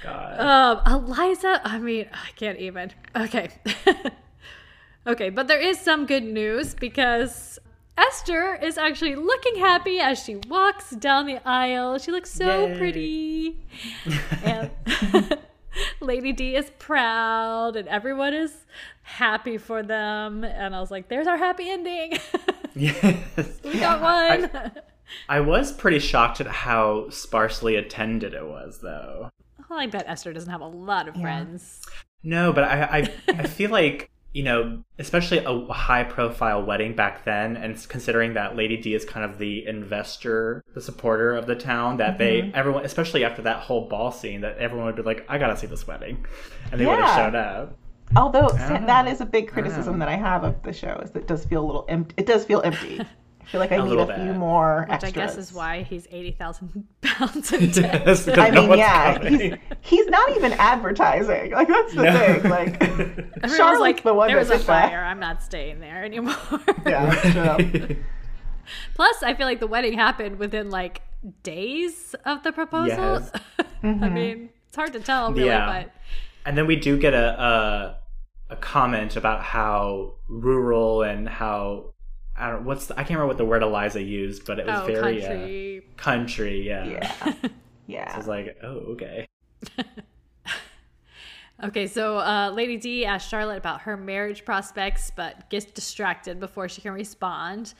[0.02, 0.40] God.
[0.86, 2.92] Um, Eliza, I mean, I can't even.
[3.16, 3.48] Okay.
[5.06, 7.58] okay, but there is some good news because
[8.00, 11.98] Esther is actually looking happy as she walks down the aisle.
[11.98, 12.78] She looks so Yay.
[12.78, 13.56] pretty.
[14.42, 14.70] And
[16.00, 18.52] Lady D is proud and everyone is
[19.02, 20.44] happy for them.
[20.44, 22.18] And I was like, there's our happy ending.
[22.74, 23.60] yes.
[23.64, 24.72] we got one.
[25.28, 29.28] I was pretty shocked at how sparsely attended it was, though.
[29.68, 31.22] well, I bet Esther doesn't have a lot of Yeah.
[31.22, 31.82] friends.
[32.22, 37.56] No, but I, I, I feel like you know, especially a high-profile wedding back then,
[37.56, 41.96] and considering that Lady D is kind of the investor, the supporter of the town,
[41.96, 42.56] that they mm-hmm.
[42.56, 45.66] everyone, especially after that whole ball scene, that everyone would be like, "I gotta see
[45.66, 46.24] this wedding,"
[46.70, 47.26] and they would have Yeah.
[47.26, 47.76] showed up.
[48.16, 48.86] Although know.
[48.86, 49.10] that ah.
[49.10, 50.06] is a big criticism know.
[50.06, 52.14] that I have of the show is that it does feel a little empty.
[52.16, 53.00] It does feel empty.
[53.50, 55.82] I feel like I A need little a few more Which I guess is why
[55.82, 58.02] he's 80,000 pounds in debt.
[58.06, 61.50] Yes, I mean, one's yeah, he's he's not even advertising.
[61.60, 62.12] Like that's the No.
[62.40, 62.48] thing.
[62.50, 64.88] Like Everyone's Charlotte's like, the one there that was a did that.
[64.90, 65.02] fire.
[65.04, 66.36] I'm not staying there anymore.
[66.86, 67.96] yeah, that's true.
[68.94, 71.02] Plus, I feel like the wedding happened within like
[71.42, 72.86] days of the proposal.
[72.96, 73.32] Yes.
[73.82, 74.04] Mm-hmm.
[74.04, 75.82] I mean, it's hard to tell, really, Yeah.
[75.84, 75.92] but
[76.46, 77.96] And then we do get a, a
[78.50, 81.94] a comment about how rural and how
[82.40, 84.80] I don't what's the, I can't remember what the word Eliza used, but it was
[84.80, 85.82] oh, very uh, country.
[85.96, 86.66] country.
[86.66, 86.84] Yeah.
[87.86, 89.26] Yeah, So I was like, oh, okay.
[91.62, 96.70] Okay, so uh, Lady D asks Charlotte about her marriage prospects, but gets distracted before
[96.70, 97.74] she can respond.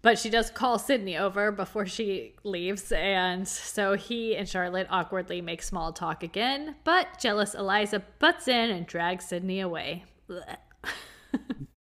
[0.00, 5.42] But she does call Sidney over before she leaves, and so he and Charlotte awkwardly
[5.42, 6.76] make small talk again.
[6.84, 10.04] But jealous Eliza butts in and drags Sidney away.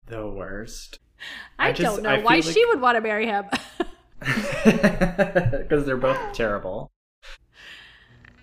[0.07, 0.99] The worst.
[1.59, 3.45] I, I just- don't know I why feel she would want to marry him.
[4.65, 6.91] Because they're both terrible.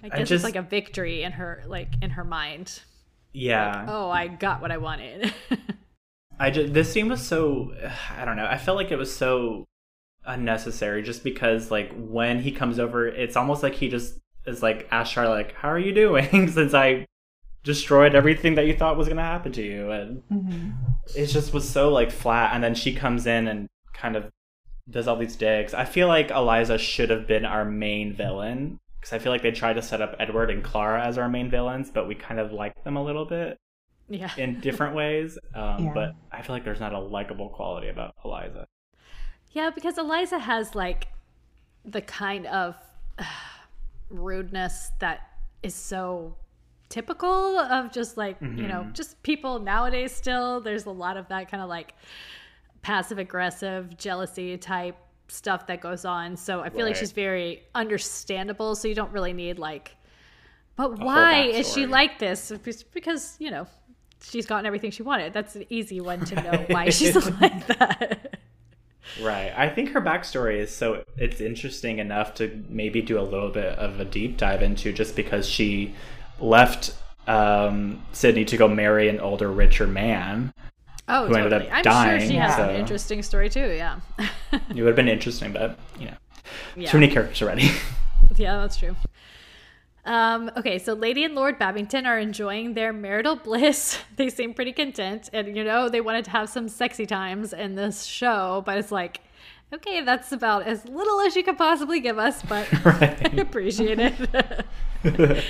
[0.03, 2.81] I I guess just- it's like a victory in her, like in her mind.
[3.33, 3.85] Yeah.
[3.87, 5.33] Oh, I got what I wanted.
[6.39, 7.73] I just this scene was so
[8.17, 8.45] I don't know.
[8.45, 9.65] I felt like it was so
[10.25, 14.87] unnecessary just because like when he comes over, it's almost like he just is like
[14.91, 17.05] ask Charlotte like, "How are you doing?" Since I
[17.63, 20.73] destroyed everything that you thought was gonna happen to you, and Mhm.
[21.15, 22.53] it just was so like flat.
[22.53, 24.31] And then she comes in and kind of
[24.89, 25.73] does all these digs.
[25.73, 29.51] I feel like Eliza should have been our main villain because I feel like they
[29.51, 32.51] tried to set up Edward and Clara as our main villains, but we kind of
[32.51, 33.57] liked them a little bit
[34.09, 34.29] yeah.
[34.37, 35.37] in different ways.
[35.55, 35.91] Um, Yeah.
[35.93, 38.65] But I feel like there's not a likable quality about Eliza.
[39.51, 41.07] Yeah, because Eliza has like
[41.85, 42.75] the kind of
[43.19, 43.23] uh,
[44.09, 45.21] rudeness that
[45.63, 46.35] is so
[46.91, 48.91] typical of just like, you know, mm-hmm.
[48.91, 50.61] just people nowadays still.
[50.61, 51.95] There's a lot of that kind of like
[52.81, 54.97] passive aggressive, jealousy type
[55.27, 56.35] stuff that goes on.
[56.35, 58.75] So I feel like she's very understandable.
[58.75, 59.95] So you don't really need like,
[60.75, 62.51] but whole why is she like this?
[62.93, 63.65] Because, you know,
[64.21, 65.33] she's gotten everything she wanted.
[65.33, 68.39] That's an easy one to know why she's like that.
[69.21, 69.53] Right.
[69.55, 73.77] I think her backstory is so it's interesting enough to maybe do a little bit
[73.77, 75.95] of a deep dive into just because she
[76.41, 76.93] left
[77.27, 80.53] um, Sidney to go marry an older, richer man.
[81.07, 81.69] Oh, who ended totally.
[81.69, 83.71] up I'm dying, sure she has so- an interesting story too.
[83.75, 83.99] Yeah.
[84.53, 86.13] It would have been interesting, but you know,
[86.75, 86.89] yeah.
[86.89, 87.69] too many characters already.
[88.37, 88.95] Yeah, that's true.
[90.05, 93.99] Um, okay, so Lady and Lord Babington are enjoying their marital bliss.
[94.15, 97.75] They seem pretty content, and you know they wanted to have some sexy times in
[97.75, 99.19] this show, but it's like,
[99.73, 103.33] okay, that's about as little as you could possibly give us, but Right.
[103.33, 103.99] I appreciate
[105.03, 105.45] it.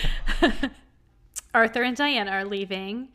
[1.54, 3.10] Arthur and Diana are leaving.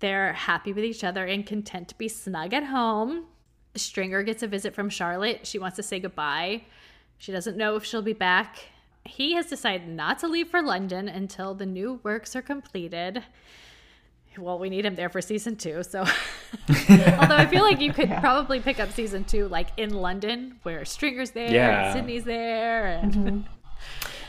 [0.00, 3.26] They're happy with each other and content to be snug at home.
[3.74, 5.46] Stringer gets a visit from Charlotte.
[5.46, 6.62] She wants to say goodbye.
[7.18, 8.58] She doesn't know if she'll be back.
[9.04, 13.22] He has decided not to leave for London until the new works are completed.
[14.36, 16.00] Well, we need him there for season two, so.
[16.68, 20.84] Although I feel like you could probably pick up season two, like in London, where
[20.84, 21.86] Stringer's there, Yeah.
[21.86, 23.40] and Sidney's there, and mm-hmm.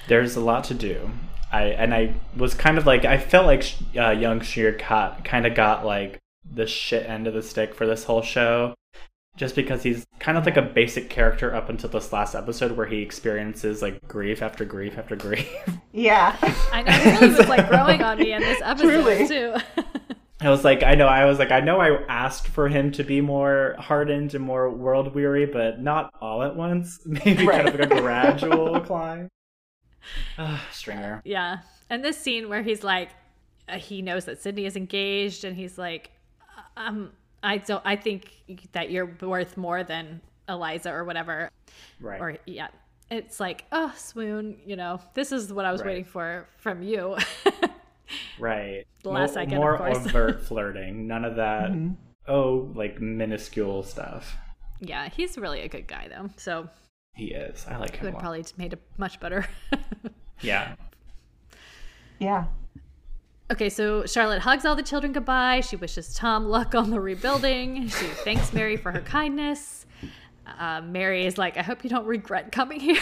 [0.08, 1.10] There's a lot to do.
[1.56, 3.64] I and I was kind of like I felt like
[3.98, 6.20] uh, young Sheer got kind of got like
[6.50, 8.76] the shit end of the stick for this whole show,
[9.38, 12.86] just because he's kind of like a basic character up until this last episode where
[12.86, 15.50] he experiences like grief after grief after grief.
[15.94, 16.36] Yeah.
[16.74, 19.28] I know it really was like growing on me in this episode Truly.
[19.28, 19.56] too.
[20.42, 23.04] I was like, I know, I was like, I know I asked for him to
[23.06, 27.00] be more hardened and more world weary, but not all at once.
[27.06, 27.64] Maybe right.
[27.64, 29.30] kind of like a gradual climb.
[30.38, 31.22] Uh, Stringer.
[31.26, 31.60] Yeah.
[31.90, 33.10] And this scene where he's like,
[33.68, 36.12] uh, he knows that Sidney is engaged and he's like,
[36.78, 37.12] um,
[37.44, 38.32] I don't, I think
[38.72, 41.50] that you're worth more than Eliza or whatever.
[42.00, 42.22] Right.
[42.22, 42.68] Or, yeah.
[43.12, 45.90] It's like, oh, swoon, you know, this is what I was right.
[45.90, 47.18] waiting for from you.
[48.40, 48.86] right.
[49.04, 51.06] The last more, second, more overt flirting.
[51.08, 51.72] None of that.
[51.72, 51.94] Mm-hmm.
[52.28, 54.36] Oh, like minuscule stuff.
[54.80, 56.30] Yeah, he's really a good guy though.
[56.38, 56.70] So
[57.16, 57.66] he is.
[57.68, 58.06] I like him.
[58.06, 59.48] Would probably made it much better.
[60.42, 60.76] yeah.
[62.20, 62.46] Yeah.
[63.52, 65.62] Okay, so Charlotte hugs all the children goodbye.
[65.62, 67.88] She wishes Tom luck on the rebuilding.
[67.88, 69.86] She thanks Mary for her kindness.
[70.60, 73.00] Uh, Mary is like, I hope you don't regret coming here.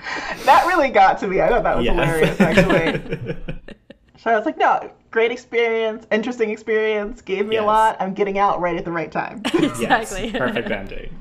[0.67, 1.41] really got to me.
[1.41, 1.93] I thought that was yes.
[1.93, 3.37] hilarious, actually.
[4.17, 7.63] Charlotte's like, no, great experience, interesting experience, gave me yes.
[7.63, 7.97] a lot.
[7.99, 9.41] I'm getting out right at the right time.
[9.53, 10.29] exactly.
[10.29, 11.17] Yes, perfect ending.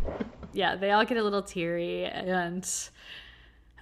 [0.52, 2.68] Yeah, they all get a little teary, and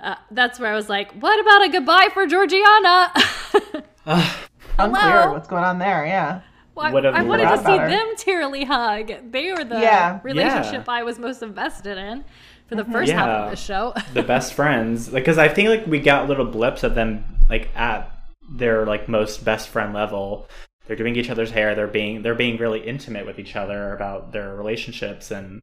[0.00, 3.12] uh, that's where I was like, what about a goodbye for Georgiana?
[4.06, 4.34] uh,
[4.78, 6.42] unclear what's going on there, yeah.
[6.74, 9.10] Well, I, I wanted to see them tearily hug.
[9.32, 10.20] They were the yeah.
[10.22, 10.92] relationship yeah.
[10.92, 12.24] I was most invested in
[12.68, 12.92] for the mm-hmm.
[12.92, 13.16] first yeah.
[13.16, 13.94] half of the show.
[14.14, 18.12] the best friends, because I think like we got little blips of them like at
[18.48, 20.48] their like most best friend level.
[20.86, 21.74] They're doing each other's hair.
[21.74, 25.60] They're being they're being really intimate with each other about their relationships and.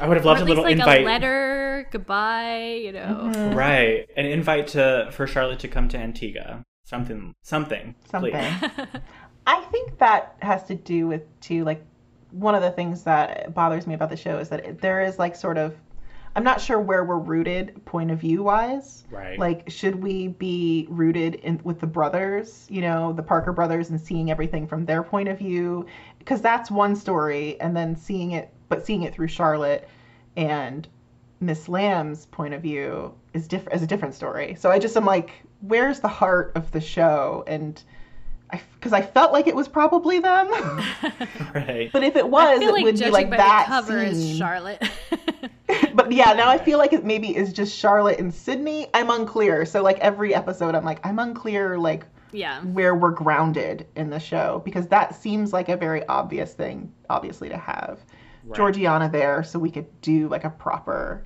[0.00, 1.02] I would have loved a little like invite.
[1.02, 3.30] A letter, goodbye, you know.
[3.32, 3.54] Mm-hmm.
[3.54, 6.64] Right, an invite to for Charlotte to come to Antigua.
[6.84, 8.34] Something, something, something.
[9.46, 11.84] I think that has to do with too, like
[12.30, 15.34] one of the things that bothers me about the show is that there is like
[15.34, 15.76] sort of
[16.36, 19.04] I'm not sure where we're rooted point of view wise.
[19.10, 19.38] Right.
[19.38, 23.98] Like, should we be rooted in with the brothers, you know, the Parker brothers, and
[23.98, 25.86] seeing everything from their point of view?
[26.18, 29.88] Because that's one story, and then seeing it, but seeing it through Charlotte
[30.36, 30.88] and
[31.40, 34.54] Miss Lambe's point of view is different, is a different story.
[34.58, 35.30] So I just am like,
[35.60, 37.44] where's the heart of the show?
[37.46, 37.82] And
[38.50, 40.48] because I, I, felt like it was probably them.
[41.54, 41.90] right.
[41.92, 44.36] But if it was, it like would be like that cover scene.
[44.36, 44.82] Charlotte.
[45.94, 48.88] but yeah, now I feel like it maybe is just Charlotte and Sidney.
[48.94, 49.66] I'm unclear.
[49.66, 54.20] So like every episode, I'm like, I'm unclear, like yeah, where we're grounded in the
[54.20, 58.00] show because that seems like a very obvious thing, obviously, to have
[58.46, 58.56] right.
[58.56, 61.24] Georgiana there, so we could do like a proper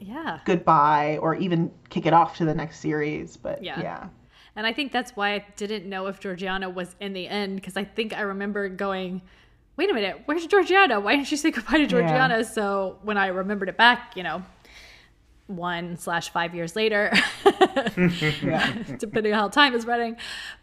[0.00, 3.36] yeah goodbye or even kick it off to the next series.
[3.36, 3.80] But yeah.
[3.80, 4.08] yeah.
[4.56, 7.76] And I think that's why I didn't know if Georgiana was in the end because
[7.76, 9.20] I think I remember going,
[9.76, 11.00] wait a minute, where's Georgiana?
[11.00, 12.38] Why didn't she say goodbye to Georgiana?
[12.38, 12.42] Yeah.
[12.42, 14.44] So when I remembered it back, you know,
[15.48, 17.12] one slash five years later,
[17.44, 20.16] depending on how time is running.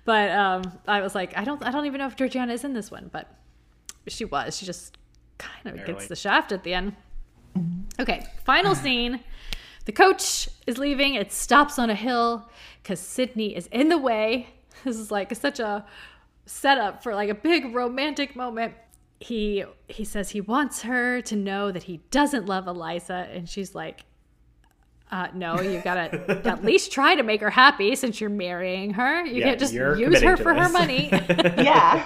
[0.05, 2.73] But um, I was like, I don't, I don't even know if Georgiana is in
[2.73, 3.29] this one, but
[4.07, 4.57] she was.
[4.57, 4.97] She just
[5.41, 5.93] kind of Barely.
[5.93, 6.95] gets the shaft at the end.
[7.57, 8.01] Mm-hmm.
[8.01, 9.19] Okay, final scene.
[9.85, 11.15] The coach is leaving.
[11.15, 12.49] It stops on a hill
[12.81, 14.47] because Sidney is in the way.
[14.83, 15.85] This is like such a
[16.47, 18.73] setup for like a big romantic moment.
[19.19, 23.75] He he says he wants her to know that he doesn't love Eliza, and she's
[23.75, 24.05] like,
[25.11, 29.23] uh, "No, you gotta at least try to make her happy since you're marrying her.
[29.23, 30.63] You yeah, can't just use her for this.
[30.63, 31.09] her money."
[31.61, 32.03] yeah.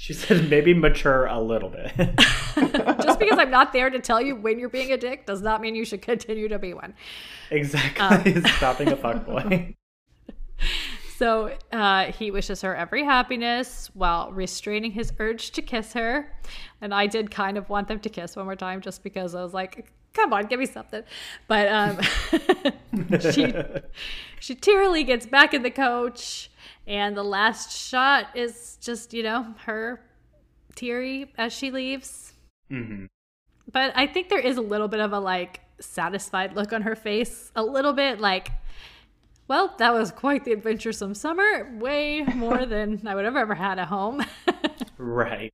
[0.00, 1.90] She said maybe mature a little bit.
[3.02, 5.60] Just because I'm not there to tell you when you're being a dick does not
[5.60, 6.94] mean you should continue to be one.
[7.50, 8.36] Exactly.
[8.36, 9.74] Um, Stopping a fuckboy.
[11.16, 16.32] So uh, he wishes her every happiness while restraining his urge to kiss her.
[16.80, 19.42] And I did kind of want them to kiss one more time just because I
[19.42, 21.02] was like, come on, give me something.
[21.48, 21.98] But um,
[23.32, 23.52] she,
[24.38, 26.52] she tearily gets back in the coach
[26.88, 30.00] and the last shot is just, you know, her
[30.74, 32.32] teary as she leaves.
[32.72, 33.04] Mm-hmm.
[33.70, 36.96] But I think there is a little bit of a like satisfied look on her
[36.96, 37.52] face.
[37.54, 38.50] A little bit like,
[39.48, 41.70] well, that was quite the adventuresome summer.
[41.78, 44.24] Way more than I would have ever had at home.
[44.98, 45.52] right.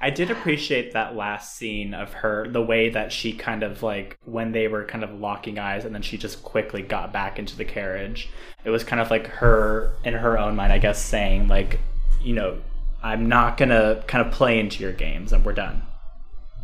[0.00, 4.18] I did appreciate that last scene of her, the way that she kind of like
[4.24, 7.56] when they were kind of locking eyes and then she just quickly got back into
[7.56, 8.28] the carriage.
[8.64, 11.80] It was kind of like her in her own mind, I guess, saying like,
[12.22, 12.58] you know,
[13.02, 15.82] I'm not gonna kind of play into your games and we're done.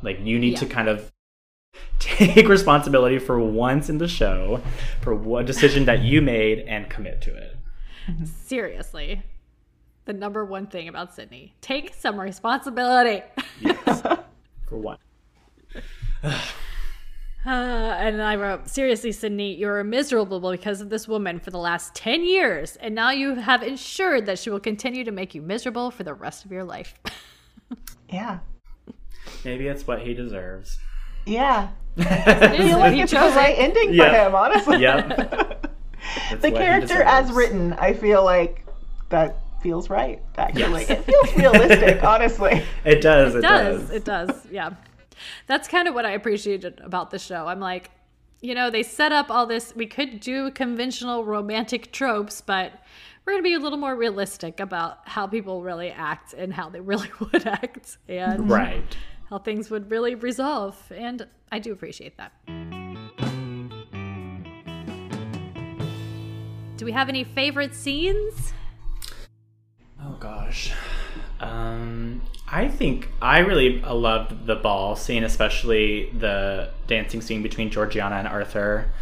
[0.03, 0.59] Like you need yeah.
[0.59, 1.11] to kind of
[2.01, 4.61] take responsibility for once in the show
[5.01, 7.57] for one decision that you made and commit to it.
[8.27, 9.23] Seriously
[10.05, 11.55] the number one thing about Sidney.
[11.61, 13.23] Take some responsibility.
[13.61, 14.03] yes.
[14.69, 14.99] For what?
[17.45, 21.93] Uh, and I wrote, seriously, Sidney, you're miserable because of this woman for the last
[21.97, 25.91] 10 years, and now you have ensured that she will continue to make you miserable
[25.91, 26.95] for the rest of your life.
[28.09, 28.39] yeah.
[29.45, 30.79] Maybe it's what he deserves.
[31.27, 31.71] Yeah.
[31.99, 34.79] I feel like it's the right ending for him, honestly.
[34.79, 35.67] Yep.
[36.41, 38.65] the character as written, I feel like
[39.09, 40.23] that feels right.
[40.37, 40.91] Actually, yes.
[40.91, 42.03] it feels realistic.
[42.05, 43.35] honestly, it does.
[43.35, 43.91] It, it does, does.
[43.91, 44.47] It does.
[44.51, 44.71] Yeah,
[45.47, 47.47] that's kind of what I appreciated about the show.
[47.47, 47.91] I'm like,
[48.41, 49.75] you know, they set up all this.
[49.75, 52.73] We could do conventional romantic tropes, but
[53.25, 56.69] we're going to be a little more realistic about how people really act and how
[56.69, 58.97] they really would act, and right
[59.33, 60.77] how things would really resolve.
[60.95, 62.33] And I do appreciate that.
[66.77, 68.53] Do we have any favorite scenes?
[70.23, 70.73] Oh gosh.
[71.41, 78.17] Um, I think I really loved the ball scene, especially the dancing scene between Georgiana
[78.17, 78.93] and Arthur.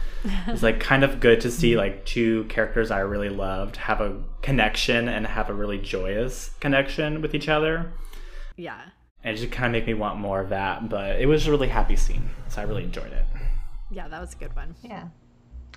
[0.46, 4.22] it's like kind of good to see like two characters I really loved have a
[4.42, 7.92] connection and have a really joyous connection with each other.
[8.56, 8.80] Yeah.
[9.22, 11.50] And it just kind of made me want more of that, but it was a
[11.50, 13.24] really happy scene, so I really enjoyed it.
[13.90, 14.74] Yeah, that was a good one.
[14.82, 15.08] Yeah.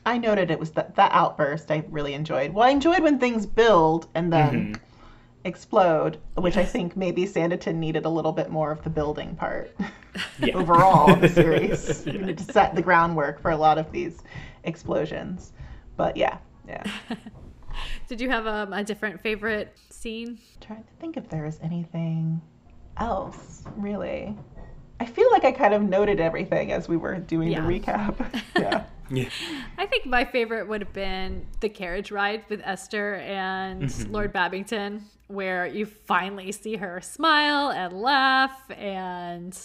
[0.06, 2.53] I noted it was that that outburst I really enjoyed.
[2.53, 4.84] Well, I enjoyed when things build and then mm-hmm.
[5.45, 6.68] Explode, which yes.
[6.68, 9.76] I think maybe Sanditon needed a little bit more of the building part
[10.40, 10.53] yeah.
[10.56, 11.88] overall the series.
[11.88, 12.06] yes.
[12.06, 14.20] We need to set the groundwork for a lot of these
[14.64, 15.52] explosions.
[15.98, 16.38] But yeah,
[16.68, 16.84] yeah.
[18.07, 20.40] Did you have um, a different favorite scene?
[20.56, 22.41] I'm trying to think if there is anything
[22.98, 24.38] else, really.
[24.99, 27.61] I feel like I kind of noted everything as we were doing yeah.
[27.61, 28.41] the recap.
[28.56, 28.84] yeah.
[29.10, 29.30] Yeah.
[29.78, 34.11] I think my favorite would have been the carriage ride with Esther and mm-hmm.
[34.11, 39.57] Lord Babington, where you finally see her smile and laugh and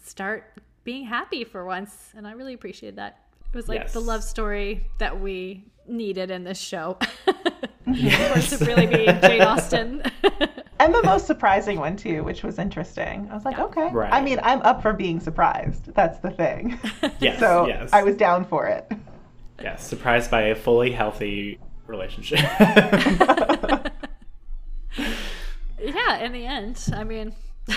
[0.00, 0.54] start
[0.84, 2.12] being happy for once.
[2.16, 3.24] And I really appreciated that.
[3.52, 3.92] It was like yes.
[3.92, 6.98] the love story that we needed in this show.
[7.86, 8.58] yes.
[8.58, 10.02] to really be Jane Austen.
[10.80, 13.28] and the most surprising one too, which was interesting.
[13.30, 13.64] I was like, yeah.
[13.64, 13.90] okay.
[13.90, 14.12] Right.
[14.12, 15.92] I mean, I'm up for being surprised.
[15.94, 16.78] That's the thing.
[17.20, 17.40] Yes.
[17.40, 17.90] so yes.
[17.92, 18.90] I was down for it.
[19.60, 22.38] Yes, surprised by a fully healthy relationship.
[26.08, 27.34] Yeah, in the end, I mean.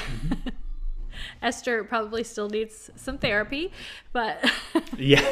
[1.41, 3.71] Esther probably still needs some therapy,
[4.13, 4.43] but
[4.97, 5.23] yeah,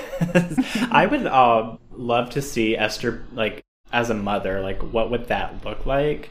[0.91, 3.61] I would uh, love to see Esther like
[3.91, 4.61] as a mother.
[4.61, 6.29] Like, what would that look like?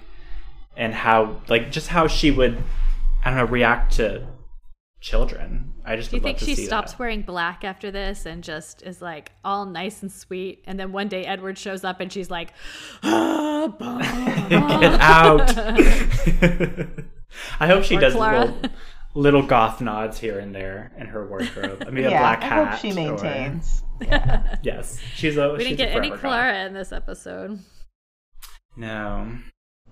[0.79, 2.57] and how like just how she would
[3.23, 4.27] I don't know react to
[5.01, 5.73] children.
[5.85, 6.99] I just do you think she stops that.
[6.99, 11.09] wearing black after this and just is like all nice and sweet, and then one
[11.09, 12.53] day Edward shows up and she's like,
[13.03, 13.69] ah,
[14.81, 15.59] "Get out!"
[17.61, 18.57] I hope she or does little,
[19.15, 21.85] little, goth nods here and there in her wardrobe.
[21.87, 22.59] I mean, yeah, a black hat.
[22.59, 23.83] I hope she maintains.
[23.83, 23.89] Or...
[24.01, 24.55] Yeah.
[24.63, 25.55] yes, she's a.
[25.55, 27.59] We didn't get any Clara in this episode.
[28.77, 29.39] No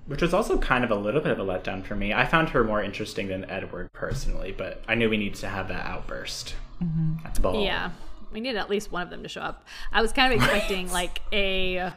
[0.07, 2.13] which was also kind of a little bit of a letdown for me.
[2.13, 5.69] I found her more interesting than Edward personally, but I knew we needed to have
[5.69, 6.55] that outburst.
[6.83, 7.25] Mm-hmm.
[7.25, 7.65] That's ball.
[7.65, 7.91] Yeah,
[8.33, 9.65] we needed at least one of them to show up.
[9.93, 11.93] I was kind of expecting like a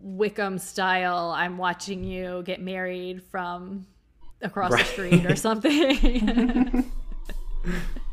[0.00, 1.32] Wickham style.
[1.36, 3.86] I'm watching you get married from
[4.40, 4.84] across right.
[4.84, 6.90] the street or something.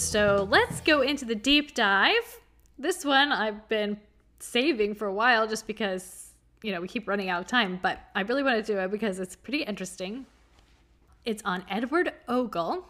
[0.00, 2.40] so let's go into the deep dive.
[2.78, 3.98] This one I've been
[4.38, 6.30] saving for a while just because,
[6.62, 8.90] you know, we keep running out of time, but I really want to do it
[8.90, 10.26] because it's pretty interesting.
[11.24, 12.86] It's on Edward Ogle,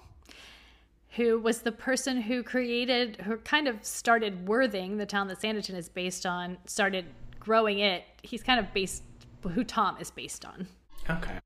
[1.16, 5.74] who was the person who created, who kind of started Worthing, the town that Sanditon
[5.74, 7.07] is based on, started
[7.41, 8.05] growing it.
[8.23, 9.03] He's kind of based,
[9.43, 10.69] who Tom is based on.
[11.09, 11.41] Okay.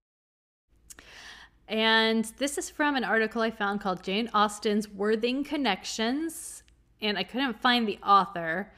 [1.68, 6.62] And this is from an article I found called Jane Austen's Worthing Connections.
[7.00, 8.72] And I couldn't find the author,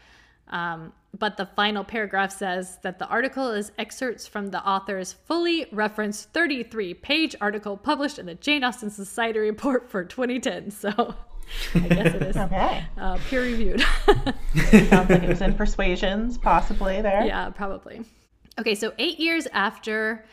[0.48, 5.66] um, but the final paragraph says that the article is excerpts from the author's fully
[5.72, 10.70] referenced 33 page article published in the Jane Austen Society Report for 2010.
[10.86, 11.14] So
[11.76, 12.84] I guess it is okay.
[12.98, 13.80] uh, peer reviewed.
[14.90, 17.24] Sounds like it was in Persuasions, possibly there.
[17.24, 18.02] Yeah, probably.
[18.58, 20.24] Okay, so eight years after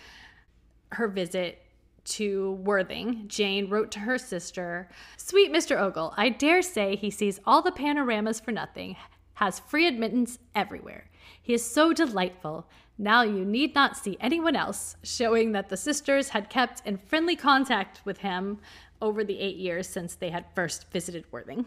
[0.89, 1.62] her visit
[2.05, 5.79] to Worthing, Jane wrote to her sister Sweet Mr.
[5.79, 8.95] Ogle, I dare say he sees all the panoramas for nothing,
[9.35, 11.09] has free admittance everywhere.
[11.41, 12.67] He is so delightful.
[12.97, 17.35] Now you need not see anyone else, showing that the sisters had kept in friendly
[17.35, 18.59] contact with him
[19.01, 21.65] over the eight years since they had first visited Worthing.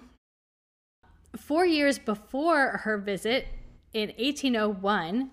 [1.37, 3.49] Four years before her visit
[3.93, 5.31] in 1801,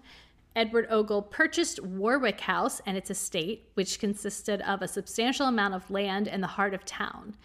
[0.56, 5.90] Edward Ogle purchased Warwick House and its estate, which consisted of a substantial amount of
[5.90, 7.36] land in the heart of town.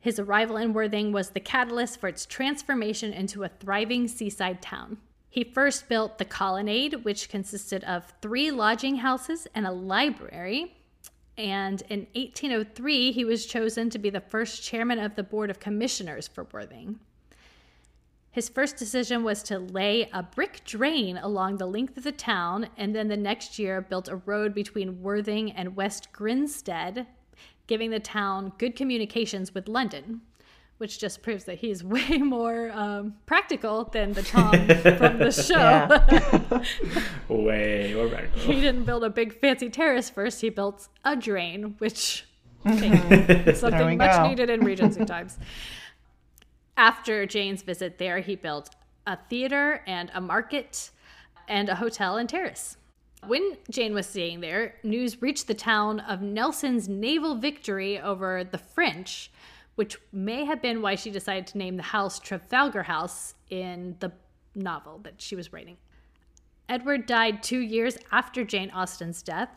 [0.00, 4.98] His arrival in Worthing was the catalyst for its transformation into a thriving seaside town.
[5.30, 10.76] He first built the Colonnade, which consisted of three lodging houses and a library.
[11.36, 15.58] And in 1803, he was chosen to be the first chairman of the Board of
[15.58, 17.00] Commissioners for Worthing.
[18.34, 22.68] His first decision was to lay a brick drain along the length of the town,
[22.76, 27.06] and then the next year built a road between Worthing and West Grinstead,
[27.68, 30.22] giving the town good communications with London
[30.78, 34.50] which just proves that he's way more um, practical than the Tom
[34.98, 35.86] from the show.
[37.32, 38.52] way more practical.
[38.52, 40.40] He didn't build a big fancy terrace first.
[40.40, 42.26] He built a drain, which
[42.64, 44.28] something much go.
[44.28, 45.38] needed in Regency times.
[46.76, 48.70] After Jane's visit there, he built
[49.06, 50.90] a theater and a market
[51.48, 52.76] and a hotel and terrace.
[53.26, 58.58] When Jane was staying there, news reached the town of Nelson's naval victory over the
[58.58, 59.30] French
[59.74, 64.12] which may have been why she decided to name the house Trafalgar House in the
[64.54, 65.76] novel that she was writing.
[66.68, 69.50] Edward died two years after Jane Austen's death.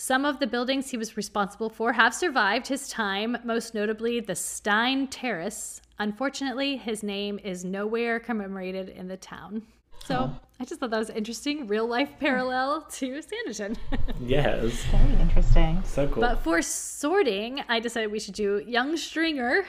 [0.00, 4.36] Some of the buildings he was responsible for have survived his time, most notably the
[4.36, 5.82] Stein Terrace.
[5.98, 9.62] Unfortunately, his name is nowhere commemorated in the town.
[10.04, 10.30] So
[10.60, 13.76] I just thought that was interesting, real life parallel to Sanditon.
[14.20, 14.84] yes.
[14.84, 15.82] Very interesting.
[15.84, 16.20] So cool.
[16.20, 19.66] But for sorting, I decided we should do Young Stringer.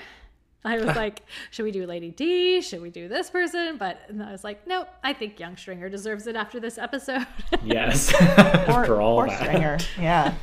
[0.65, 1.22] I was like,
[1.52, 2.61] should we do Lady D?
[2.61, 3.77] Should we do this person?
[3.77, 7.26] But I was like, nope, I think Young Stringer deserves it after this episode.
[7.64, 8.11] yes.
[8.65, 9.40] for all that.
[9.40, 9.77] Stringer.
[9.99, 10.34] Yeah.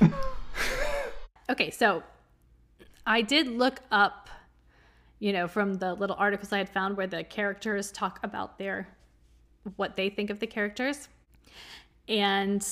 [1.51, 2.03] okay, so
[3.07, 4.29] I did look up,
[5.19, 8.89] you know, from the little articles I had found where the characters talk about their
[9.75, 11.09] what they think of the characters.
[12.09, 12.63] And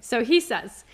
[0.00, 0.84] so he says,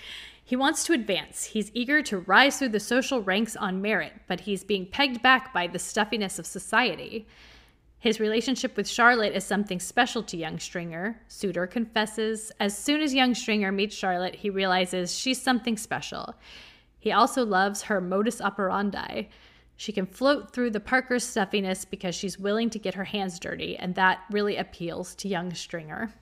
[0.51, 1.45] he wants to advance.
[1.45, 5.55] He's eager to rise through the social ranks on merit, but he's being pegged back
[5.55, 7.29] by the stuffiness of society.
[8.01, 11.21] His relationship with Charlotte is something special to young Stringer.
[11.29, 12.51] Suter confesses.
[12.59, 16.35] As soon as young Stringer meets Charlotte, he realizes she's something special.
[16.99, 19.29] He also loves her modus operandi.
[19.77, 23.77] She can float through the Parker's stuffiness because she's willing to get her hands dirty,
[23.77, 26.13] and that really appeals to young Stringer.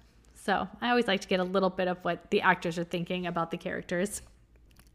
[0.40, 3.26] So I always like to get a little bit of what the actors are thinking
[3.26, 4.22] about the characters.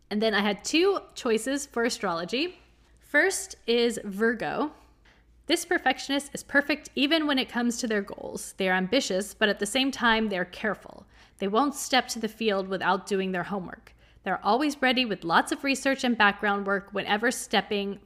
[0.10, 2.60] And then I had two choices for astrology.
[2.99, 4.72] First is Virgo.
[5.45, 8.56] This perfectionist is perfect even when it comes to their goals.
[8.57, 11.06] They are ambitious, but at the same time, they're careful.
[11.40, 13.94] They won't step to the field without doing their homework.
[14.24, 17.99] They're always ready with lots of research and background work whenever stepping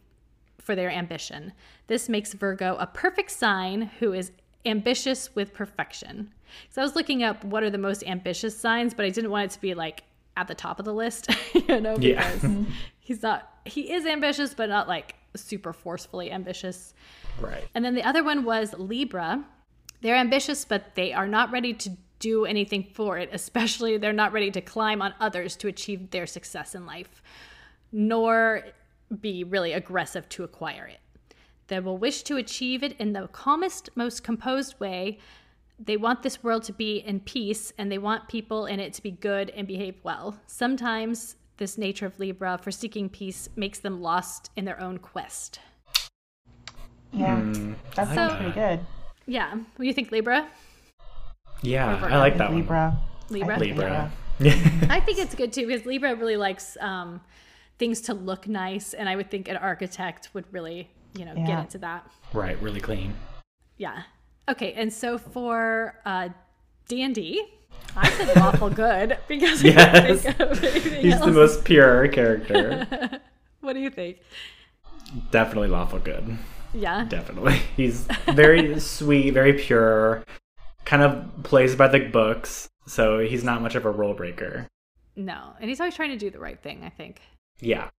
[0.57, 1.53] for their ambition.
[1.85, 4.31] This makes Virgo a perfect sign who is
[4.65, 6.33] ambitious with perfection.
[6.69, 9.45] So I was looking up what are the most ambitious signs, but I didn't want
[9.45, 10.03] it to be like
[10.35, 12.55] at the top of the list, you know, because yeah.
[12.99, 16.93] he's not he is ambitious, but not like super forcefully ambitious.
[17.39, 17.67] Right.
[17.75, 19.43] And then the other one was Libra.
[20.01, 24.31] They're ambitious, but they are not ready to do anything for it, especially they're not
[24.31, 27.21] ready to climb on others to achieve their success in life.
[27.91, 28.63] Nor
[29.21, 30.99] be really aggressive to acquire it.
[31.67, 35.19] They will wish to achieve it in the calmest, most composed way.
[35.79, 39.03] They want this world to be in peace and they want people in it to
[39.03, 40.39] be good and behave well.
[40.47, 45.59] Sometimes this nature of Libra for seeking peace makes them lost in their own quest.
[47.11, 48.79] Yeah, mm, that sounds pretty good.
[49.25, 49.51] Yeah.
[49.51, 50.47] What do you think, Libra?
[51.61, 52.97] Yeah, I like that Libra.
[53.27, 53.39] one.
[53.39, 53.59] Libra.
[53.59, 54.11] Libra.
[54.39, 57.21] I think it's good too because Libra really likes um,
[57.79, 61.45] things to look nice and i would think an architect would really you know yeah.
[61.45, 63.13] get into that right really clean
[63.77, 64.03] yeah
[64.49, 66.29] okay and so for uh
[66.87, 67.43] d&d
[67.95, 70.23] i said lawful good because yes.
[70.23, 71.25] he's else.
[71.25, 73.21] the most pure character.
[73.67, 74.19] What do you think?
[75.31, 76.37] Definitely lawful good.
[76.73, 77.05] Yeah.
[77.09, 77.59] Definitely.
[77.75, 80.23] He's very sweet very pure
[80.85, 84.67] kind of plays by the books so he's not much of a rule breaker.
[85.17, 87.21] No and he's always trying to do the right thing i think.
[87.59, 87.89] Yeah.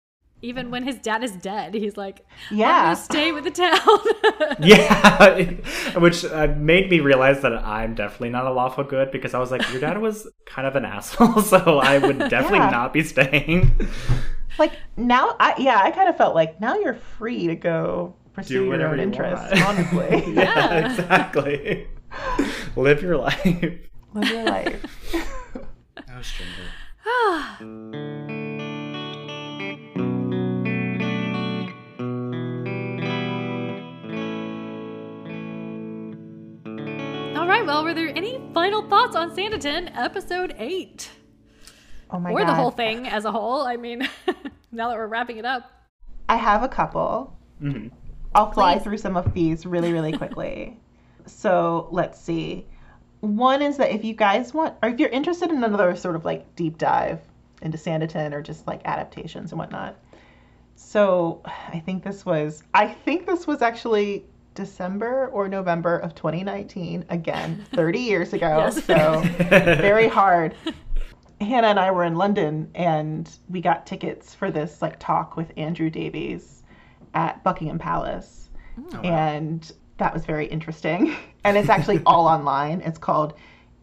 [0.41, 5.51] Even when his dad is dead, he's like, "Yeah, stay with the town." yeah,
[5.99, 9.51] which uh, made me realize that I'm definitely not a lawful good because I was
[9.51, 12.71] like, "Your dad was kind of an asshole, so I would definitely yeah.
[12.71, 13.89] not be staying."
[14.59, 18.67] Like now, I yeah, I kind of felt like now you're free to go pursue
[18.67, 19.61] your own interests.
[19.61, 21.89] Honestly, yeah, yeah, exactly.
[22.77, 23.89] Live your life.
[24.15, 25.01] Live your life.
[26.07, 26.33] that was
[37.57, 37.67] stronger.
[37.73, 41.11] well, were there any final thoughts on Sanditon episode eight?
[42.11, 42.49] Oh my or god.
[42.49, 43.63] the whole thing as a whole?
[43.63, 44.01] I mean,
[44.73, 45.71] now that we're wrapping it up.
[46.29, 47.37] I have a couple.
[47.63, 47.91] Mhm.
[48.35, 48.85] I'll fly Please.
[48.85, 50.79] through some of these really, really quickly.
[51.27, 52.67] so let's see.
[53.21, 56.25] One is that if you guys want, or if you're interested in another sort of
[56.25, 57.21] like deep dive
[57.63, 59.97] into Sanditon or just like adaptations and whatnot.
[60.77, 67.05] So I think this was, I think this was actually December or November of 2019.
[67.09, 68.71] Again, 30 years ago.
[68.71, 70.55] So very hard.
[71.41, 75.53] Hannah and I were in London and we got tickets for this like talk with
[75.57, 76.63] Andrew Davies
[77.15, 78.49] at Buckingham Palace.
[78.79, 78.95] Mm.
[78.95, 79.15] Oh, wow.
[79.15, 81.15] And that was very interesting.
[81.45, 82.83] And it's actually all online.
[82.83, 83.33] It's called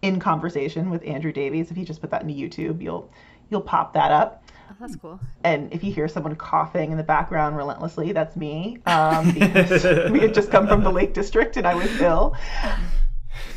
[0.02, 1.72] In Conversation with Andrew Davies.
[1.72, 3.10] If you just put that into YouTube, you'll
[3.50, 4.44] you'll pop that up.
[4.76, 5.20] Oh, that's cool.
[5.44, 8.78] And if you hear someone coughing in the background relentlessly, that's me.
[8.86, 12.36] Um, because we had just come from the Lake District and I was ill.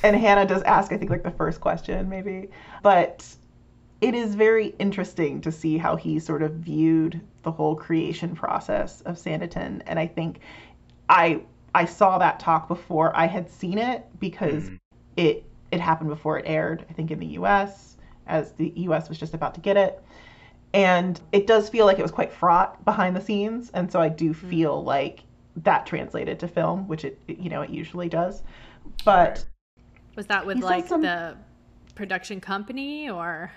[0.05, 2.51] And Hannah does ask, I think, like the first question, maybe.
[2.83, 3.27] But
[4.01, 9.01] it is very interesting to see how he sort of viewed the whole creation process
[9.03, 9.83] of Sanditon.
[9.87, 10.41] And I think
[11.09, 11.43] I
[11.75, 14.79] I saw that talk before I had seen it because Mhm.
[15.17, 17.97] it it happened before it aired, I think in the US,
[18.27, 20.03] as the US was just about to get it.
[20.75, 23.71] And it does feel like it was quite fraught behind the scenes.
[23.73, 24.51] And so I do mm-hmm.
[24.51, 25.21] feel like
[25.57, 28.43] that translated to film, which it, it- you know, it usually does.
[29.05, 29.45] But
[30.17, 31.37] Was that with like some- the
[31.95, 33.51] production company or?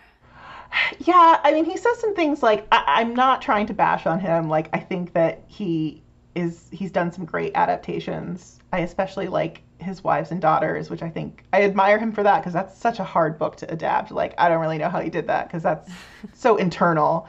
[1.00, 4.20] yeah, I mean, he says some things like, I, I'm not trying to bash on
[4.20, 4.50] him.
[4.50, 6.02] Like, I think that he
[6.36, 8.60] is, he's done some great adaptations.
[8.72, 12.40] I especially like his wives and daughters, which I think I admire him for that
[12.40, 14.12] because that's such a hard book to adapt.
[14.12, 15.90] Like, I don't really know how he did that because that's
[16.34, 17.28] so internal.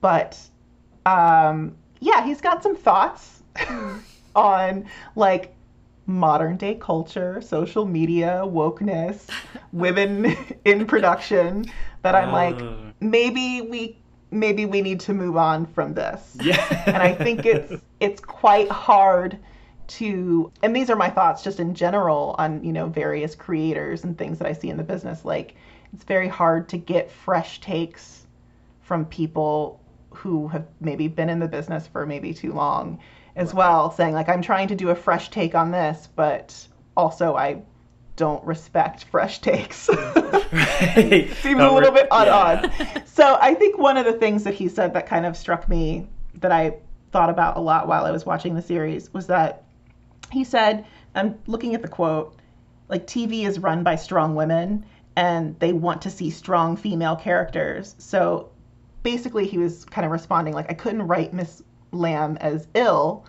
[0.00, 0.38] But
[1.06, 3.42] um, yeah, he's got some thoughts
[4.34, 4.86] on
[5.16, 5.54] like
[6.06, 9.28] modern day culture, social media, wokeness,
[9.72, 11.64] women in production
[12.02, 13.98] that I'm like, Uh, maybe we
[14.30, 16.36] maybe we need to move on from this.
[16.40, 16.82] yeah.
[16.86, 19.38] And I think it's it's quite hard
[19.88, 24.16] to and these are my thoughts just in general on, you know, various creators and
[24.16, 25.54] things that I see in the business like
[25.92, 28.26] it's very hard to get fresh takes
[28.80, 29.80] from people
[30.10, 32.98] who have maybe been in the business for maybe too long
[33.36, 37.34] as well saying like I'm trying to do a fresh take on this but also
[37.36, 37.62] I
[38.16, 39.88] don't respect fresh takes.
[40.52, 41.30] Right.
[41.42, 42.26] seems No, a little bit odd.
[42.26, 42.34] yeah.
[42.36, 43.08] odd.
[43.08, 46.06] So I think one of the things that he said that kind of struck me
[46.34, 46.74] that I
[47.10, 49.64] thought about a lot while I was watching the series was that
[50.32, 50.84] he said,
[51.14, 52.36] I'm looking at the quote,
[52.88, 54.84] like TV is run by strong women
[55.16, 57.94] and they want to see strong female characters.
[57.98, 58.50] So
[59.02, 63.24] basically he was kind of responding like I couldn't write Miss Lambe as ill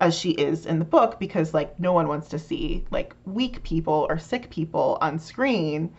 [0.00, 3.62] as she is in the book because like no one wants to see like weak
[3.62, 5.92] people or sick people on screen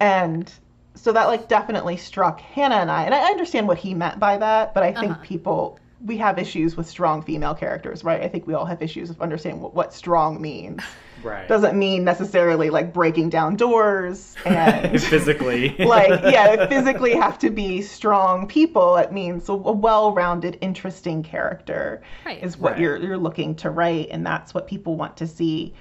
[0.00, 0.50] and
[0.94, 4.38] so that like definitely struck hannah and i and i understand what he meant by
[4.38, 5.22] that but i think Uh-huh.
[5.22, 9.08] people we have issues with strong female characters right i think we all have issues
[9.08, 10.82] of understanding what, what strong means
[11.22, 11.48] Right.
[11.48, 15.74] doesn't mean necessarily like breaking down doors and Physically.
[15.78, 22.02] like yeah physically have to be strong people it means a, a well-rounded interesting character
[22.26, 22.42] Right.
[22.42, 22.80] is what Right.
[22.82, 25.72] you're you're looking to write and that's what people want to see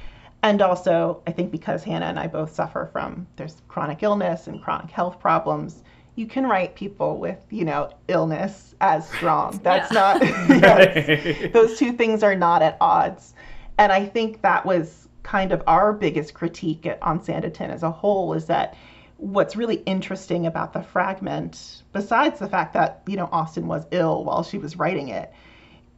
[0.41, 4.61] and also i think because hannah and i both suffer from there's chronic illness and
[4.63, 5.83] chronic health problems
[6.15, 9.99] you can write people with you know illness as strong that's Yeah.
[9.99, 11.53] not yes.
[11.53, 13.33] those two things are not at odds
[13.77, 17.91] and i think that was kind of our biggest critique at, on sanditon as a
[17.91, 18.75] whole is that
[19.17, 24.23] what's really interesting about the fragment besides the fact that you know austen was ill
[24.23, 25.31] while she was writing it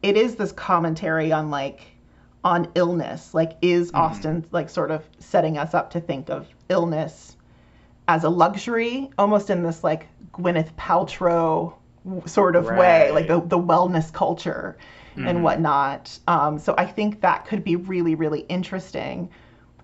[0.04, 1.82] it is this commentary on like
[2.44, 3.98] on illness like is mm-hmm.
[3.98, 7.37] austen like sort of setting us up to think of illness
[8.08, 11.74] as a luxury almost in this like gwyneth paltrow
[12.26, 14.78] sort of way like the, the wellness culture
[15.18, 16.16] and whatnot.
[16.28, 19.30] Um, so i think that could be really really interesting.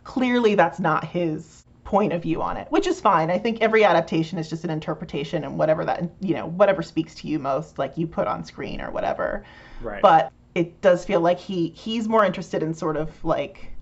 [0.04, 3.30] Clearly that's not his point of view on it which is fine.
[3.32, 7.16] I think every adaptation is just an interpretation and whatever that you know whatever speaks
[7.16, 9.44] to you most like you put on screen or whatever.
[9.82, 10.02] Right.
[10.02, 13.73] but it does feel like he he's more interested in sort of like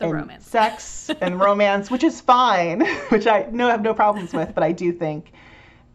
[0.00, 0.46] The in romance.
[0.46, 4.72] sex and romance which is fine which i no have no problems with but i
[4.72, 5.32] do think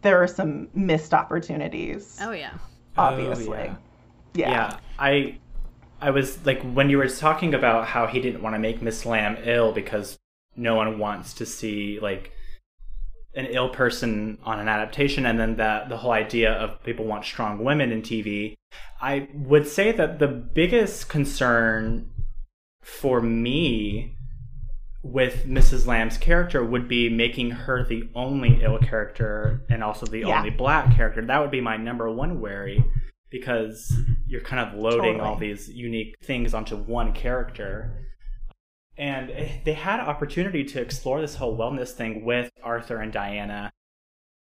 [0.02, 2.54] there are some missed opportunities Oh yeah.
[2.98, 3.76] obviously Oh, yeah.
[4.36, 4.50] yeah.
[4.52, 5.38] yeah i
[6.02, 9.04] i was like when you were talking about how he didn't want to make miss
[9.04, 10.18] lambe ill because
[10.56, 12.32] no one wants to see like
[13.36, 17.26] an ill person on an adaptation and then that the whole idea of people want
[17.26, 18.54] strong women in tv
[19.02, 22.10] i would say that the biggest concern
[22.86, 24.16] for me
[25.02, 25.88] with Mrs.
[25.88, 30.38] Lambe's character would be making her the only ill character and also the Yeah.
[30.38, 31.24] only black character.
[31.26, 32.84] That would be my number one worry
[33.32, 33.92] because
[34.28, 35.20] you're kind of loading Totally.
[35.20, 38.06] all these unique things onto one character.
[38.98, 43.72] And eh, they had opportunity to explore this whole wellness thing with Arthur and Diana.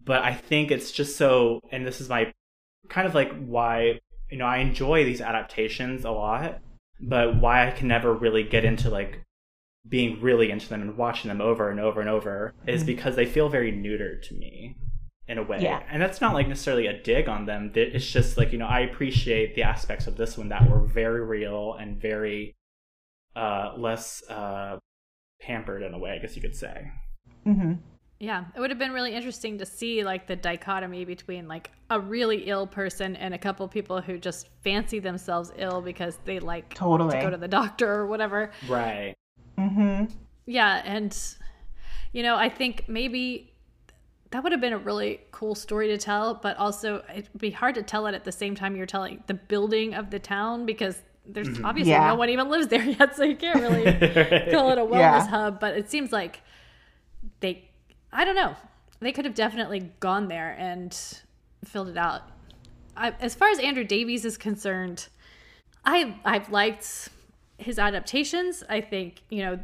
[0.03, 2.31] But I think it's just so, and this is my
[2.89, 3.99] kind of like why,
[4.30, 6.59] you know, I enjoy these adaptations a lot,
[6.99, 9.22] but why I can never really get into like
[9.88, 12.88] being really into them and watching them over and over and over is Mhm.
[12.88, 14.76] because they feel very neutered to me
[15.27, 15.61] in a way.
[15.61, 15.84] Yeah.
[15.91, 17.72] And that's not like necessarily a dig on them.
[17.76, 21.22] It's just like, you know, I appreciate the aspects of this one that were very
[21.23, 22.55] real and very
[23.35, 24.80] uh less uh
[25.41, 26.91] pampered in a way, I guess you could say.
[27.43, 27.73] hmm
[28.20, 32.00] Yeah, it would have been really interesting to see like the dichotomy between like a
[32.00, 36.74] really ill person and a couple people who just fancy themselves ill because they like
[36.74, 37.12] Totally.
[37.18, 38.52] to go to the doctor or whatever.
[38.68, 39.16] Right.
[39.58, 40.06] hmm
[40.46, 41.16] Yeah, and
[42.14, 43.52] you know, I think maybe
[44.32, 47.76] that would have been a really cool story to tell, but also it'd be hard
[47.76, 51.02] to tell it at the same time you're telling the building of the town because
[51.26, 52.08] there's obviously Yeah.
[52.08, 53.84] no one even lives there yet, so you can't really
[54.52, 55.28] call it a wellness Yeah.
[55.28, 55.60] hub.
[55.60, 56.42] But it seems like
[57.40, 57.70] they,
[58.16, 58.56] I don't know,
[59.02, 60.98] they could have definitely gone there and
[61.66, 62.24] filled it out.
[62.98, 65.08] I, as far as Andrew Davies is concerned,
[65.84, 67.10] I I've liked
[67.58, 68.64] his adaptations.
[68.70, 69.60] I think you know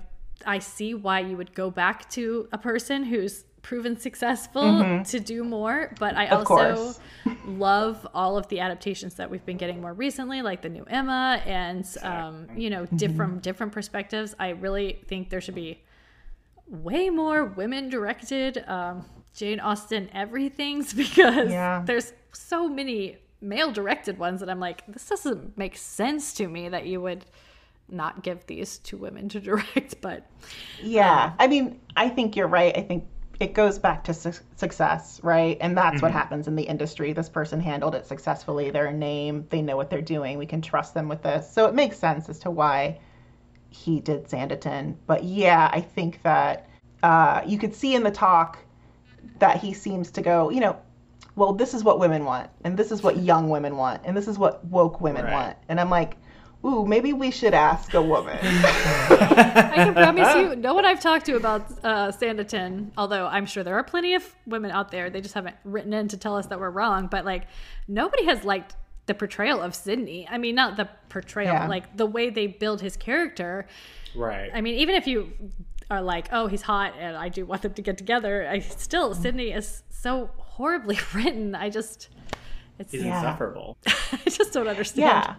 [0.46, 5.44] I see why you would go back to a person who's proven successful to do
[5.44, 5.94] more.
[6.00, 6.34] But I Mm-hmm.
[6.34, 7.00] Of also
[7.46, 11.42] love all of the adaptations that we've been getting more recently, like the new Emma,
[11.46, 12.98] and um, you know, Mm-hmm.
[12.98, 14.36] different different perspectives.
[14.40, 15.80] I really think there should be
[16.72, 21.84] way more women directed um, Jane Austen everything's because Yeah.
[21.86, 26.70] there's so many male directed ones that I'm like, this doesn't make sense to me
[26.70, 27.26] that you would
[27.90, 30.00] not give these to women to direct.
[30.02, 30.26] But
[30.82, 31.34] Yeah.
[31.40, 32.76] I mean, I think you're right.
[32.78, 33.06] I think
[33.42, 35.58] it goes back to su- success, right?
[35.60, 37.12] And that's what happens in the industry.
[37.12, 38.70] This person handled it successfully.
[38.70, 39.48] They're a name.
[39.50, 40.38] They know what they're doing.
[40.38, 41.52] We can trust them with this.
[41.52, 43.00] So it makes sense as to why
[43.72, 44.96] he did Sanditon.
[45.08, 46.70] But yeah, I think that
[47.02, 48.60] uh, you could see in the talk
[49.40, 50.78] that he seems to go, you know,
[51.36, 54.28] well, this is what women want, and this is what young women want, and this
[54.28, 55.32] is what woke women Right.
[55.32, 55.58] want.
[55.70, 56.18] And I'm like,
[56.66, 58.38] ooh, maybe we should ask a woman.
[58.42, 63.64] I can promise you, no one I've talked to about uh, Sanditon, although I'm sure
[63.64, 66.48] there are plenty of women out there, they just haven't written in to tell us
[66.48, 67.08] that we're wrong.
[67.08, 67.48] But like,
[67.88, 68.76] nobody has liked
[69.12, 70.28] the portrayal of Sidney.
[70.30, 71.68] I mean, not the portrayal, Yeah.
[71.68, 73.68] like the way they build his character.
[74.16, 74.50] Right.
[74.54, 75.34] I mean, even if you
[75.90, 79.14] are like, oh, he's hot and I do want them to get together, I still,
[79.14, 81.56] Sidney is so horribly written.
[81.56, 82.10] I just,
[82.80, 83.18] it's, He's Yeah.
[83.18, 83.78] insufferable.
[83.86, 85.10] I just don't understand.
[85.10, 85.36] Yeah.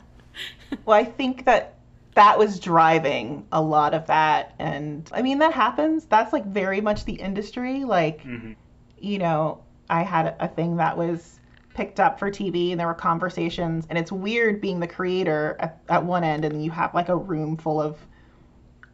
[0.84, 1.74] well, I think that
[2.14, 4.54] that was driving a lot of that.
[4.58, 6.04] And I mean, that happens.
[6.04, 7.84] That's like very much the industry.
[7.84, 8.56] Like, Mhm.
[8.98, 11.38] you know, I had a thing that was
[11.74, 13.86] picked up for TV and there were conversations.
[13.88, 17.16] And it's weird being the creator at, at one end and you have like a
[17.16, 17.98] room full of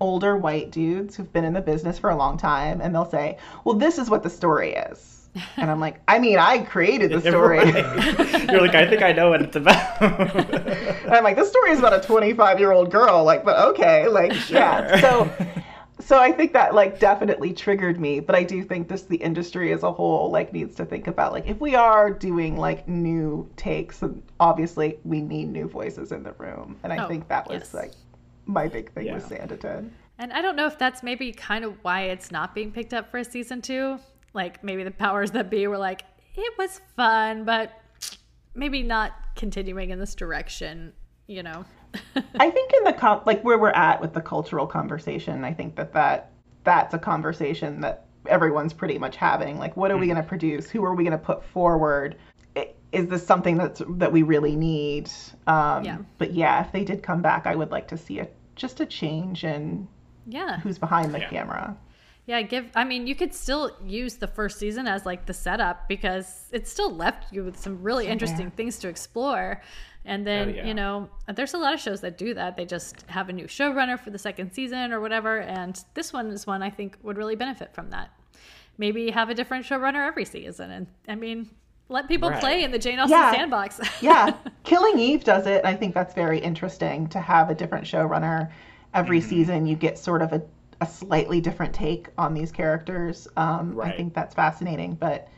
[0.00, 3.36] older white dudes who've been in the business for a long time and they'll say,
[3.64, 5.14] well, this is what the story is.
[5.56, 7.58] And I'm like, I mean, I created the story.
[7.58, 8.50] Right.
[8.50, 10.02] You're like, I think I know what it's about.
[10.02, 13.22] And I'm like, this story is about a 25 year old girl.
[13.24, 15.00] Like, but okay, like, yeah.
[15.00, 15.30] So,
[16.00, 18.20] so I think that like definitely triggered me.
[18.20, 21.32] But I do think this the industry as a whole like needs to think about
[21.32, 26.22] like if we are doing like new takes, then obviously we need new voices in
[26.22, 26.76] the room.
[26.82, 27.74] And I Oh, think that was yes.
[27.74, 27.92] like
[28.46, 29.38] my big thing with Yeah.
[29.46, 29.90] Sanditon.
[30.18, 33.10] And I don't know if that's maybe kind of why it's not being picked up
[33.10, 33.98] for a season two.
[34.34, 36.02] Like maybe the powers that be were like,
[36.36, 37.72] it was fun, but
[38.54, 40.92] maybe not continuing in this direction,
[41.26, 41.64] you know?
[42.38, 45.76] I think in the com- like where we're at with the cultural conversation, I think
[45.76, 46.30] that that
[46.64, 49.58] that's a conversation that everyone's pretty much having.
[49.58, 50.68] Like, what are we going to produce?
[50.70, 52.16] Who are we going to put forward?
[52.90, 55.10] Is this something that's that we really need?
[55.46, 55.98] Um, Yeah.
[56.18, 58.86] But yeah, if they did come back, I would like to see a just a
[58.86, 59.86] change in
[60.26, 60.58] yeah.
[60.60, 61.28] who's behind the Yeah.
[61.28, 61.76] camera.
[62.26, 65.88] Yeah, give I mean, you could still use the first season as like the setup
[65.88, 69.62] because it still left you with some really interesting things to explore.
[70.04, 70.66] And then, Oh, yeah.
[70.66, 72.56] you know, there's a lot of shows that do that.
[72.56, 76.28] They just have a new showrunner for the second season or whatever, and this one
[76.28, 78.10] is one I think would really benefit from that.
[78.78, 81.50] Maybe have a different showrunner every season and I mean,
[81.90, 82.40] let people Right.
[82.40, 83.32] play in the Jane Austen Yeah.
[83.32, 83.80] sandbox.
[84.02, 84.34] yeah,
[84.64, 85.64] Killing Eve does it.
[85.64, 88.50] I think that's very interesting to have a different showrunner
[88.94, 89.66] every season.
[89.66, 90.40] You get sort of a,
[90.80, 93.26] a slightly different take on these characters.
[93.36, 94.94] Um, I think that's fascinating.
[94.94, 95.28] But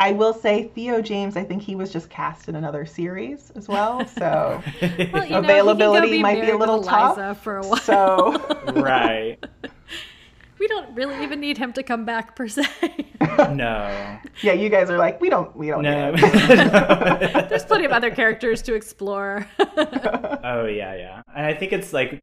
[0.00, 3.68] I will say, Theo James, I think he was just cast in another series as
[3.68, 4.04] well.
[4.18, 7.16] So, Well, you know, he can go Availability be might be a little tough.
[7.16, 7.76] Eliza for a while.
[7.78, 8.36] so
[8.74, 9.38] right.
[10.58, 12.64] we don't really even need him to come back per se.
[13.52, 14.18] no.
[14.42, 15.82] Yeah, you guys are like, we don't, we don't.
[15.82, 16.12] No.
[16.16, 19.46] There's plenty of other characters to explore.
[19.58, 22.20] oh yeah, yeah, and I think it's like,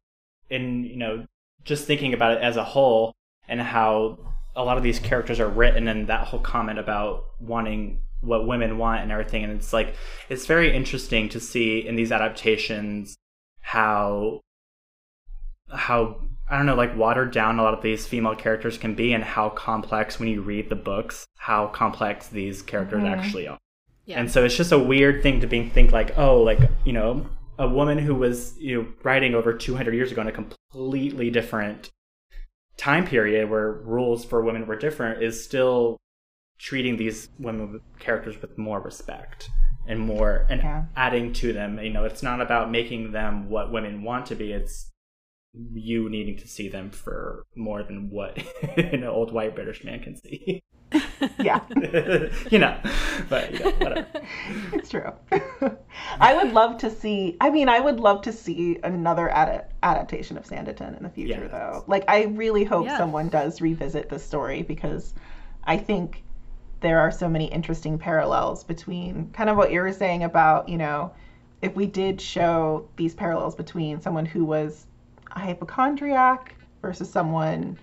[0.50, 1.26] in you know,
[1.64, 3.12] just thinking about it as a whole
[3.48, 4.18] and how
[4.54, 8.78] a lot of these characters are written and that whole comment about wanting what women
[8.78, 9.96] want and everything and it's like
[10.28, 13.16] it's very interesting to see in these adaptations
[13.60, 14.40] how
[15.72, 16.16] how
[16.52, 19.24] I don't know, like watered down a lot of these female characters can be, and
[19.24, 23.14] how complex when you read the books, how complex these characters mm-hmm.
[23.14, 23.58] actually are.
[24.04, 24.20] Yeah.
[24.20, 27.26] And so it's just a weird thing to be, think like, oh, like you know,
[27.58, 31.90] a woman who was you know writing over 200 years ago in a completely different
[32.76, 35.98] time period where rules for women were different is still
[36.58, 39.50] treating these women characters with more respect
[39.86, 40.84] and more and yeah.
[40.96, 44.52] adding to them you know it's not about making them what women want to be
[44.52, 44.90] it's
[45.74, 48.38] you needing to see them for more than what
[48.76, 50.62] an old white british man can see
[51.40, 51.60] yeah
[52.50, 52.78] you know
[53.28, 54.06] but you know, whatever
[54.72, 55.12] it's true
[56.20, 60.36] i would love to see i mean i would love to see another ad- adaptation
[60.36, 61.50] of sanditon in the future yes.
[61.50, 62.96] though like i really hope yeah.
[62.96, 65.14] someone does revisit the story because
[65.64, 66.22] i think
[66.82, 70.76] there are so many interesting parallels between kind of what you were saying about, you
[70.76, 71.12] know,
[71.62, 74.86] if we did show these parallels between someone who was
[75.30, 77.78] a hypochondriac versus someone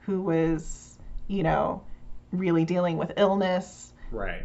[0.00, 0.98] who was,
[1.28, 1.82] you know,
[2.32, 3.92] really dealing with illness.
[4.10, 4.42] Right.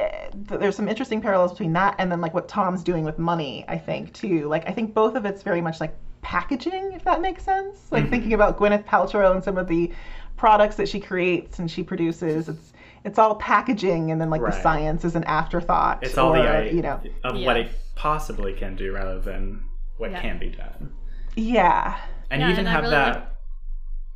[0.00, 3.64] Eh, there's some interesting parallels between that and then like what Tom's doing with money,
[3.68, 4.48] I think, too.
[4.48, 7.90] Like I think both of it's very much like packaging, if that makes sense.
[7.90, 8.10] Like mm-hmm.
[8.12, 9.92] thinking about Gwyneth Paltrow and some of the
[10.36, 12.48] products that she creates and she produces.
[12.48, 12.72] It's
[13.04, 14.52] it's all packaging and then like right.
[14.52, 16.02] the science is an afterthought.
[16.02, 17.46] It's all or, the you know of yeah.
[17.46, 19.62] what it possibly can do rather than
[19.96, 20.20] what yeah.
[20.20, 20.92] can be done.
[21.36, 21.98] Yeah.
[22.30, 23.16] And yeah, you even and have really that.
[23.16, 23.28] Like...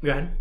[0.03, 0.37] Go ahead.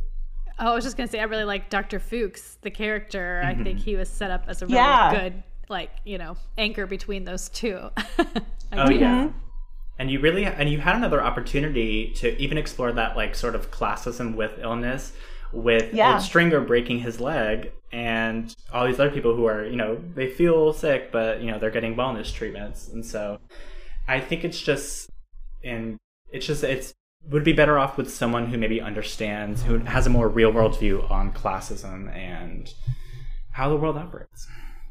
[0.59, 1.99] Oh, I was just gonna say I really like Dr.
[1.99, 3.41] Fuchs, the character.
[3.43, 3.61] Mm-hmm.
[3.61, 5.11] I think he was set up as a really yeah.
[5.11, 7.89] good, like you know, anchor between those two.
[8.73, 9.29] oh yeah.
[9.97, 13.71] And you really and you had another opportunity to even explore that like sort of
[13.71, 15.13] classism with illness
[15.51, 16.17] with yeah.
[16.19, 20.73] Stringer breaking his leg and all these other people who are, you know, they feel
[20.73, 22.87] sick, but, you know, they're getting wellness treatments.
[22.87, 23.39] And so
[24.07, 25.09] I think it's just,
[25.63, 25.97] and
[26.31, 26.93] it's just, it's,
[27.27, 30.79] would be better off with someone who maybe understands, who has a more real world
[30.79, 32.73] view on classism and
[33.51, 34.47] how the world operates.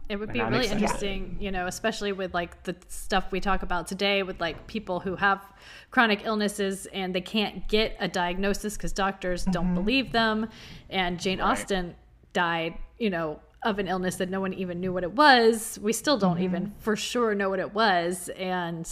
[0.08, 3.86] It would be really interesting, you know, especially with like the stuff we talk about
[3.86, 5.44] today with like people who have
[5.90, 9.50] chronic illnesses and they can't get a diagnosis because doctors mm-hmm.
[9.50, 10.48] don't believe them.
[10.88, 11.50] And Jane right.
[11.50, 11.94] Austen
[12.32, 15.78] died, you know, of an illness that no one even knew what it was.
[15.82, 16.44] We still don't mm-hmm.
[16.44, 18.30] even for sure know what it was.
[18.30, 18.88] And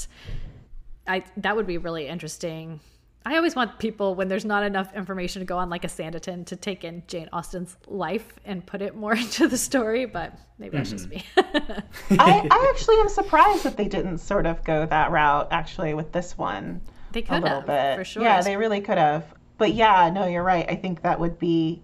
[1.06, 2.80] I that would be really interesting
[3.26, 6.46] I always want people when there's not enough information to go on like a Sanditon
[6.46, 10.76] to take in Jane Austen's life and put it more into the story, but maybe
[10.76, 10.96] that's mm-hmm.
[10.96, 11.24] just me.
[12.20, 16.12] I, I, actually am surprised that they didn't sort of go that route actually with
[16.12, 16.80] this one.
[17.10, 17.96] They could a little have, bit.
[17.96, 18.22] for sure.
[18.22, 19.26] Yeah, they really could have.
[19.58, 20.64] But yeah, no, you're right.
[20.68, 21.82] I think that would be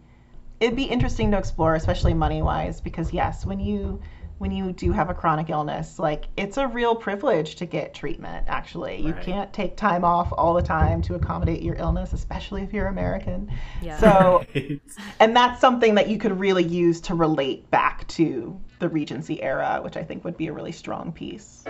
[0.60, 4.00] it'd be interesting to explore, especially money wise, because yes, when you
[4.42, 6.00] when you do have a chronic illness.
[6.00, 9.00] Like it's a real privilege to get treatment, actually.
[9.00, 9.22] You right.
[9.22, 13.52] can't take time off all the time to accommodate your illness, especially if you're American.
[13.80, 13.98] Yeah.
[13.98, 14.44] So
[15.20, 19.78] and that's something that you could really use to relate back to the Regency era,
[19.80, 21.62] which I think would be a really strong piece.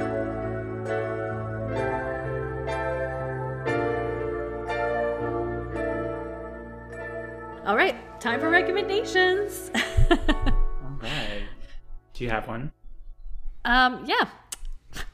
[7.66, 9.70] All right, time for recommendations.
[12.14, 12.72] Do you have one?
[13.64, 14.28] Um, yeah.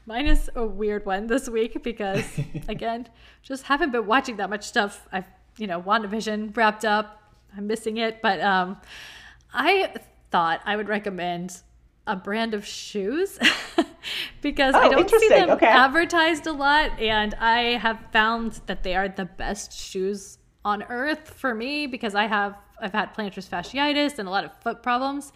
[0.05, 2.25] Mine is a weird one this week because,
[2.67, 3.07] again,
[3.41, 5.07] just haven't been watching that much stuff.
[5.11, 5.25] I've,
[5.57, 7.21] you know, WandaVision wrapped up.
[7.55, 8.21] I'm missing it.
[8.21, 8.77] But um,
[9.53, 9.93] I
[10.31, 11.61] thought I would recommend
[12.05, 13.37] a brand of shoes
[14.41, 15.67] because oh, I don't see them okay.
[15.67, 16.99] advertised a lot.
[16.99, 22.15] And I have found that they are the best shoes on earth for me because
[22.15, 25.31] I have I've had plantar fasciitis and a lot of foot problems.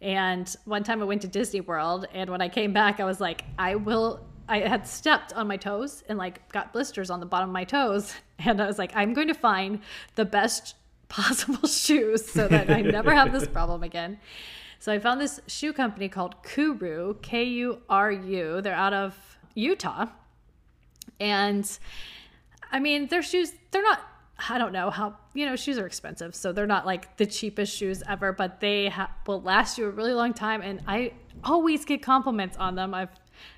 [0.00, 3.20] And one time I went to Disney World, and when I came back, I was
[3.20, 4.26] like, I will.
[4.48, 7.64] I had stepped on my toes and like got blisters on the bottom of my
[7.64, 8.14] toes.
[8.38, 9.80] And I was like, I'm going to find
[10.14, 10.74] the best
[11.08, 14.18] possible shoes so that I never have this problem again.
[14.78, 18.60] So I found this shoe company called Kuru, K U R U.
[18.60, 19.16] They're out of
[19.54, 20.06] Utah.
[21.18, 21.66] And
[22.70, 24.00] I mean, their shoes, they're not
[24.48, 27.76] I don't know how you know shoes are expensive, so they're not like the cheapest
[27.76, 30.62] shoes ever, but they ha- will last you a really long time.
[30.62, 31.12] And I
[31.44, 32.94] always get compliments on them.
[32.94, 33.10] I've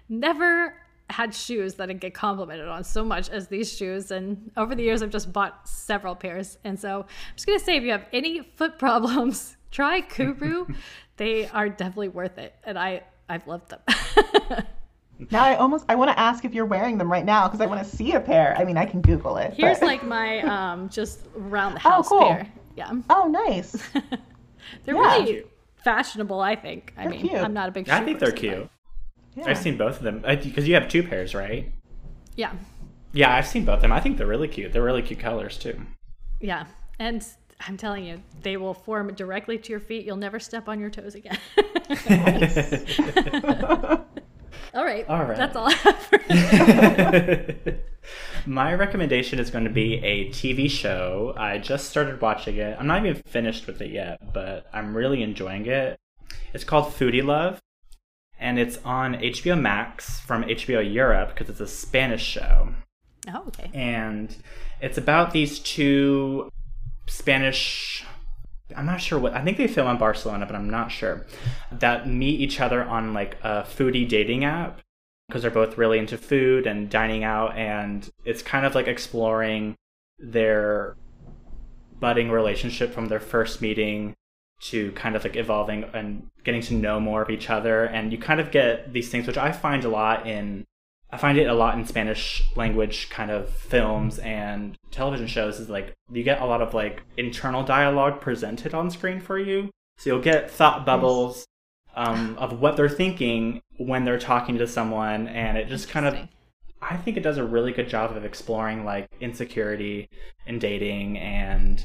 [0.09, 0.75] never
[1.11, 4.11] had shoes that I get complimented on so much as these shoes.
[4.11, 6.59] And over the years, I've just bought several pairs.
[6.65, 10.67] And so I'm just going to say if you have any foot problems, try Kuru.
[11.17, 12.55] they are definitely worth it.
[12.65, 14.67] And I, I've loved them.
[15.31, 17.67] now I almost I want to ask if you're wearing them right now because I
[17.67, 18.57] want to see a pair.
[18.57, 19.55] I mean, I can Google it.
[19.55, 19.87] Here's but...
[19.87, 22.29] like my um just around the oh, house oh, cool.
[22.29, 22.53] pair.
[22.77, 22.93] Yeah.
[23.11, 23.73] Oh, nice.
[24.85, 25.17] they're yeah.
[25.17, 25.45] really
[25.83, 26.41] fashionable.
[26.41, 26.95] I think.
[26.97, 27.35] I they're mean, cute.
[27.35, 27.89] I'm not a big.
[27.89, 28.69] I think they're cute.
[29.35, 29.45] Yeah.
[29.47, 31.73] I've seen both of them because you have two pairs, right?
[32.37, 32.53] Yeah.
[33.13, 33.93] Yeah, I've seen both of them.
[33.93, 34.73] I think they're really cute.
[34.73, 35.81] They're really cute colors too.
[36.41, 36.67] Yeah,
[36.99, 37.25] and
[37.67, 40.05] I'm telling you, they will form directly to your feet.
[40.05, 41.39] You'll never step on your toes again.
[44.75, 45.09] all right.
[45.09, 45.37] All right.
[45.37, 46.11] That's all I have
[48.47, 51.35] My recommendation is going to be a TV show.
[51.37, 52.77] I just started watching it.
[52.79, 55.99] I'm not even finished with it yet, but I'm really enjoying it.
[56.55, 57.61] It's called Foodie Love
[58.39, 62.69] and it's on HBO Max from HBO Europe because it's a Spanish show.
[63.33, 63.71] Oh, okay.
[63.75, 64.35] And
[64.81, 66.51] it's about these two
[67.09, 68.05] Spanish.
[68.77, 69.35] I'm not sure what.
[69.35, 71.27] I think they film in Barcelona, but I'm not sure.
[71.73, 74.81] That meet each other on like a foodie dating app
[75.27, 79.77] because they're both really into food and dining out, and it's kind of like exploring
[80.19, 80.97] their
[82.01, 84.15] budding relationship from their first meeting
[84.61, 88.19] to kind of like evolving and getting to know more of each other and you
[88.19, 90.65] kind of get these things which i find a lot in
[91.11, 95.69] i find it a lot in spanish language kind of films and television shows is
[95.69, 99.71] like you get a lot of like internal dialogue presented on screen for you.
[99.99, 101.47] So you'll get thought bubbles
[101.95, 106.17] um, of what they're thinking when they're talking to someone and it just kind of
[106.83, 110.09] i think it does a really good job of exploring like insecurity
[110.47, 111.85] in dating and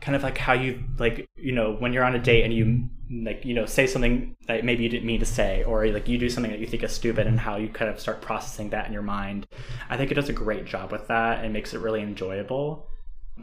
[0.00, 2.88] kind of like how you like you know when you're on a date and you
[3.24, 6.18] like you know say something that maybe you didn't mean to say or like you
[6.18, 8.86] do something that you think is stupid and how you kind of start processing that
[8.86, 9.46] in your mind
[9.90, 12.86] i think it does a great job with that and makes it really enjoyable.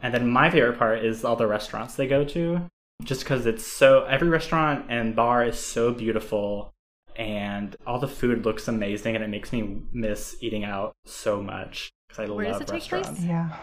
[0.02, 2.68] And then my favorite part is all the restaurants they go to
[3.04, 6.72] just because it's so every restaurant and bar is so beautiful
[7.16, 11.90] and all the food looks amazing and it makes me miss eating out so much
[12.08, 13.22] because i Where love restaurants.
[13.22, 13.56] Yeah.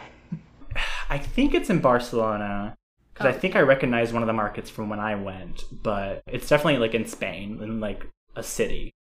[1.10, 2.76] I think it's in Barcelona
[3.14, 3.36] because oh.
[3.36, 6.80] I think I recognize one of the markets from when I went, but it's definitely
[6.80, 8.92] like in Spain, in like a city.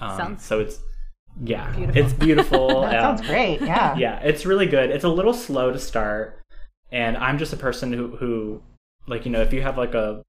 [0.00, 0.80] Um, sounds so it's
[1.42, 2.02] yeah, beautiful.
[2.02, 2.80] it's beautiful.
[2.82, 3.60] that um, sounds great.
[3.60, 4.90] Yeah, yeah, it's really good.
[4.90, 6.40] It's a little slow to start,
[6.90, 8.62] and I'm just a person who who
[9.06, 10.22] like you know if you have like a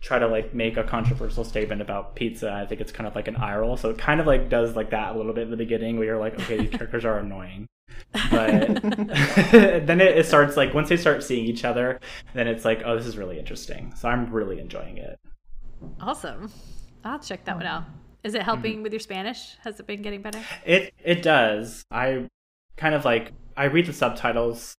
[0.00, 3.26] try to like make a controversial statement about pizza, I think it's kind of like
[3.26, 3.76] an eye roll.
[3.76, 6.06] So it kind of like does like that a little bit in the beginning where
[6.06, 7.66] you're like, okay, these characters are annoying
[8.30, 8.82] but
[9.52, 12.00] then it, it, starts like once they start seeing each other
[12.34, 13.92] then it's like oh this is really interesting.
[13.96, 15.18] So i'm really enjoying it.
[16.00, 16.50] Awesome.
[17.04, 17.84] I'll check that one out.
[18.24, 18.82] Is it helping mm-hmm.
[18.82, 19.56] with your spanish?
[19.62, 20.40] Has it been getting better?
[20.64, 21.82] It it does.
[21.90, 22.26] I
[22.76, 24.74] kind of like i read the subtitles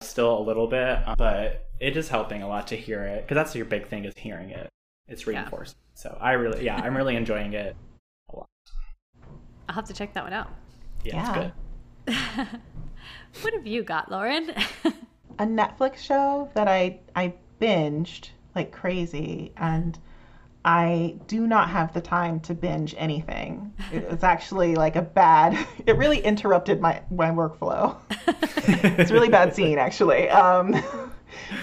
[0.00, 3.54] still a little bit but it is helping a lot to hear it because that's
[3.54, 4.68] your big thing is hearing it.
[5.06, 6.02] It's reinforced yeah.
[6.02, 7.76] so i really yeah i'm really enjoying it
[8.32, 8.46] a lot.
[9.68, 10.50] I'll have to check that one out.
[11.04, 11.50] Yeah, yeah.
[13.42, 14.50] what have you got, Lauren?
[15.38, 19.98] a Netflix show that I I binged like crazy and
[20.64, 23.74] I do not have the time to binge anything.
[23.92, 25.58] It's actually like a bad.
[25.86, 27.96] It really interrupted my my workflow.
[28.98, 30.30] it's really bad scene, actually.
[30.30, 30.82] Um,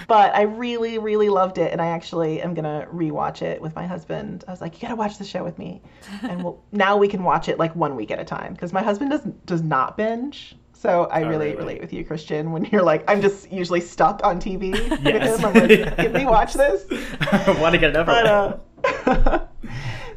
[0.08, 3.86] but I really, really loved it, and I actually am gonna rewatch it with my
[3.86, 4.44] husband.
[4.46, 5.82] I was like, "You gotta watch the show with me,"
[6.22, 8.82] and we'll, now we can watch it like one week at a time because my
[8.82, 10.56] husband does does not binge.
[10.74, 13.80] So I oh, really, really, relate with you, Christian, when you're like, I'm just usually
[13.80, 14.72] stuck on TV.
[15.04, 15.42] Yes.
[15.44, 16.84] I'm like, can we watch this?
[17.30, 19.46] I want to get it over but, uh,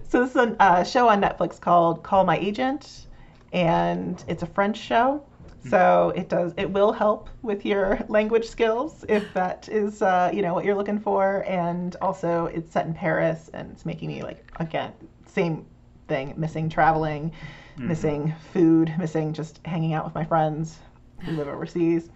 [0.10, 3.06] so this is a uh, show on Netflix called Call My Agent,
[3.54, 5.24] and it's a French show.
[5.70, 10.42] So it does it will help with your language skills if that is uh, you
[10.42, 14.22] know what you're looking for, and also it's set in Paris and it's making me
[14.22, 14.94] like again
[15.26, 15.66] same
[16.08, 17.88] thing missing traveling, mm-hmm.
[17.88, 20.78] missing food, missing just hanging out with my friends
[21.22, 22.10] who live overseas.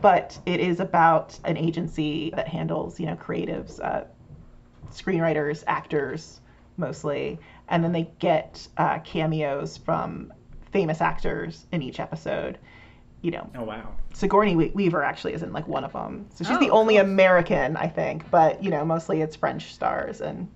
[0.00, 4.04] But it is about an agency that handles you know creatives, uh,
[4.90, 6.40] screenwriters, actors
[6.76, 7.38] mostly,
[7.68, 10.32] and then they get uh, cameos from
[10.72, 12.58] famous actors in each episode
[13.22, 13.48] you know.
[13.54, 13.94] Oh wow.
[14.12, 16.26] Sigourney Weaver actually isn't like one of them.
[16.34, 17.04] So she's oh, the only cool.
[17.04, 20.48] American, I think, but you know, mostly it's French stars and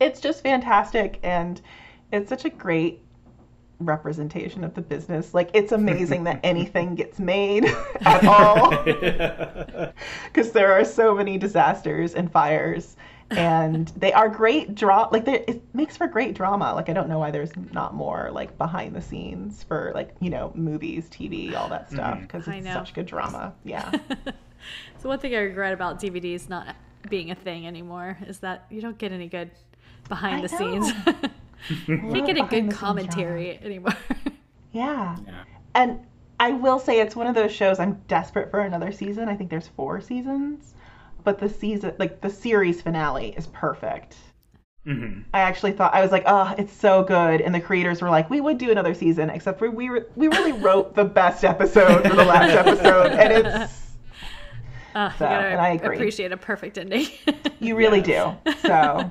[0.00, 1.60] it's just fantastic and
[2.12, 3.02] it's such a great
[3.80, 5.34] representation of the business.
[5.34, 7.64] Like it's amazing that anything gets made
[8.00, 8.70] at all.
[10.32, 12.96] Cuz there are so many disasters and fires
[13.30, 15.08] and they are great draw.
[15.10, 16.74] Like it makes for great drama.
[16.74, 20.30] Like I don't know why there's not more like behind the scenes for like you
[20.30, 22.22] know movies, TV, all that stuff mm-hmm.
[22.22, 22.74] because I it's know.
[22.74, 23.54] such good drama.
[23.64, 23.92] Yeah.
[24.98, 26.74] So one thing I regret about DVDs not
[27.08, 29.50] being a thing anymore is that you don't get any good
[30.08, 30.92] behind I the scenes.
[31.06, 31.14] know.
[31.86, 33.96] you can't get a good commentary anymore.
[34.72, 35.16] yeah.
[35.26, 35.44] Yeah.
[35.74, 36.00] And
[36.40, 39.28] I will say it's one of those shows I'm desperate for another season.
[39.28, 40.74] I think there's four seasons,
[41.24, 44.16] but the season, like the series finale, is perfect.
[44.84, 48.10] hmm I actually thought I was like, oh, it's so good, and the creators were
[48.10, 51.44] like, we would do another season, except for we re- we really wrote the best
[51.44, 53.72] episode for the last episode, and it's
[54.94, 55.96] Uh, So, and I agree.
[55.96, 57.06] appreciate a perfect ending.
[57.60, 58.36] you really Yes.
[58.44, 58.52] do.
[58.62, 59.10] So,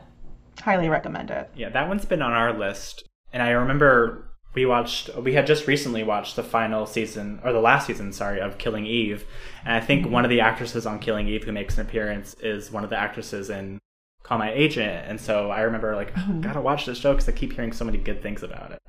[0.61, 1.49] highly recommend it.
[1.55, 3.03] Yeah, that one's been on our list.
[3.31, 7.61] And I remember we watched, we had just recently watched the final season, or the
[7.61, 9.23] last season, sorry, of Killing Eve.
[9.68, 12.72] And I think one of the actresses on Killing Eve who makes an appearance is
[12.72, 13.80] one of the actresses in
[14.23, 15.06] Call My Agent.
[15.07, 17.84] And so I remember, like, oh, gotta watch this show because I keep hearing so
[17.84, 18.80] many good things about it.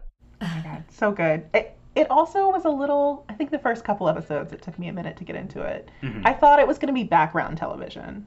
[0.40, 1.44] Oh my god, so good.
[1.52, 3.24] It, it also was a little.
[3.28, 5.90] I think the first couple episodes, it took me a minute to get into it.
[6.00, 6.22] Mhm.
[6.24, 8.24] I thought it was going to be background television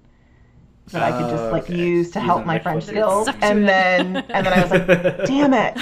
[0.88, 1.78] that I could just like Okay.
[1.78, 4.88] use to Use help my French skills, and then and then I was like,
[5.26, 5.78] damn it.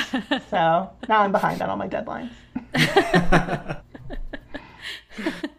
[0.52, 2.30] So now I'm behind on all my deadlines.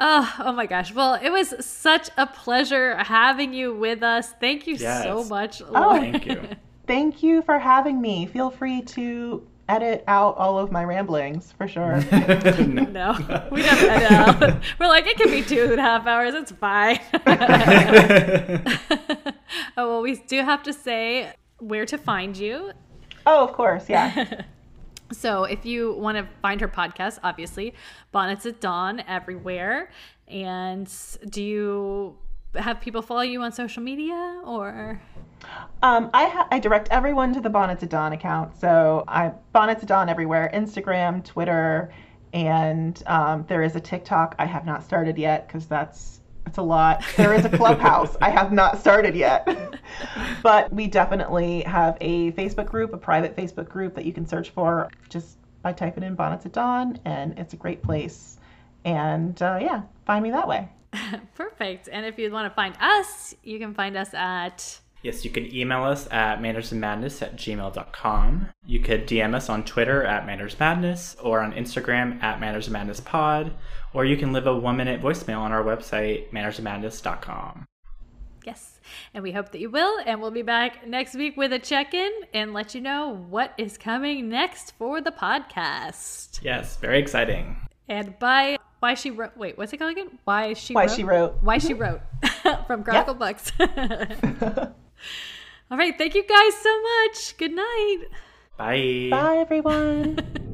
[0.00, 0.92] Oh, oh my gosh.
[0.94, 4.32] Well, it was such a pleasure having you with us.
[4.40, 4.84] Thank you so
[5.18, 5.28] Yes.
[5.28, 5.62] much.
[5.68, 6.42] Oh, Thank you.
[6.86, 8.26] Thank you for having me.
[8.26, 12.00] Feel free to edit out all of my ramblings for sure.
[12.10, 14.40] No, we never edit out.
[14.78, 16.32] We're like, it can be two and a half hours.
[16.34, 16.98] It's fine.
[19.76, 22.72] oh, well, we do have to say where to find you.
[23.26, 24.42] oh, of course, yeah.
[25.12, 27.74] So if you want to find her podcast, obviously,
[28.12, 29.90] Bonnets at Dawn everywhere.
[30.26, 30.90] And
[31.30, 32.16] do you
[32.54, 35.00] have people follow you on social media or?
[35.82, 38.58] Um, I, ha- I direct everyone to the Bonnets at Dawn account.
[38.58, 41.92] So I Bonnets at Dawn everywhere: Instagram, Twitter,
[42.32, 44.34] and um, there is a TikTok.
[44.38, 46.17] I have not started yet because that's
[46.48, 47.04] it's a lot.
[47.16, 48.16] There is a Clubhouse.
[48.22, 49.46] I have not started yet,
[50.42, 54.48] but we definitely have a Facebook group, a private Facebook group that you can search
[54.50, 58.38] for just by typing in Bonnets at Dawn, and it's a great place.
[58.86, 60.70] And uh, yeah, find me that way.
[61.34, 61.90] Perfect.
[61.92, 64.80] And if you want to find us, you can find us at.
[65.02, 68.48] Yes, you can email us at mannersandmadness at gmail.com.
[68.66, 73.52] You could DM us on Twitter at mannersmadness or on Instagram at mannersmadnesspod,
[73.94, 77.66] or you can leave a one minute voicemail on our website, mannersandmadness.com.
[78.44, 78.80] Yes.
[79.14, 80.00] And we hope that you will.
[80.04, 83.52] And we'll be back next week with a check in and let you know what
[83.58, 86.40] is coming next for the podcast.
[86.42, 87.56] Yes, very exciting.
[87.88, 89.36] And by Why She Wrote.
[89.36, 90.18] Wait, what's it called again?
[90.24, 90.96] Why She Why Wrote?
[90.96, 91.36] she wrote.
[91.42, 92.00] Why She Wrote
[92.66, 93.52] from Chronicle Books.
[95.70, 95.96] All right.
[95.96, 97.36] Thank you guys so much.
[97.36, 97.98] Good night.
[98.56, 99.08] Bye.
[99.10, 100.18] Bye, everyone.